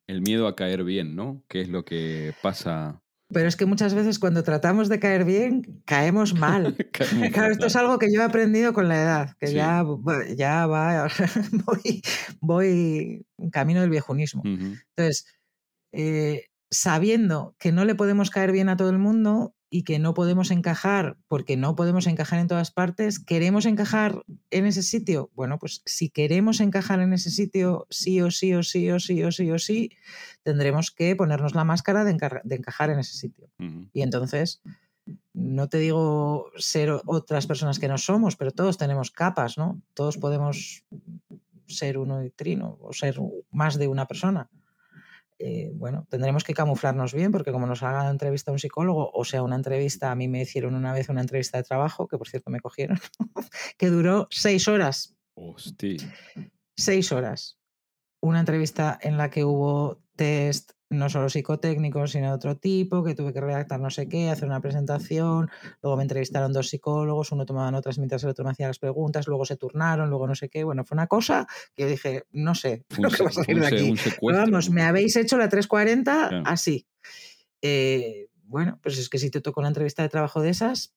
el 0.08 0.22
miedo 0.22 0.48
a 0.48 0.56
caer 0.56 0.84
bien, 0.84 1.16
¿no? 1.16 1.44
¿Qué 1.48 1.62
es 1.62 1.70
lo 1.70 1.86
que 1.86 2.34
pasa? 2.42 3.02
Pero 3.34 3.48
es 3.48 3.56
que 3.56 3.66
muchas 3.66 3.94
veces 3.94 4.20
cuando 4.20 4.44
tratamos 4.44 4.88
de 4.88 5.00
caer 5.00 5.26
bien, 5.26 5.82
caemos 5.86 6.34
mal. 6.36 6.76
claro, 7.34 7.52
esto 7.52 7.66
es 7.66 7.76
algo 7.76 7.98
que 7.98 8.14
yo 8.14 8.22
he 8.22 8.24
aprendido 8.24 8.74
con 8.74 8.88
la 8.88 9.02
edad, 9.02 9.36
que 9.40 9.52
ya, 9.52 9.84
ya 10.36 10.68
va, 10.68 11.08
voy, 11.66 12.02
voy 12.40 13.26
en 13.38 13.50
camino 13.50 13.82
del 13.82 13.90
viejunismo. 13.90 14.44
Entonces, 14.46 15.26
eh, 15.92 16.46
sabiendo 16.70 17.56
que 17.58 17.72
no 17.72 17.86
le 17.86 17.96
podemos 17.96 18.30
caer 18.30 18.52
bien 18.52 18.70
a 18.70 18.78
todo 18.78 18.90
el 18.90 19.00
mundo, 19.00 19.56
y 19.76 19.84
que 19.84 20.00
no 20.00 20.14
podemos 20.14 20.52
encajar 20.52 21.18
porque 21.28 21.58
no 21.58 21.76
podemos 21.76 22.08
encajar 22.08 22.40
en 22.40 22.48
todas 22.48 22.72
partes, 22.72 23.20
¿queremos 23.20 23.66
encajar 23.66 24.24
en 24.50 24.66
ese 24.68 24.82
sitio? 24.82 25.32
Bueno, 25.36 25.60
pues 25.60 25.82
si 25.84 26.08
queremos 26.08 26.62
encajar 26.62 27.02
en 27.02 27.12
ese 27.12 27.30
sitio 27.30 27.86
sí 27.90 28.22
o 28.22 28.32
sí 28.32 28.54
o 28.54 28.64
sí 28.64 28.90
o 28.90 29.02
sí 29.02 29.22
o 29.22 29.34
sí 29.34 29.52
o 29.52 29.60
sí, 29.60 29.92
tendremos 30.44 30.92
que 30.92 31.14
ponernos 31.18 31.56
la 31.56 31.66
máscara 31.66 32.06
de, 32.06 32.12
encajar 32.12 32.90
en 32.90 33.00
ese 33.00 33.18
sitio. 33.18 33.50
Y 33.92 34.02
entonces, 34.02 34.62
no 35.34 35.68
te 35.68 35.80
digo 35.80 36.50
ser 36.56 36.94
otras 37.06 37.46
personas 37.46 37.78
que 37.78 37.90
no 37.90 37.98
somos, 37.98 38.38
pero 38.38 38.52
todos 38.52 38.78
tenemos 38.78 39.12
capas, 39.12 39.58
¿no? 39.58 39.82
Todos 39.94 40.16
podemos 40.18 40.86
ser 41.68 41.98
uno 41.98 42.24
y 42.24 42.30
trino 42.30 42.78
o 42.80 42.94
ser 42.94 43.20
más 43.52 43.78
de 43.78 43.90
una 43.90 44.08
persona. 44.08 44.50
Eh, 45.38 45.72
bueno, 45.74 46.08
tendremos 46.10 46.44
que 46.44 46.54
camuflarnos 46.54 47.14
bien 47.14 47.32
porque 47.32 47.52
como 47.52 47.68
nos 47.68 47.84
haga 47.84 48.10
entrevista 48.10 48.52
a 48.52 48.54
un 48.54 48.60
psicólogo, 48.60 49.12
o 49.14 49.26
sea, 49.26 49.44
una 49.44 49.56
entrevista, 49.56 50.12
a 50.12 50.16
mí 50.16 50.28
me 50.28 50.42
hicieron 50.42 50.76
una 50.76 50.94
vez 50.94 51.10
una 51.10 51.22
entrevista 51.22 51.58
de 51.58 51.64
trabajo, 51.64 52.08
que 52.08 52.18
por 52.18 52.28
cierto 52.28 52.50
me 52.50 52.62
cogieron, 52.62 53.00
que 53.78 53.90
duró 53.90 54.28
seis 54.30 54.68
horas. 54.68 55.16
Hostia. 55.34 55.98
Seis 56.78 57.12
horas. 57.12 57.60
Una 58.22 58.40
entrevista 58.40 58.98
en 59.02 59.18
la 59.18 59.30
que 59.30 59.44
hubo 59.44 60.02
test 60.16 60.72
no 60.90 61.10
solo 61.10 61.30
psicotécnicos, 61.30 62.12
sino 62.12 62.28
de 62.28 62.34
otro 62.34 62.58
tipo, 62.58 63.04
que 63.04 63.16
tuve 63.16 63.34
que 63.34 63.42
redactar 63.42 63.80
no 63.80 63.90
sé 63.90 64.08
qué, 64.08 64.30
hacer 64.30 64.48
una 64.48 64.62
presentación, 64.62 65.50
luego 65.82 65.98
me 65.98 66.04
entrevistaron 66.04 66.54
dos 66.54 66.70
psicólogos, 66.70 67.32
uno 67.32 67.46
tomaba 67.46 67.72
notas 67.72 67.98
mientras 67.98 68.24
el 68.24 68.30
otro 68.30 68.46
me 68.46 68.52
hacía 68.52 68.68
las 68.68 68.80
preguntas, 68.80 69.28
luego 69.28 69.46
se 69.46 69.58
turnaron, 69.58 70.10
luego 70.10 70.28
no 70.28 70.36
sé 70.36 70.50
qué, 70.50 70.64
bueno, 70.64 70.84
fue 70.86 70.96
una 70.96 71.08
cosa 71.08 71.48
que 71.74 71.84
yo 71.84 71.90
dije, 71.90 72.24
no 72.32 72.56
sé 72.56 72.86
lo 73.00 73.10
que 73.10 73.24
va 73.24 73.30
a 73.30 73.34
salir 73.34 73.60
de 73.60 73.68
aquí. 73.68 73.96
vamos, 74.22 74.70
me 74.70 74.84
habéis 74.84 75.16
hecho 75.16 75.38
la 75.38 75.50
340 75.50 76.44
así. 76.46 76.88
Eh, 77.62 78.28
bueno, 78.44 78.80
pues 78.82 78.98
es 79.00 79.10
que 79.10 79.18
si 79.18 79.32
te 79.32 79.42
tocó 79.42 79.62
una 79.62 79.70
entrevista 79.70 80.04
de 80.04 80.10
trabajo 80.10 80.42
de 80.42 80.50
esas, 80.50 80.94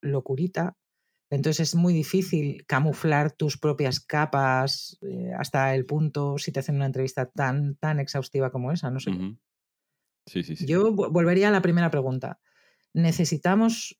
locurita, 0.00 0.76
entonces 1.30 1.68
es 1.68 1.74
muy 1.74 1.92
difícil 1.92 2.64
camuflar 2.66 3.32
tus 3.32 3.58
propias 3.58 4.00
capas 4.00 4.98
eh, 5.02 5.32
hasta 5.36 5.74
el 5.74 5.84
punto 5.84 6.38
si 6.38 6.52
te 6.52 6.60
hacen 6.60 6.76
una 6.76 6.86
entrevista 6.86 7.26
tan, 7.26 7.76
tan 7.76 7.98
exhaustiva 7.98 8.50
como 8.50 8.70
esa, 8.70 8.90
no 8.90 9.00
sé. 9.00 9.10
sí, 10.26 10.42
sí, 10.42 10.56
sí. 10.56 10.66
Yo 10.66 10.92
volvería 10.92 11.48
a 11.48 11.52
la 11.52 11.62
primera 11.62 11.90
pregunta. 11.90 12.38
¿Necesitamos 12.92 13.98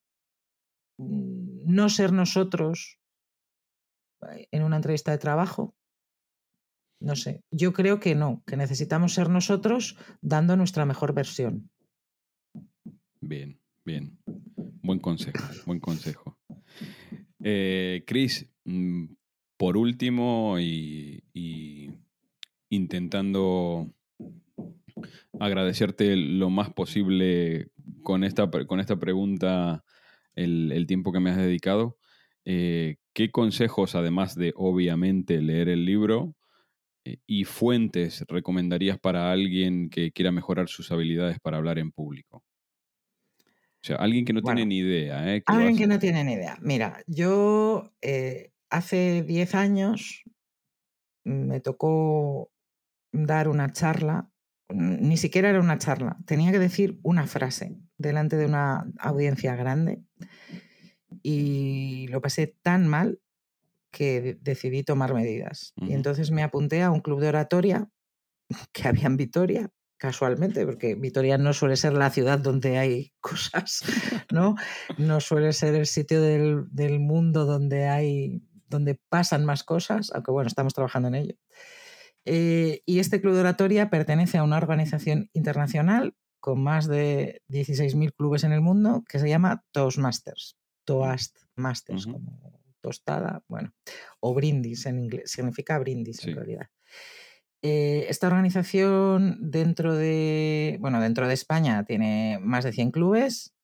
no 0.98 1.88
ser 1.88 2.12
nosotros 2.12 2.98
eh, 4.30 4.48
en 4.50 4.62
una 4.62 4.76
entrevista 4.76 5.10
de 5.10 5.18
trabajo? 5.18 5.74
No 7.00 7.16
sé. 7.16 7.42
Yo 7.50 7.72
creo 7.72 8.00
que 8.00 8.14
no, 8.14 8.42
que 8.46 8.56
necesitamos 8.56 9.14
ser 9.14 9.28
nosotros 9.28 9.98
dando 10.20 10.56
nuestra 10.56 10.86
mejor 10.86 11.12
versión. 11.12 11.70
Bien, 13.20 13.60
bien. 13.84 14.18
Buen 14.82 15.00
consejo, 15.00 15.44
buen 15.66 15.80
consejo. 15.80 16.35
Eh, 17.42 18.02
Chris, 18.06 18.48
mm, 18.64 19.06
por 19.56 19.76
último, 19.76 20.58
y, 20.58 21.22
intentando 22.68 23.92
agradecerte 25.38 26.16
lo 26.16 26.50
más 26.50 26.72
posible 26.72 27.70
con 28.02 28.24
esta, 28.24 28.50
con 28.66 28.80
esta 28.80 28.96
pregunta, 28.96 29.84
el, 30.34 30.86
tiempo 30.86 31.12
que 31.12 31.20
me 31.20 31.30
has 31.30 31.36
dedicado. 31.36 31.98
Eh, 32.44 32.96
¿Qué 33.12 33.30
consejos, 33.30 33.94
además 33.94 34.34
de 34.34 34.52
obviamente 34.56 35.40
leer 35.42 35.68
el 35.68 35.84
libro, 35.84 36.36
eh, 37.04 37.18
y 37.26 37.44
fuentes 37.44 38.24
recomendarías 38.28 38.98
para 38.98 39.30
alguien 39.30 39.90
que 39.90 40.10
quiera 40.12 40.32
mejorar 40.32 40.68
sus 40.68 40.90
habilidades 40.90 41.38
para 41.40 41.56
hablar 41.56 41.78
en 41.78 41.92
público? 41.92 42.42
Sea, 43.86 43.96
alguien 43.96 44.24
que 44.24 44.32
no 44.32 44.42
tiene 44.42 44.66
ni 44.66 44.78
idea. 44.78 45.32
¿eh? 45.32 45.44
Alguien 45.46 45.76
que 45.76 45.86
no 45.86 46.00
tiene 46.00 46.24
ni 46.24 46.32
idea. 46.32 46.58
Mira, 46.60 47.04
yo 47.06 47.92
eh, 48.02 48.50
hace 48.68 49.22
10 49.22 49.54
años 49.54 50.24
me 51.24 51.60
tocó 51.60 52.50
dar 53.12 53.48
una 53.48 53.70
charla, 53.70 54.28
ni 54.68 55.16
siquiera 55.16 55.50
era 55.50 55.60
una 55.60 55.78
charla, 55.78 56.18
tenía 56.26 56.50
que 56.50 56.58
decir 56.58 56.98
una 57.04 57.28
frase 57.28 57.76
delante 57.96 58.36
de 58.36 58.46
una 58.46 58.90
audiencia 58.98 59.54
grande 59.54 60.02
y 61.22 62.08
lo 62.08 62.20
pasé 62.20 62.56
tan 62.62 62.88
mal 62.88 63.20
que 63.92 64.36
decidí 64.40 64.82
tomar 64.82 65.14
medidas. 65.14 65.74
Y 65.76 65.92
entonces 65.92 66.32
me 66.32 66.42
apunté 66.42 66.82
a 66.82 66.90
un 66.90 67.00
club 67.00 67.20
de 67.20 67.28
oratoria 67.28 67.88
que 68.72 68.88
había 68.88 69.06
en 69.06 69.16
Vitoria 69.16 69.70
casualmente, 69.98 70.64
porque 70.66 70.94
Vitoria 70.94 71.38
no 71.38 71.52
suele 71.52 71.76
ser 71.76 71.92
la 71.92 72.10
ciudad 72.10 72.38
donde 72.38 72.78
hay 72.78 73.12
cosas, 73.20 73.82
¿no? 74.32 74.56
No 74.98 75.20
suele 75.20 75.52
ser 75.52 75.74
el 75.74 75.86
sitio 75.86 76.20
del, 76.20 77.00
mundo 77.00 77.44
donde 77.44 77.86
hay, 77.86 78.42
donde 78.68 78.98
pasan 79.08 79.44
más 79.44 79.64
cosas, 79.64 80.12
aunque 80.14 80.30
bueno, 80.30 80.48
estamos 80.48 80.74
trabajando 80.74 81.08
en 81.08 81.14
ello. 81.14 81.34
Eh, 82.24 82.82
y 82.86 82.98
este 82.98 83.20
club 83.20 83.34
de 83.34 83.40
oratoria 83.40 83.88
pertenece 83.88 84.38
a 84.38 84.42
una 84.42 84.56
organización 84.56 85.30
internacional 85.32 86.14
con 86.40 86.62
más 86.62 86.86
de 86.86 87.42
16.000 87.48 88.12
clubes 88.14 88.44
en 88.44 88.52
el 88.52 88.60
mundo 88.60 89.04
que 89.08 89.18
se 89.18 89.28
llama 89.28 89.64
Toastmasters. 89.72 90.56
Toastmasters, 90.84 92.06
como 92.06 92.60
tostada, 92.80 93.42
bueno, 93.48 93.74
o 94.20 94.32
brindis 94.32 94.86
en 94.86 95.00
inglés, 95.00 95.30
significa 95.30 95.78
brindis 95.78 96.24
en 96.24 96.36
realidad. 96.36 96.68
Eh, 97.68 98.06
esta 98.08 98.28
organización 98.28 99.50
dentro 99.50 99.96
de, 99.96 100.78
bueno, 100.80 101.00
dentro 101.00 101.26
de 101.26 101.34
España 101.34 101.82
tiene 101.84 102.38
más 102.40 102.62
de 102.62 102.70
100 102.70 102.92
clubes 102.92 103.56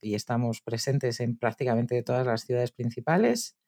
y 0.00 0.14
estamos 0.14 0.62
presentes 0.62 1.20
en 1.20 1.36
prácticamente 1.36 2.02
todas 2.02 2.26
las 2.26 2.46
ciudades 2.46 2.72
principales. 2.72 3.58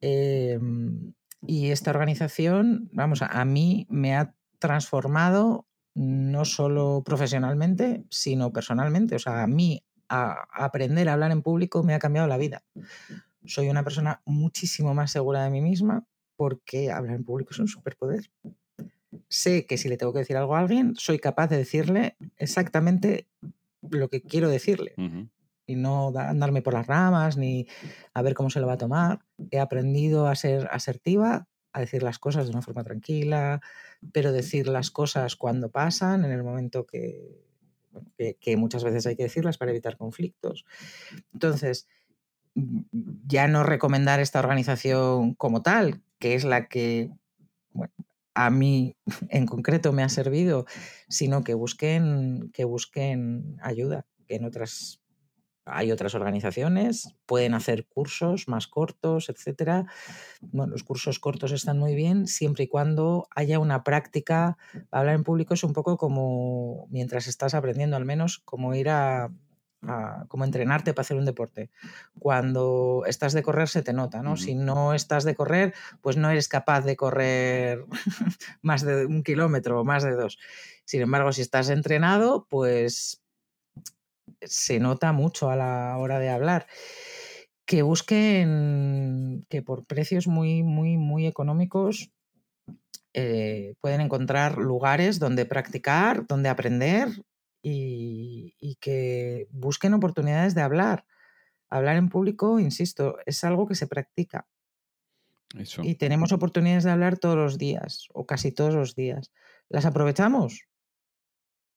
Em, 0.00 1.12
y 1.42 1.72
esta 1.72 1.90
organización, 1.90 2.88
vamos, 2.90 3.20
a, 3.20 3.44
mí 3.44 3.86
me 3.90 4.16
ha 4.16 4.34
transformado 4.58 5.66
no 5.94 6.46
solo 6.46 7.02
profesionalmente, 7.04 8.06
sino 8.08 8.50
personalmente. 8.50 9.16
O 9.16 9.18
sea, 9.18 9.42
a 9.42 9.46
mí 9.46 9.84
aprender 10.08 11.10
a 11.10 11.12
hablar 11.12 11.32
en 11.32 11.42
público 11.42 11.82
me 11.82 11.92
ha 11.92 11.98
cambiado 11.98 12.28
la 12.28 12.38
vida. 12.38 12.64
Soy 13.44 13.68
una 13.68 13.84
persona 13.84 14.22
muchísimo 14.24 14.94
más 14.94 15.10
segura 15.10 15.44
de 15.44 15.50
mí 15.50 15.60
misma 15.60 16.06
porque 16.34 16.90
hablar 16.90 17.16
en 17.16 17.24
público 17.24 17.50
es 17.52 17.58
un 17.58 17.68
superpoder 17.68 18.30
sé 19.28 19.66
que 19.66 19.78
si 19.78 19.88
le 19.88 19.96
tengo 19.96 20.12
que 20.12 20.20
decir 20.20 20.36
algo 20.36 20.56
a 20.56 20.60
alguien, 20.60 20.94
soy 20.96 21.18
capaz 21.18 21.48
de 21.48 21.58
decirle 21.58 22.16
exactamente 22.36 23.26
lo 23.82 24.08
que 24.08 24.22
quiero 24.22 24.48
decirle. 24.48 24.94
Y 25.66 25.74
no 25.74 26.12
andarme 26.16 26.62
por 26.62 26.74
las 26.74 26.86
ramas 26.86 27.36
ni 27.36 27.66
a 28.14 28.22
ver 28.22 28.34
cómo 28.34 28.50
se 28.50 28.60
lo 28.60 28.66
va 28.66 28.74
a 28.74 28.78
tomar. 28.78 29.24
He 29.50 29.58
aprendido 29.58 30.28
a 30.28 30.34
ser 30.34 30.68
asertiva, 30.70 31.48
a 31.72 31.80
decir 31.80 32.02
las 32.02 32.18
cosas 32.18 32.46
de 32.46 32.52
una 32.52 32.62
forma 32.62 32.84
tranquila, 32.84 33.60
pero 34.12 34.32
decir 34.32 34.68
las 34.68 34.90
cosas 34.90 35.36
cuando 35.36 35.70
pasan, 35.70 36.24
en 36.24 36.30
el 36.30 36.44
momento 36.44 36.86
que, 36.86 37.42
que 38.40 38.56
muchas 38.56 38.84
veces 38.84 39.06
hay 39.06 39.16
que 39.16 39.24
decirlas 39.24 39.58
para 39.58 39.72
evitar 39.72 39.96
conflictos. 39.96 40.64
Entonces, 41.32 41.88
ya 43.26 43.48
no 43.48 43.62
recomendar 43.64 44.20
esta 44.20 44.38
organización 44.38 45.34
como 45.34 45.62
tal, 45.62 46.00
que 46.18 46.34
es 46.34 46.44
la 46.44 46.68
que 46.68 47.10
bueno, 47.76 47.92
a 48.36 48.50
mí 48.50 48.96
en 49.30 49.46
concreto 49.46 49.92
me 49.92 50.04
ha 50.04 50.08
servido, 50.08 50.66
sino 51.08 51.42
que 51.42 51.54
busquen, 51.54 52.50
que 52.52 52.64
busquen 52.64 53.56
ayuda, 53.62 54.06
que 54.28 54.36
en 54.36 54.44
otras 54.44 55.00
hay 55.68 55.90
otras 55.90 56.14
organizaciones, 56.14 57.16
pueden 57.26 57.52
hacer 57.52 57.88
cursos 57.88 58.46
más 58.46 58.68
cortos, 58.68 59.28
etcétera. 59.28 59.86
Bueno, 60.40 60.70
los 60.70 60.84
cursos 60.84 61.18
cortos 61.18 61.50
están 61.50 61.80
muy 61.80 61.96
bien 61.96 62.28
siempre 62.28 62.64
y 62.64 62.68
cuando 62.68 63.26
haya 63.34 63.58
una 63.58 63.82
práctica. 63.82 64.58
Hablar 64.92 65.16
en 65.16 65.24
público 65.24 65.54
es 65.54 65.64
un 65.64 65.72
poco 65.72 65.96
como 65.96 66.86
mientras 66.88 67.26
estás 67.26 67.54
aprendiendo, 67.54 67.96
al 67.96 68.04
menos 68.04 68.38
como 68.38 68.76
ir 68.76 68.88
a 68.90 69.32
como 70.28 70.44
entrenarte 70.44 70.94
para 70.94 71.02
hacer 71.02 71.16
un 71.16 71.24
deporte. 71.24 71.70
Cuando 72.18 73.04
estás 73.06 73.32
de 73.32 73.42
correr 73.42 73.68
se 73.68 73.82
te 73.82 73.92
nota, 73.92 74.22
¿no? 74.22 74.36
Si 74.36 74.54
no 74.54 74.94
estás 74.94 75.24
de 75.24 75.34
correr, 75.34 75.74
pues 76.00 76.16
no 76.16 76.30
eres 76.30 76.48
capaz 76.48 76.82
de 76.82 76.96
correr 76.96 77.84
más 78.62 78.82
de 78.82 79.06
un 79.06 79.22
kilómetro 79.22 79.80
o 79.80 79.84
más 79.84 80.02
de 80.02 80.12
dos. 80.12 80.38
Sin 80.84 81.02
embargo, 81.02 81.32
si 81.32 81.42
estás 81.42 81.68
entrenado, 81.68 82.46
pues 82.48 83.22
se 84.42 84.78
nota 84.80 85.12
mucho 85.12 85.50
a 85.50 85.56
la 85.56 85.96
hora 85.98 86.18
de 86.18 86.30
hablar. 86.30 86.66
Que 87.64 87.82
busquen 87.82 89.44
que 89.48 89.62
por 89.62 89.86
precios 89.86 90.26
muy, 90.26 90.62
muy, 90.62 90.96
muy 90.96 91.26
económicos 91.26 92.12
eh, 93.12 93.74
pueden 93.80 94.00
encontrar 94.02 94.58
lugares 94.58 95.18
donde 95.18 95.46
practicar, 95.46 96.26
donde 96.26 96.48
aprender 96.48 97.08
y, 97.68 98.76
que 98.80 99.48
busquen 99.50 99.94
oportunidades 99.94 100.54
de 100.54 100.62
hablar. 100.62 101.06
Hablar 101.68 101.96
en 101.96 102.08
público, 102.08 102.60
insisto, 102.60 103.16
es 103.26 103.42
algo 103.42 103.66
que 103.66 103.74
se 103.74 103.88
practica. 103.88 104.46
Y 105.82 105.94
tenemos 105.94 106.32
oportunidades 106.32 106.84
de 106.84 106.90
hablar 106.90 107.18
todos 107.18 107.36
los 107.36 107.58
días, 107.58 108.08
o 108.12 108.26
casi 108.26 108.52
todos 108.52 108.74
los 108.74 108.94
días. 108.94 109.32
¿Las 109.68 109.86
aprovechamos? 109.86 110.68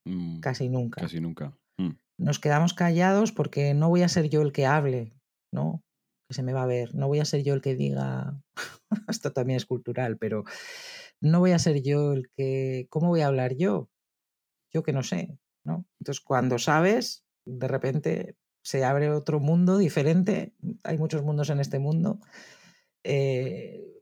Mm, 0.06 0.42
casi 0.42 0.70
nunca. 0.70 1.02
Casi 1.02 1.22
nunca. 1.22 1.58
Mm. 1.78 1.92
Nos 2.18 2.40
quedamos 2.40 2.74
callados 2.74 3.32
porque 3.32 3.74
no 3.74 3.90
voy 3.90 4.04
a 4.04 4.10
ser 4.10 4.30
yo 4.30 4.42
el 4.42 4.52
que 4.52 4.66
hable, 4.66 5.14
¿no? 5.52 5.84
Que 6.28 6.34
se 6.34 6.44
me 6.44 6.54
va 6.54 6.64
a 6.64 6.68
ver. 6.68 6.94
No 6.94 7.08
voy 7.08 7.20
a 7.20 7.26
ser 7.26 7.44
yo 7.44 7.54
el 7.54 7.62
que 7.62 7.76
diga. 7.76 8.40
Esto 9.08 9.32
también 9.32 9.58
es 9.58 9.66
cultural, 9.66 10.18
pero 10.18 10.44
no 11.22 11.40
voy 11.40 11.52
a 11.52 11.60
ser 11.60 11.82
yo 11.82 12.14
el 12.14 12.30
que. 12.30 12.88
¿Cómo 12.90 13.08
voy 13.08 13.22
a 13.22 13.28
hablar 13.28 13.56
yo? 13.56 13.90
Yo 14.72 14.84
que 14.84 14.94
no 14.94 15.02
sé, 15.02 15.40
¿no? 15.64 15.86
Entonces, 15.99 16.24
cuando 16.24 16.60
sabes, 16.60 17.26
de 17.45 17.68
repente 17.68 18.36
se 18.62 18.84
abre 18.84 19.10
otro 19.10 19.39
mundo 19.39 19.78
diferente. 19.78 20.53
Hay 20.84 20.97
muchos 20.97 21.24
mundos 21.24 21.49
en 21.49 21.60
este 21.60 21.80
mundo. 21.80 22.20
Eh, 23.03 23.99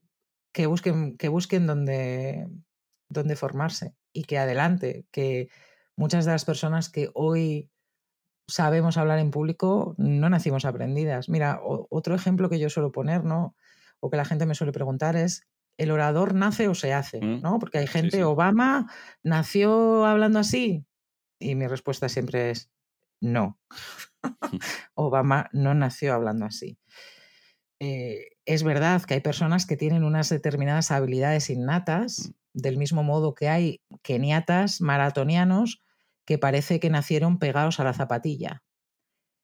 que 0.54 0.66
busquen, 0.66 1.18
que 1.18 1.30
busquen 1.30 1.68
donde, 1.68 2.48
donde 3.10 3.36
formarse 3.36 3.96
y 4.12 4.24
que 4.24 4.40
adelante, 4.40 5.06
que 5.12 5.50
muchas 5.96 6.26
de 6.26 6.32
las 6.32 6.46
personas 6.46 6.90
que 6.90 7.12
hoy 7.14 7.70
sabemos 8.48 8.98
hablar 8.98 9.20
en 9.20 9.32
público 9.32 9.94
no 9.98 10.30
nacimos 10.30 10.66
aprendidas. 10.66 11.30
Mira, 11.30 11.60
otro 11.62 12.16
ejemplo 12.16 12.50
que 12.50 12.60
yo 12.60 12.70
suelo 12.70 12.92
poner, 12.92 13.24
¿no? 13.24 13.56
O 14.00 14.10
que 14.10 14.18
la 14.18 14.26
gente 14.26 14.46
me 14.46 14.56
suele 14.56 14.72
preguntar 14.72 15.16
es, 15.16 15.48
¿el 15.78 15.92
orador 15.92 16.34
nace 16.34 16.68
o 16.68 16.76
se 16.76 16.94
hace? 16.94 17.22
Mm, 17.22 17.42
¿no? 17.42 17.60
Porque 17.60 17.78
hay 17.78 17.88
gente, 17.88 18.24
Obama 18.24 18.92
nació 19.24 20.06
hablando 20.06 20.40
así. 20.40 20.86
Y 21.40 21.56
mi 21.56 21.68
respuesta 21.68 22.10
siempre 22.10 22.52
es, 22.52 22.72
no. 23.22 23.60
Obama 24.96 25.50
no 25.54 25.74
nació 25.74 26.14
hablando 26.14 26.46
así. 26.46 26.78
Eh, 27.80 28.30
es 28.46 28.64
verdad 28.64 29.04
que 29.04 29.16
hay 29.16 29.22
personas 29.22 29.66
que 29.66 29.78
tienen 29.78 30.04
unas 30.04 30.30
determinadas 30.30 30.92
habilidades 30.92 31.50
innatas, 31.50 32.30
mm. 32.30 32.32
del 32.54 32.78
mismo 32.78 33.04
modo 33.04 33.36
que 33.36 33.50
hay 33.50 33.82
keniatas, 34.02 34.82
maratonianos, 34.82 35.84
que 36.26 36.38
parece 36.38 36.80
que 36.80 36.90
nacieron 36.90 37.40
pegados 37.40 37.80
a 37.80 37.84
la 37.84 37.94
zapatilla. 37.94 38.64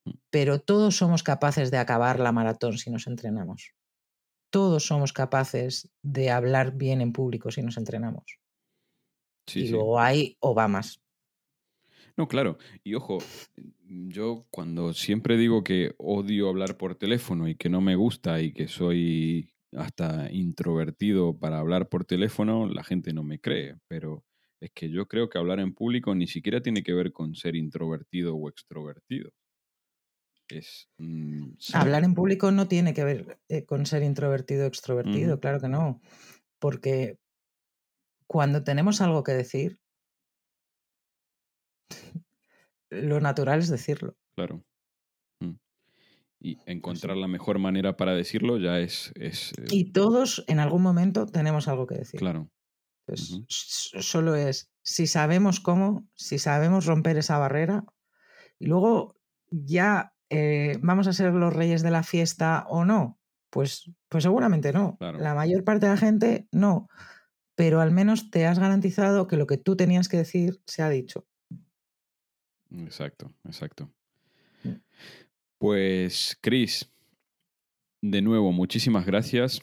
Mm. 0.06 0.12
Pero 0.30 0.60
todos 0.60 0.98
somos 0.98 1.24
capaces 1.24 1.72
de 1.72 1.78
acabar 1.78 2.20
la 2.20 2.32
maratón 2.32 2.78
si 2.78 2.90
nos 2.90 3.08
entrenamos. 3.08 3.74
Todos 4.52 4.86
somos 4.86 5.14
capaces 5.14 5.90
de 6.04 6.30
hablar 6.30 6.74
bien 6.74 7.02
en 7.02 7.12
público 7.12 7.52
si 7.52 7.62
nos 7.62 7.78
entrenamos. 7.78 8.40
y 9.54 9.68
luego 9.70 10.00
hay 10.00 10.38
Obamas. 10.40 11.03
No, 12.16 12.28
claro. 12.28 12.58
Y 12.84 12.94
ojo, 12.94 13.18
yo 13.88 14.46
cuando 14.52 14.94
siempre 14.94 15.38
digo 15.38 15.64
que 15.64 15.96
odio 15.98 16.50
hablar 16.50 16.78
por 16.78 16.96
teléfono 16.96 17.48
y 17.48 17.56
que 17.56 17.70
no 17.70 17.82
me 17.82 17.96
gusta 17.96 18.42
y 18.42 18.54
que 18.54 18.68
soy 18.68 19.54
hasta 19.76 20.32
introvertido 20.32 21.38
para 21.38 21.60
hablar 21.60 21.90
por 21.90 22.06
teléfono, 22.06 22.68
la 22.68 22.84
gente 22.84 23.14
no 23.14 23.24
me 23.24 23.40
cree. 23.40 23.76
Pero 23.88 24.24
es 24.60 24.72
que 24.74 24.90
yo 24.90 25.08
creo 25.08 25.30
que 25.30 25.40
hablar 25.40 25.60
en 25.60 25.74
público 25.74 26.14
ni 26.14 26.28
siquiera 26.28 26.62
tiene 26.62 26.84
que 26.84 26.94
ver 26.94 27.12
con 27.12 27.36
ser 27.36 27.56
introvertido 27.56 28.36
o 28.36 28.48
extrovertido. 28.48 29.32
Es, 30.50 30.88
mm, 30.98 31.54
hablar 31.74 32.04
en 32.04 32.14
público 32.14 32.52
no 32.52 32.68
tiene 32.68 32.94
que 32.94 33.04
ver 33.04 33.40
eh, 33.50 33.66
con 33.66 33.86
ser 33.86 34.04
introvertido 34.04 34.66
o 34.66 34.68
extrovertido, 34.68 35.40
claro 35.40 35.60
que 35.60 35.70
no. 35.70 36.02
Porque 36.60 37.18
cuando 38.28 38.64
tenemos 38.64 39.02
algo 39.02 39.24
que 39.24 39.32
decir, 39.32 39.80
lo 43.02 43.20
natural 43.20 43.60
es 43.60 43.70
decirlo. 43.70 44.16
Claro. 44.36 44.64
Mm. 45.40 45.56
Y 46.40 46.58
encontrar 46.66 47.18
la 47.18 47.28
mejor 47.28 47.60
manera 47.60 47.98
para 47.98 48.14
decirlo 48.14 48.58
ya 48.58 48.80
es... 48.80 49.12
es 49.16 49.54
eh 49.58 49.66
Y 49.72 49.92
todos 49.92 50.44
en 50.48 50.60
algún 50.60 50.82
momento 50.82 51.26
tenemos 51.26 51.68
algo 51.68 51.88
que 51.88 51.96
decir. 51.96 52.20
Claro. 52.20 52.50
Solo 53.48 54.36
es, 54.36 54.72
si 54.82 55.08
sabemos 55.08 55.60
cómo, 55.60 56.08
si 56.16 56.40
sabemos 56.40 56.86
romper 56.86 57.18
esa 57.18 57.38
barrera, 57.38 57.84
y 58.60 58.68
luego 58.68 59.18
ya 59.52 60.14
eh, 60.30 60.78
vamos 60.82 61.08
a 61.08 61.14
ser 61.14 61.34
los 61.34 61.54
reyes 61.54 61.84
de 61.84 61.92
la 61.92 62.04
fiesta 62.04 62.66
o 62.70 62.86
no, 62.86 63.20
pues, 63.50 63.92
pues 64.10 64.24
seguramente 64.24 64.72
no. 64.72 64.98
La 65.00 65.36
mayor 65.36 65.64
parte 65.64 65.86
de 65.86 65.92
la 65.92 65.98
gente 65.98 66.48
no, 66.52 66.88
pero 67.56 67.82
al 67.82 67.92
menos 67.92 68.32
te 68.32 68.46
has 68.46 68.58
garantizado 68.58 69.28
que 69.28 69.38
lo 69.38 69.48
que 69.48 69.58
tú 69.58 69.76
tenías 69.76 70.08
que 70.08 70.18
decir 70.18 70.62
se 70.66 70.82
ha 70.82 70.90
dicho. 70.90 71.28
Exacto, 72.74 73.34
exacto. 73.46 73.90
Mm. 74.64 74.76
Pues, 75.58 76.38
Cris, 76.42 76.90
de 78.02 78.22
nuevo, 78.22 78.52
muchísimas 78.52 79.06
gracias 79.06 79.62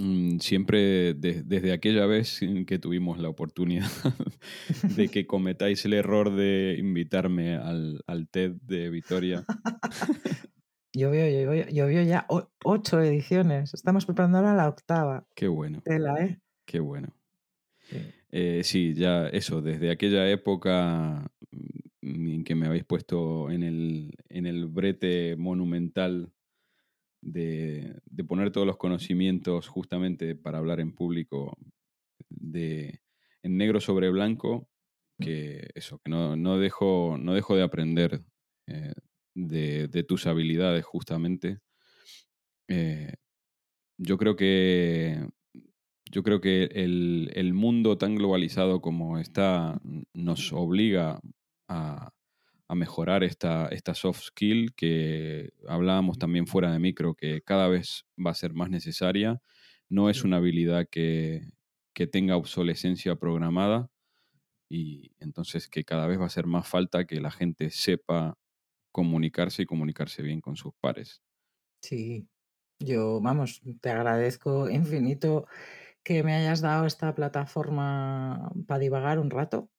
Mm, 0.00 0.38
siempre 0.38 1.12
desde 1.14 1.72
aquella 1.72 2.06
vez 2.06 2.38
que 2.68 2.78
tuvimos 2.78 3.18
la 3.18 3.28
oportunidad 3.28 3.90
de 4.96 5.08
que 5.08 5.26
cometáis 5.26 5.84
el 5.86 5.92
error 5.92 6.32
de 6.36 6.76
invitarme 6.78 7.56
al, 7.56 8.04
al 8.06 8.28
TED 8.28 8.52
de 8.62 8.90
Vitoria. 8.90 9.44
Llovió, 10.94 11.28
llovió, 11.68 12.02
ya 12.02 12.26
ocho 12.64 13.00
ediciones. 13.00 13.74
Estamos 13.74 14.06
preparando 14.06 14.38
ahora 14.38 14.54
la 14.54 14.68
octava. 14.68 15.26
Qué 15.36 15.46
bueno. 15.46 15.82
¿eh? 15.86 16.40
Qué 16.64 16.80
bueno. 16.80 17.14
Eh, 18.32 18.62
sí. 18.64 18.94
ya 18.94 19.28
eso, 19.28 19.60
desde 19.60 19.92
aquella 19.92 20.28
época 20.28 21.30
en 22.02 22.44
que 22.44 22.54
me 22.54 22.66
habéis 22.66 22.84
puesto 22.84 23.50
en 23.50 23.62
el, 23.62 24.14
en 24.28 24.46
el 24.46 24.66
brete 24.66 25.36
monumental 25.36 26.32
de, 27.20 28.00
poner 28.26 28.52
todos 28.52 28.66
los 28.66 28.76
conocimientos 28.76 29.68
justamente 29.68 30.34
para 30.34 30.58
hablar 30.58 30.80
en 30.80 30.94
público 30.94 31.56
de, 32.28 33.00
en 33.42 33.56
negro 33.56 33.80
sobre 33.80 34.10
blanco, 34.10 34.68
que 35.20 35.68
eso, 35.74 35.98
que 35.98 36.10
no, 36.10 36.36
no, 36.36 36.58
dejo, 36.58 37.16
no 37.18 37.34
dejo 37.34 37.56
de 37.56 37.62
aprender 37.62 38.22
eh, 38.66 38.92
de, 39.34 40.04
tus 40.04 40.26
habilidades 40.26 40.84
justamente. 40.84 41.58
Eh, 42.68 43.14
yo 43.98 44.18
creo 44.18 44.36
que 44.36 45.26
yo 46.10 46.22
creo 46.22 46.40
que 46.40 46.64
el, 46.72 47.30
el, 47.34 47.52
mundo 47.52 47.98
tan 47.98 48.14
globalizado 48.14 48.80
como 48.80 49.18
está 49.18 49.78
nos 50.14 50.54
obliga 50.54 51.20
a, 51.68 52.12
a 52.68 52.74
mejorar 52.74 53.24
esta, 53.24 53.68
esta 53.68 53.94
soft 53.94 54.22
skill 54.22 54.74
que 54.74 55.52
hablábamos 55.68 56.18
también 56.18 56.46
fuera 56.46 56.72
de 56.72 56.78
micro, 56.78 57.14
que 57.14 57.42
cada 57.42 57.68
vez 57.68 58.06
va 58.24 58.32
a 58.32 58.34
ser 58.34 58.54
más 58.54 58.70
necesaria. 58.70 59.42
No 59.88 60.10
es 60.10 60.24
una 60.24 60.38
habilidad 60.38 60.88
que, 60.90 61.52
que 61.94 62.06
tenga 62.06 62.36
obsolescencia 62.36 63.16
programada 63.16 63.90
y 64.68 65.12
entonces 65.18 65.68
que 65.68 65.84
cada 65.84 66.06
vez 66.06 66.20
va 66.20 66.26
a 66.26 66.30
ser 66.30 66.46
más 66.46 66.68
falta 66.68 67.06
que 67.06 67.20
la 67.20 67.30
gente 67.30 67.70
sepa 67.70 68.38
comunicarse 68.92 69.62
y 69.62 69.66
comunicarse 69.66 70.22
bien 70.22 70.40
con 70.40 70.56
sus 70.56 70.74
pares. 70.80 71.22
Sí, 71.82 72.28
yo, 72.80 73.20
vamos, 73.20 73.62
te 73.80 73.90
agradezco 73.90 74.68
infinito 74.70 75.46
que 76.04 76.22
me 76.24 76.34
hayas 76.34 76.62
dado 76.62 76.86
esta 76.86 77.14
plataforma 77.14 78.52
para 78.68 78.80
divagar 78.80 79.18
un 79.20 79.30
rato. 79.30 79.70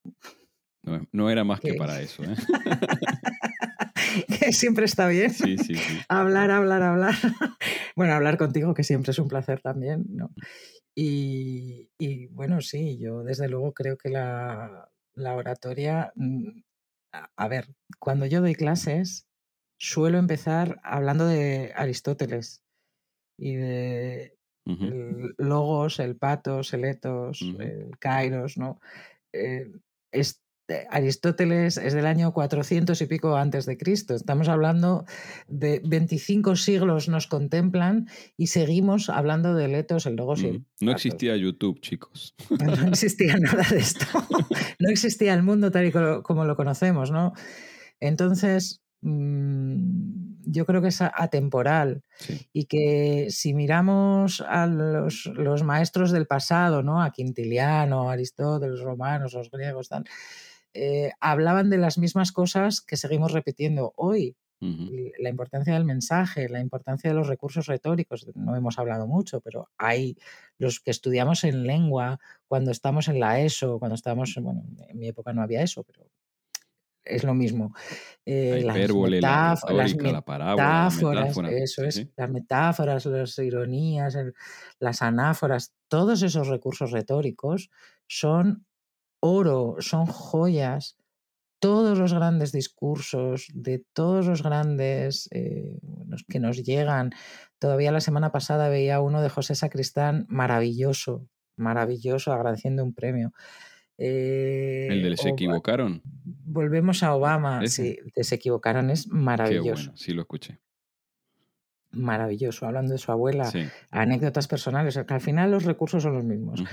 No, 1.12 1.30
era 1.30 1.44
más 1.44 1.60
que 1.60 1.74
para 1.74 2.02
eso. 2.02 2.24
¿eh? 2.24 2.36
que 4.40 4.54
siempre 4.54 4.86
está 4.86 5.08
bien. 5.08 5.32
Sí, 5.32 5.58
sí, 5.58 5.76
hablar, 6.08 6.52
hablar, 6.52 6.82
hablar. 6.82 7.14
bueno, 7.96 8.14
hablar 8.14 8.38
contigo, 8.38 8.74
que 8.74 8.84
siempre 8.84 9.12
es 9.12 9.20
un 9.20 9.28
placer 9.28 9.62
también, 9.62 10.06
¿no? 10.10 10.32
Y, 10.96 11.88
bueno, 12.32 12.62
sí, 12.62 12.98
yo 13.00 13.24
desde 13.24 13.48
luego 13.48 13.74
creo 13.74 13.98
que 13.98 14.10
la, 14.10 14.90
oratoria, 15.16 16.12
mm, 16.16 16.62
a, 17.38 17.48
ver, 17.48 17.68
cuando 18.00 18.26
yo 18.26 18.42
doy 18.42 18.54
clases, 18.54 19.26
suelo 19.78 20.18
empezar 20.18 20.82
hablando 20.84 21.26
de 21.26 21.72
Aristóteles 21.76 22.64
y 23.38 23.56
de 23.56 24.36
logos, 25.38 26.00
el 26.00 26.18
patos, 26.18 26.74
el 26.74 26.84
etos, 26.84 27.42
el 27.42 27.98
kairos, 27.98 28.58
¿no? 28.58 28.80
Eh, 29.34 29.72
es, 30.12 30.44
Aristóteles 30.90 31.78
es 31.78 31.94
del 31.94 32.06
año 32.06 32.34
400 32.34 33.02
y 33.02 33.06
pico 33.06 33.36
antes 33.36 33.66
de 33.66 33.78
Cristo. 33.78 34.16
Estamos 34.16 34.50
hablando 34.50 35.06
de 35.48 35.82
25 35.86 36.56
siglos 36.56 37.10
nos 37.10 37.28
contemplan 37.28 38.08
y 38.38 38.48
seguimos 38.48 39.10
hablando 39.10 39.54
de 39.54 39.68
letos, 39.68 40.06
el 40.06 40.16
logos 40.16 40.44
y 40.44 40.64
No 40.80 40.92
existía 40.92 41.36
YouTube, 41.36 41.80
chicos. 41.82 42.36
No 42.60 42.90
existía 42.90 43.38
nada 43.38 43.64
de 43.70 43.78
esto. 43.78 44.06
No 44.80 44.90
existía 44.90 45.34
el 45.34 45.44
mundo 45.44 45.72
tal 45.72 45.86
y 45.86 45.92
como 45.92 46.46
lo 46.46 46.56
conocemos, 46.56 47.12
¿no? 47.12 47.34
Entonces, 48.00 48.82
mm, 49.02 50.30
yo 50.46 50.66
creo 50.66 50.82
que 50.82 50.88
es 50.88 51.02
atemporal 51.02 52.04
y 52.54 52.66
que 52.66 53.28
si 53.30 53.54
miramos 53.54 54.42
a 54.42 54.68
los, 54.68 55.26
los, 55.36 55.64
maestros 55.64 56.12
del 56.12 56.28
pasado, 56.28 56.82
¿no? 56.82 57.02
a 57.02 57.12
Quintiliano, 57.12 58.10
Aristóteles, 58.10 58.80
los 58.80 58.84
romanos, 58.84 59.34
los 59.34 59.52
griegos, 59.52 59.90
tal, 59.90 60.06
eh, 60.74 61.12
hablaban 61.20 61.70
de 61.70 61.78
las 61.78 61.98
mismas 61.98 62.32
cosas 62.32 62.82
que 62.82 62.98
seguimos 62.98 63.32
repitiendo 63.32 63.94
hoy. 63.96 64.36
La 64.62 65.30
importancia 65.30 65.74
del 65.74 65.86
mensaje, 65.86 66.50
la 66.50 66.60
importancia 66.60 67.10
de 67.10 67.16
los 67.16 67.28
recursos 67.28 67.68
retóricos, 67.68 68.28
no 68.36 68.58
hemos 68.58 68.78
hablado 68.78 69.08
mucho, 69.08 69.40
pero 69.40 69.70
hay 69.78 70.18
los 70.58 70.82
que 70.82 70.92
estudiamos 70.92 71.46
en 71.46 71.64
lengua, 71.64 72.20
cuando 72.46 72.72
estamos 72.72 73.08
en 73.08 73.22
la 73.22 73.40
ESO, 73.40 73.80
cuando 73.80 73.96
estamos, 73.96 74.38
bueno, 74.42 74.66
en 74.90 75.00
mi 75.00 75.08
época 75.08 75.32
no 75.32 75.42
había 75.42 75.62
eso, 75.62 75.84
pero 75.84 76.10
es 77.10 77.24
lo 77.24 77.34
mismo. 77.34 77.74
Eh, 78.26 78.62
las, 78.64 78.78
metáforas, 78.78 79.96
la 79.96 80.22
parábola, 80.22 80.90
eso 81.50 81.84
es, 81.84 82.08
las 82.16 82.30
metáforas, 82.30 83.06
las 83.06 83.40
ironías, 83.40 84.18
las 84.80 85.02
anáforas, 85.02 85.74
todos 85.88 86.22
esos 86.22 86.48
recursos 86.48 86.92
retóricos 86.92 87.70
son 88.08 88.66
oro, 89.20 89.76
son 89.80 90.06
joyas. 90.06 90.98
Todos 91.62 91.98
los 91.98 92.14
grandes 92.14 92.54
discursos 92.54 93.48
de 93.54 93.84
todos 93.92 94.28
los 94.28 94.44
grandes 94.44 95.28
eh, 95.32 95.78
que 96.30 96.40
nos 96.40 96.64
llegan. 96.64 97.12
Todavía 97.60 97.92
la 97.92 98.00
semana 98.00 98.32
pasada 98.32 98.70
veía 98.70 99.02
uno 99.02 99.22
de 99.22 99.30
José 99.30 99.56
Sacristán 99.56 100.26
maravilloso, 100.30 101.28
maravilloso, 101.58 102.32
agradeciendo 102.32 102.82
un 102.82 102.94
premio. 102.94 103.34
¿El 103.98 105.04
de 105.04 105.18
se 105.18 105.30
equivocaron? 105.30 106.02
Volvemos 106.24 107.04
a 107.04 107.14
Obama. 107.14 107.68
Sí, 107.68 107.98
se 108.16 108.36
equivocaron 108.36 108.90
es 108.90 109.08
maravilloso. 109.10 109.92
sí 109.96 110.14
lo 110.14 110.22
escuché. 110.22 110.60
Maravilloso, 111.92 112.68
hablando 112.68 112.94
de 112.94 113.00
su 113.00 113.12
abuela, 113.12 113.52
anécdotas 113.90 114.48
personales, 114.48 115.00
que 115.08 115.14
al 115.14 115.22
final 115.22 115.52
los 115.52 115.64
recursos 115.64 116.04
son 116.04 116.14
los 116.14 116.24
mismos. 116.24 116.64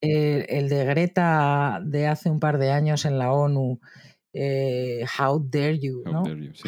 el 0.00 0.68
de 0.68 0.84
Greta 0.84 1.80
de 1.84 2.08
hace 2.08 2.30
un 2.30 2.40
par 2.40 2.58
de 2.58 2.72
años 2.72 3.04
en 3.04 3.18
la 3.18 3.32
ONU, 3.32 3.80
eh, 4.32 5.04
How 5.16 5.38
dare 5.48 5.78
you, 5.78 6.02
¿no? 6.04 6.24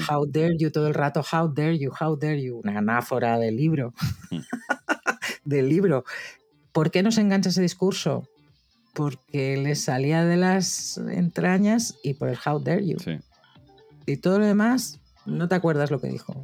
How 0.09 0.25
dare 0.27 0.57
you 0.57 0.71
todo 0.71 0.87
el 0.87 0.95
rato, 0.95 1.21
How 1.21 1.53
dare 1.53 1.77
you, 1.77 1.91
How 2.01 2.17
dare 2.17 2.41
you, 2.41 2.61
una 2.63 2.79
anáfora 2.79 3.39
del 3.41 3.57
libro. 3.57 3.93
Mm. 4.31 4.39
del 5.45 5.69
libro. 5.69 6.05
¿Por 6.71 6.93
qué 6.93 7.03
nos 7.03 7.19
engancha 7.19 7.49
ese 7.49 7.63
discurso? 7.63 8.29
porque 8.97 9.59
le 9.59 9.77
salía 9.77 10.25
de 10.25 10.39
las 10.39 10.97
entrañas 10.97 11.97
y 12.03 12.15
por 12.15 12.31
el 12.31 12.39
How 12.45 12.61
dare 12.61 12.85
you. 12.85 12.97
Y 14.07 14.17
todo 14.17 14.39
lo 14.39 14.47
demás, 14.47 14.99
no 15.27 15.49
te 15.49 15.55
acuerdas 15.55 15.91
lo 15.91 16.01
que 16.01 16.09
dijo. 16.09 16.43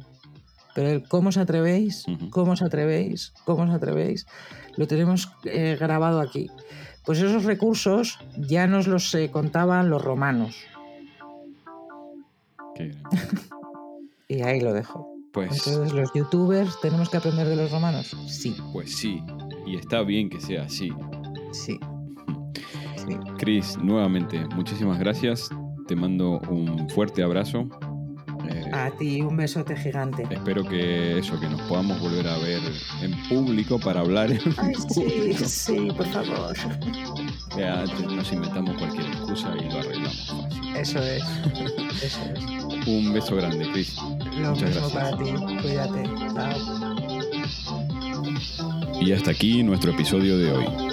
Pero 0.73 0.89
el 0.89 1.07
cómo 1.07 1.29
os 1.29 1.37
atrevéis, 1.37 2.05
cómo 2.31 2.53
os 2.53 2.61
atrevéis, 2.61 3.33
cómo 3.45 3.63
os 3.63 3.69
atrevéis, 3.69 4.25
lo 4.75 4.87
tenemos 4.87 5.31
eh, 5.45 5.77
grabado 5.79 6.19
aquí. 6.19 6.49
Pues 7.05 7.19
esos 7.19 7.43
recursos 7.43 8.19
ya 8.37 8.65
nos 8.67 8.87
los 8.87 9.13
eh, 9.13 9.29
contaban 9.31 9.89
los 9.89 10.01
romanos. 10.01 10.55
y 14.27 14.41
ahí 14.41 14.61
lo 14.61 14.73
dejo. 14.73 15.13
Pues, 15.31 15.67
Entonces, 15.67 15.93
los 15.93 16.13
youtubers 16.13 16.79
tenemos 16.81 17.09
que 17.09 17.17
aprender 17.17 17.47
de 17.47 17.55
los 17.55 17.71
romanos. 17.71 18.15
Sí. 18.27 18.55
Pues 18.71 18.95
sí. 18.95 19.23
Y 19.65 19.75
está 19.77 20.01
bien 20.03 20.29
que 20.29 20.39
sea 20.39 20.63
así. 20.63 20.91
Sí. 21.51 21.79
Cris, 23.37 23.77
nuevamente, 23.77 24.45
muchísimas 24.55 24.99
gracias. 24.99 25.49
Te 25.87 25.95
mando 25.95 26.39
un 26.49 26.87
fuerte 26.89 27.23
abrazo. 27.23 27.67
Eh, 28.49 28.69
a 28.73 28.91
ti 28.91 29.21
un 29.21 29.37
besote 29.37 29.75
gigante. 29.75 30.23
Espero 30.29 30.63
que 30.67 31.19
eso, 31.19 31.39
que 31.39 31.47
nos 31.47 31.61
podamos 31.61 31.99
volver 31.99 32.27
a 32.27 32.37
ver 32.39 32.59
en 33.01 33.11
público 33.29 33.79
para 33.79 34.01
hablar. 34.01 34.29
Ay, 34.57 34.73
sí, 34.89 35.33
sí, 35.45 35.87
por 35.95 36.05
favor. 36.07 36.55
Ya, 37.55 37.83
nos 37.85 38.33
inventamos 38.33 38.75
cualquier 38.79 39.05
excusa 39.05 39.53
y 39.59 39.69
lo 39.71 39.77
arreglamos 39.77 40.25
fácil. 40.27 40.75
Eso 40.75 40.97
es. 41.03 41.23
Eso 42.01 42.19
es. 42.33 42.87
Un 42.87 43.13
beso 43.13 43.35
grande, 43.35 43.69
Cris. 43.71 43.95
Lo 44.39 44.49
Muchas 44.49 44.69
mismo 44.71 44.89
gracias. 44.89 44.91
para 44.91 45.17
ti. 45.17 45.33
Cuídate. 45.61 46.03
Chao. 46.33 47.13
Y 49.01 49.11
hasta 49.11 49.29
aquí 49.31 49.61
nuestro 49.61 49.91
episodio 49.91 50.35
de 50.39 50.51
hoy. 50.51 50.92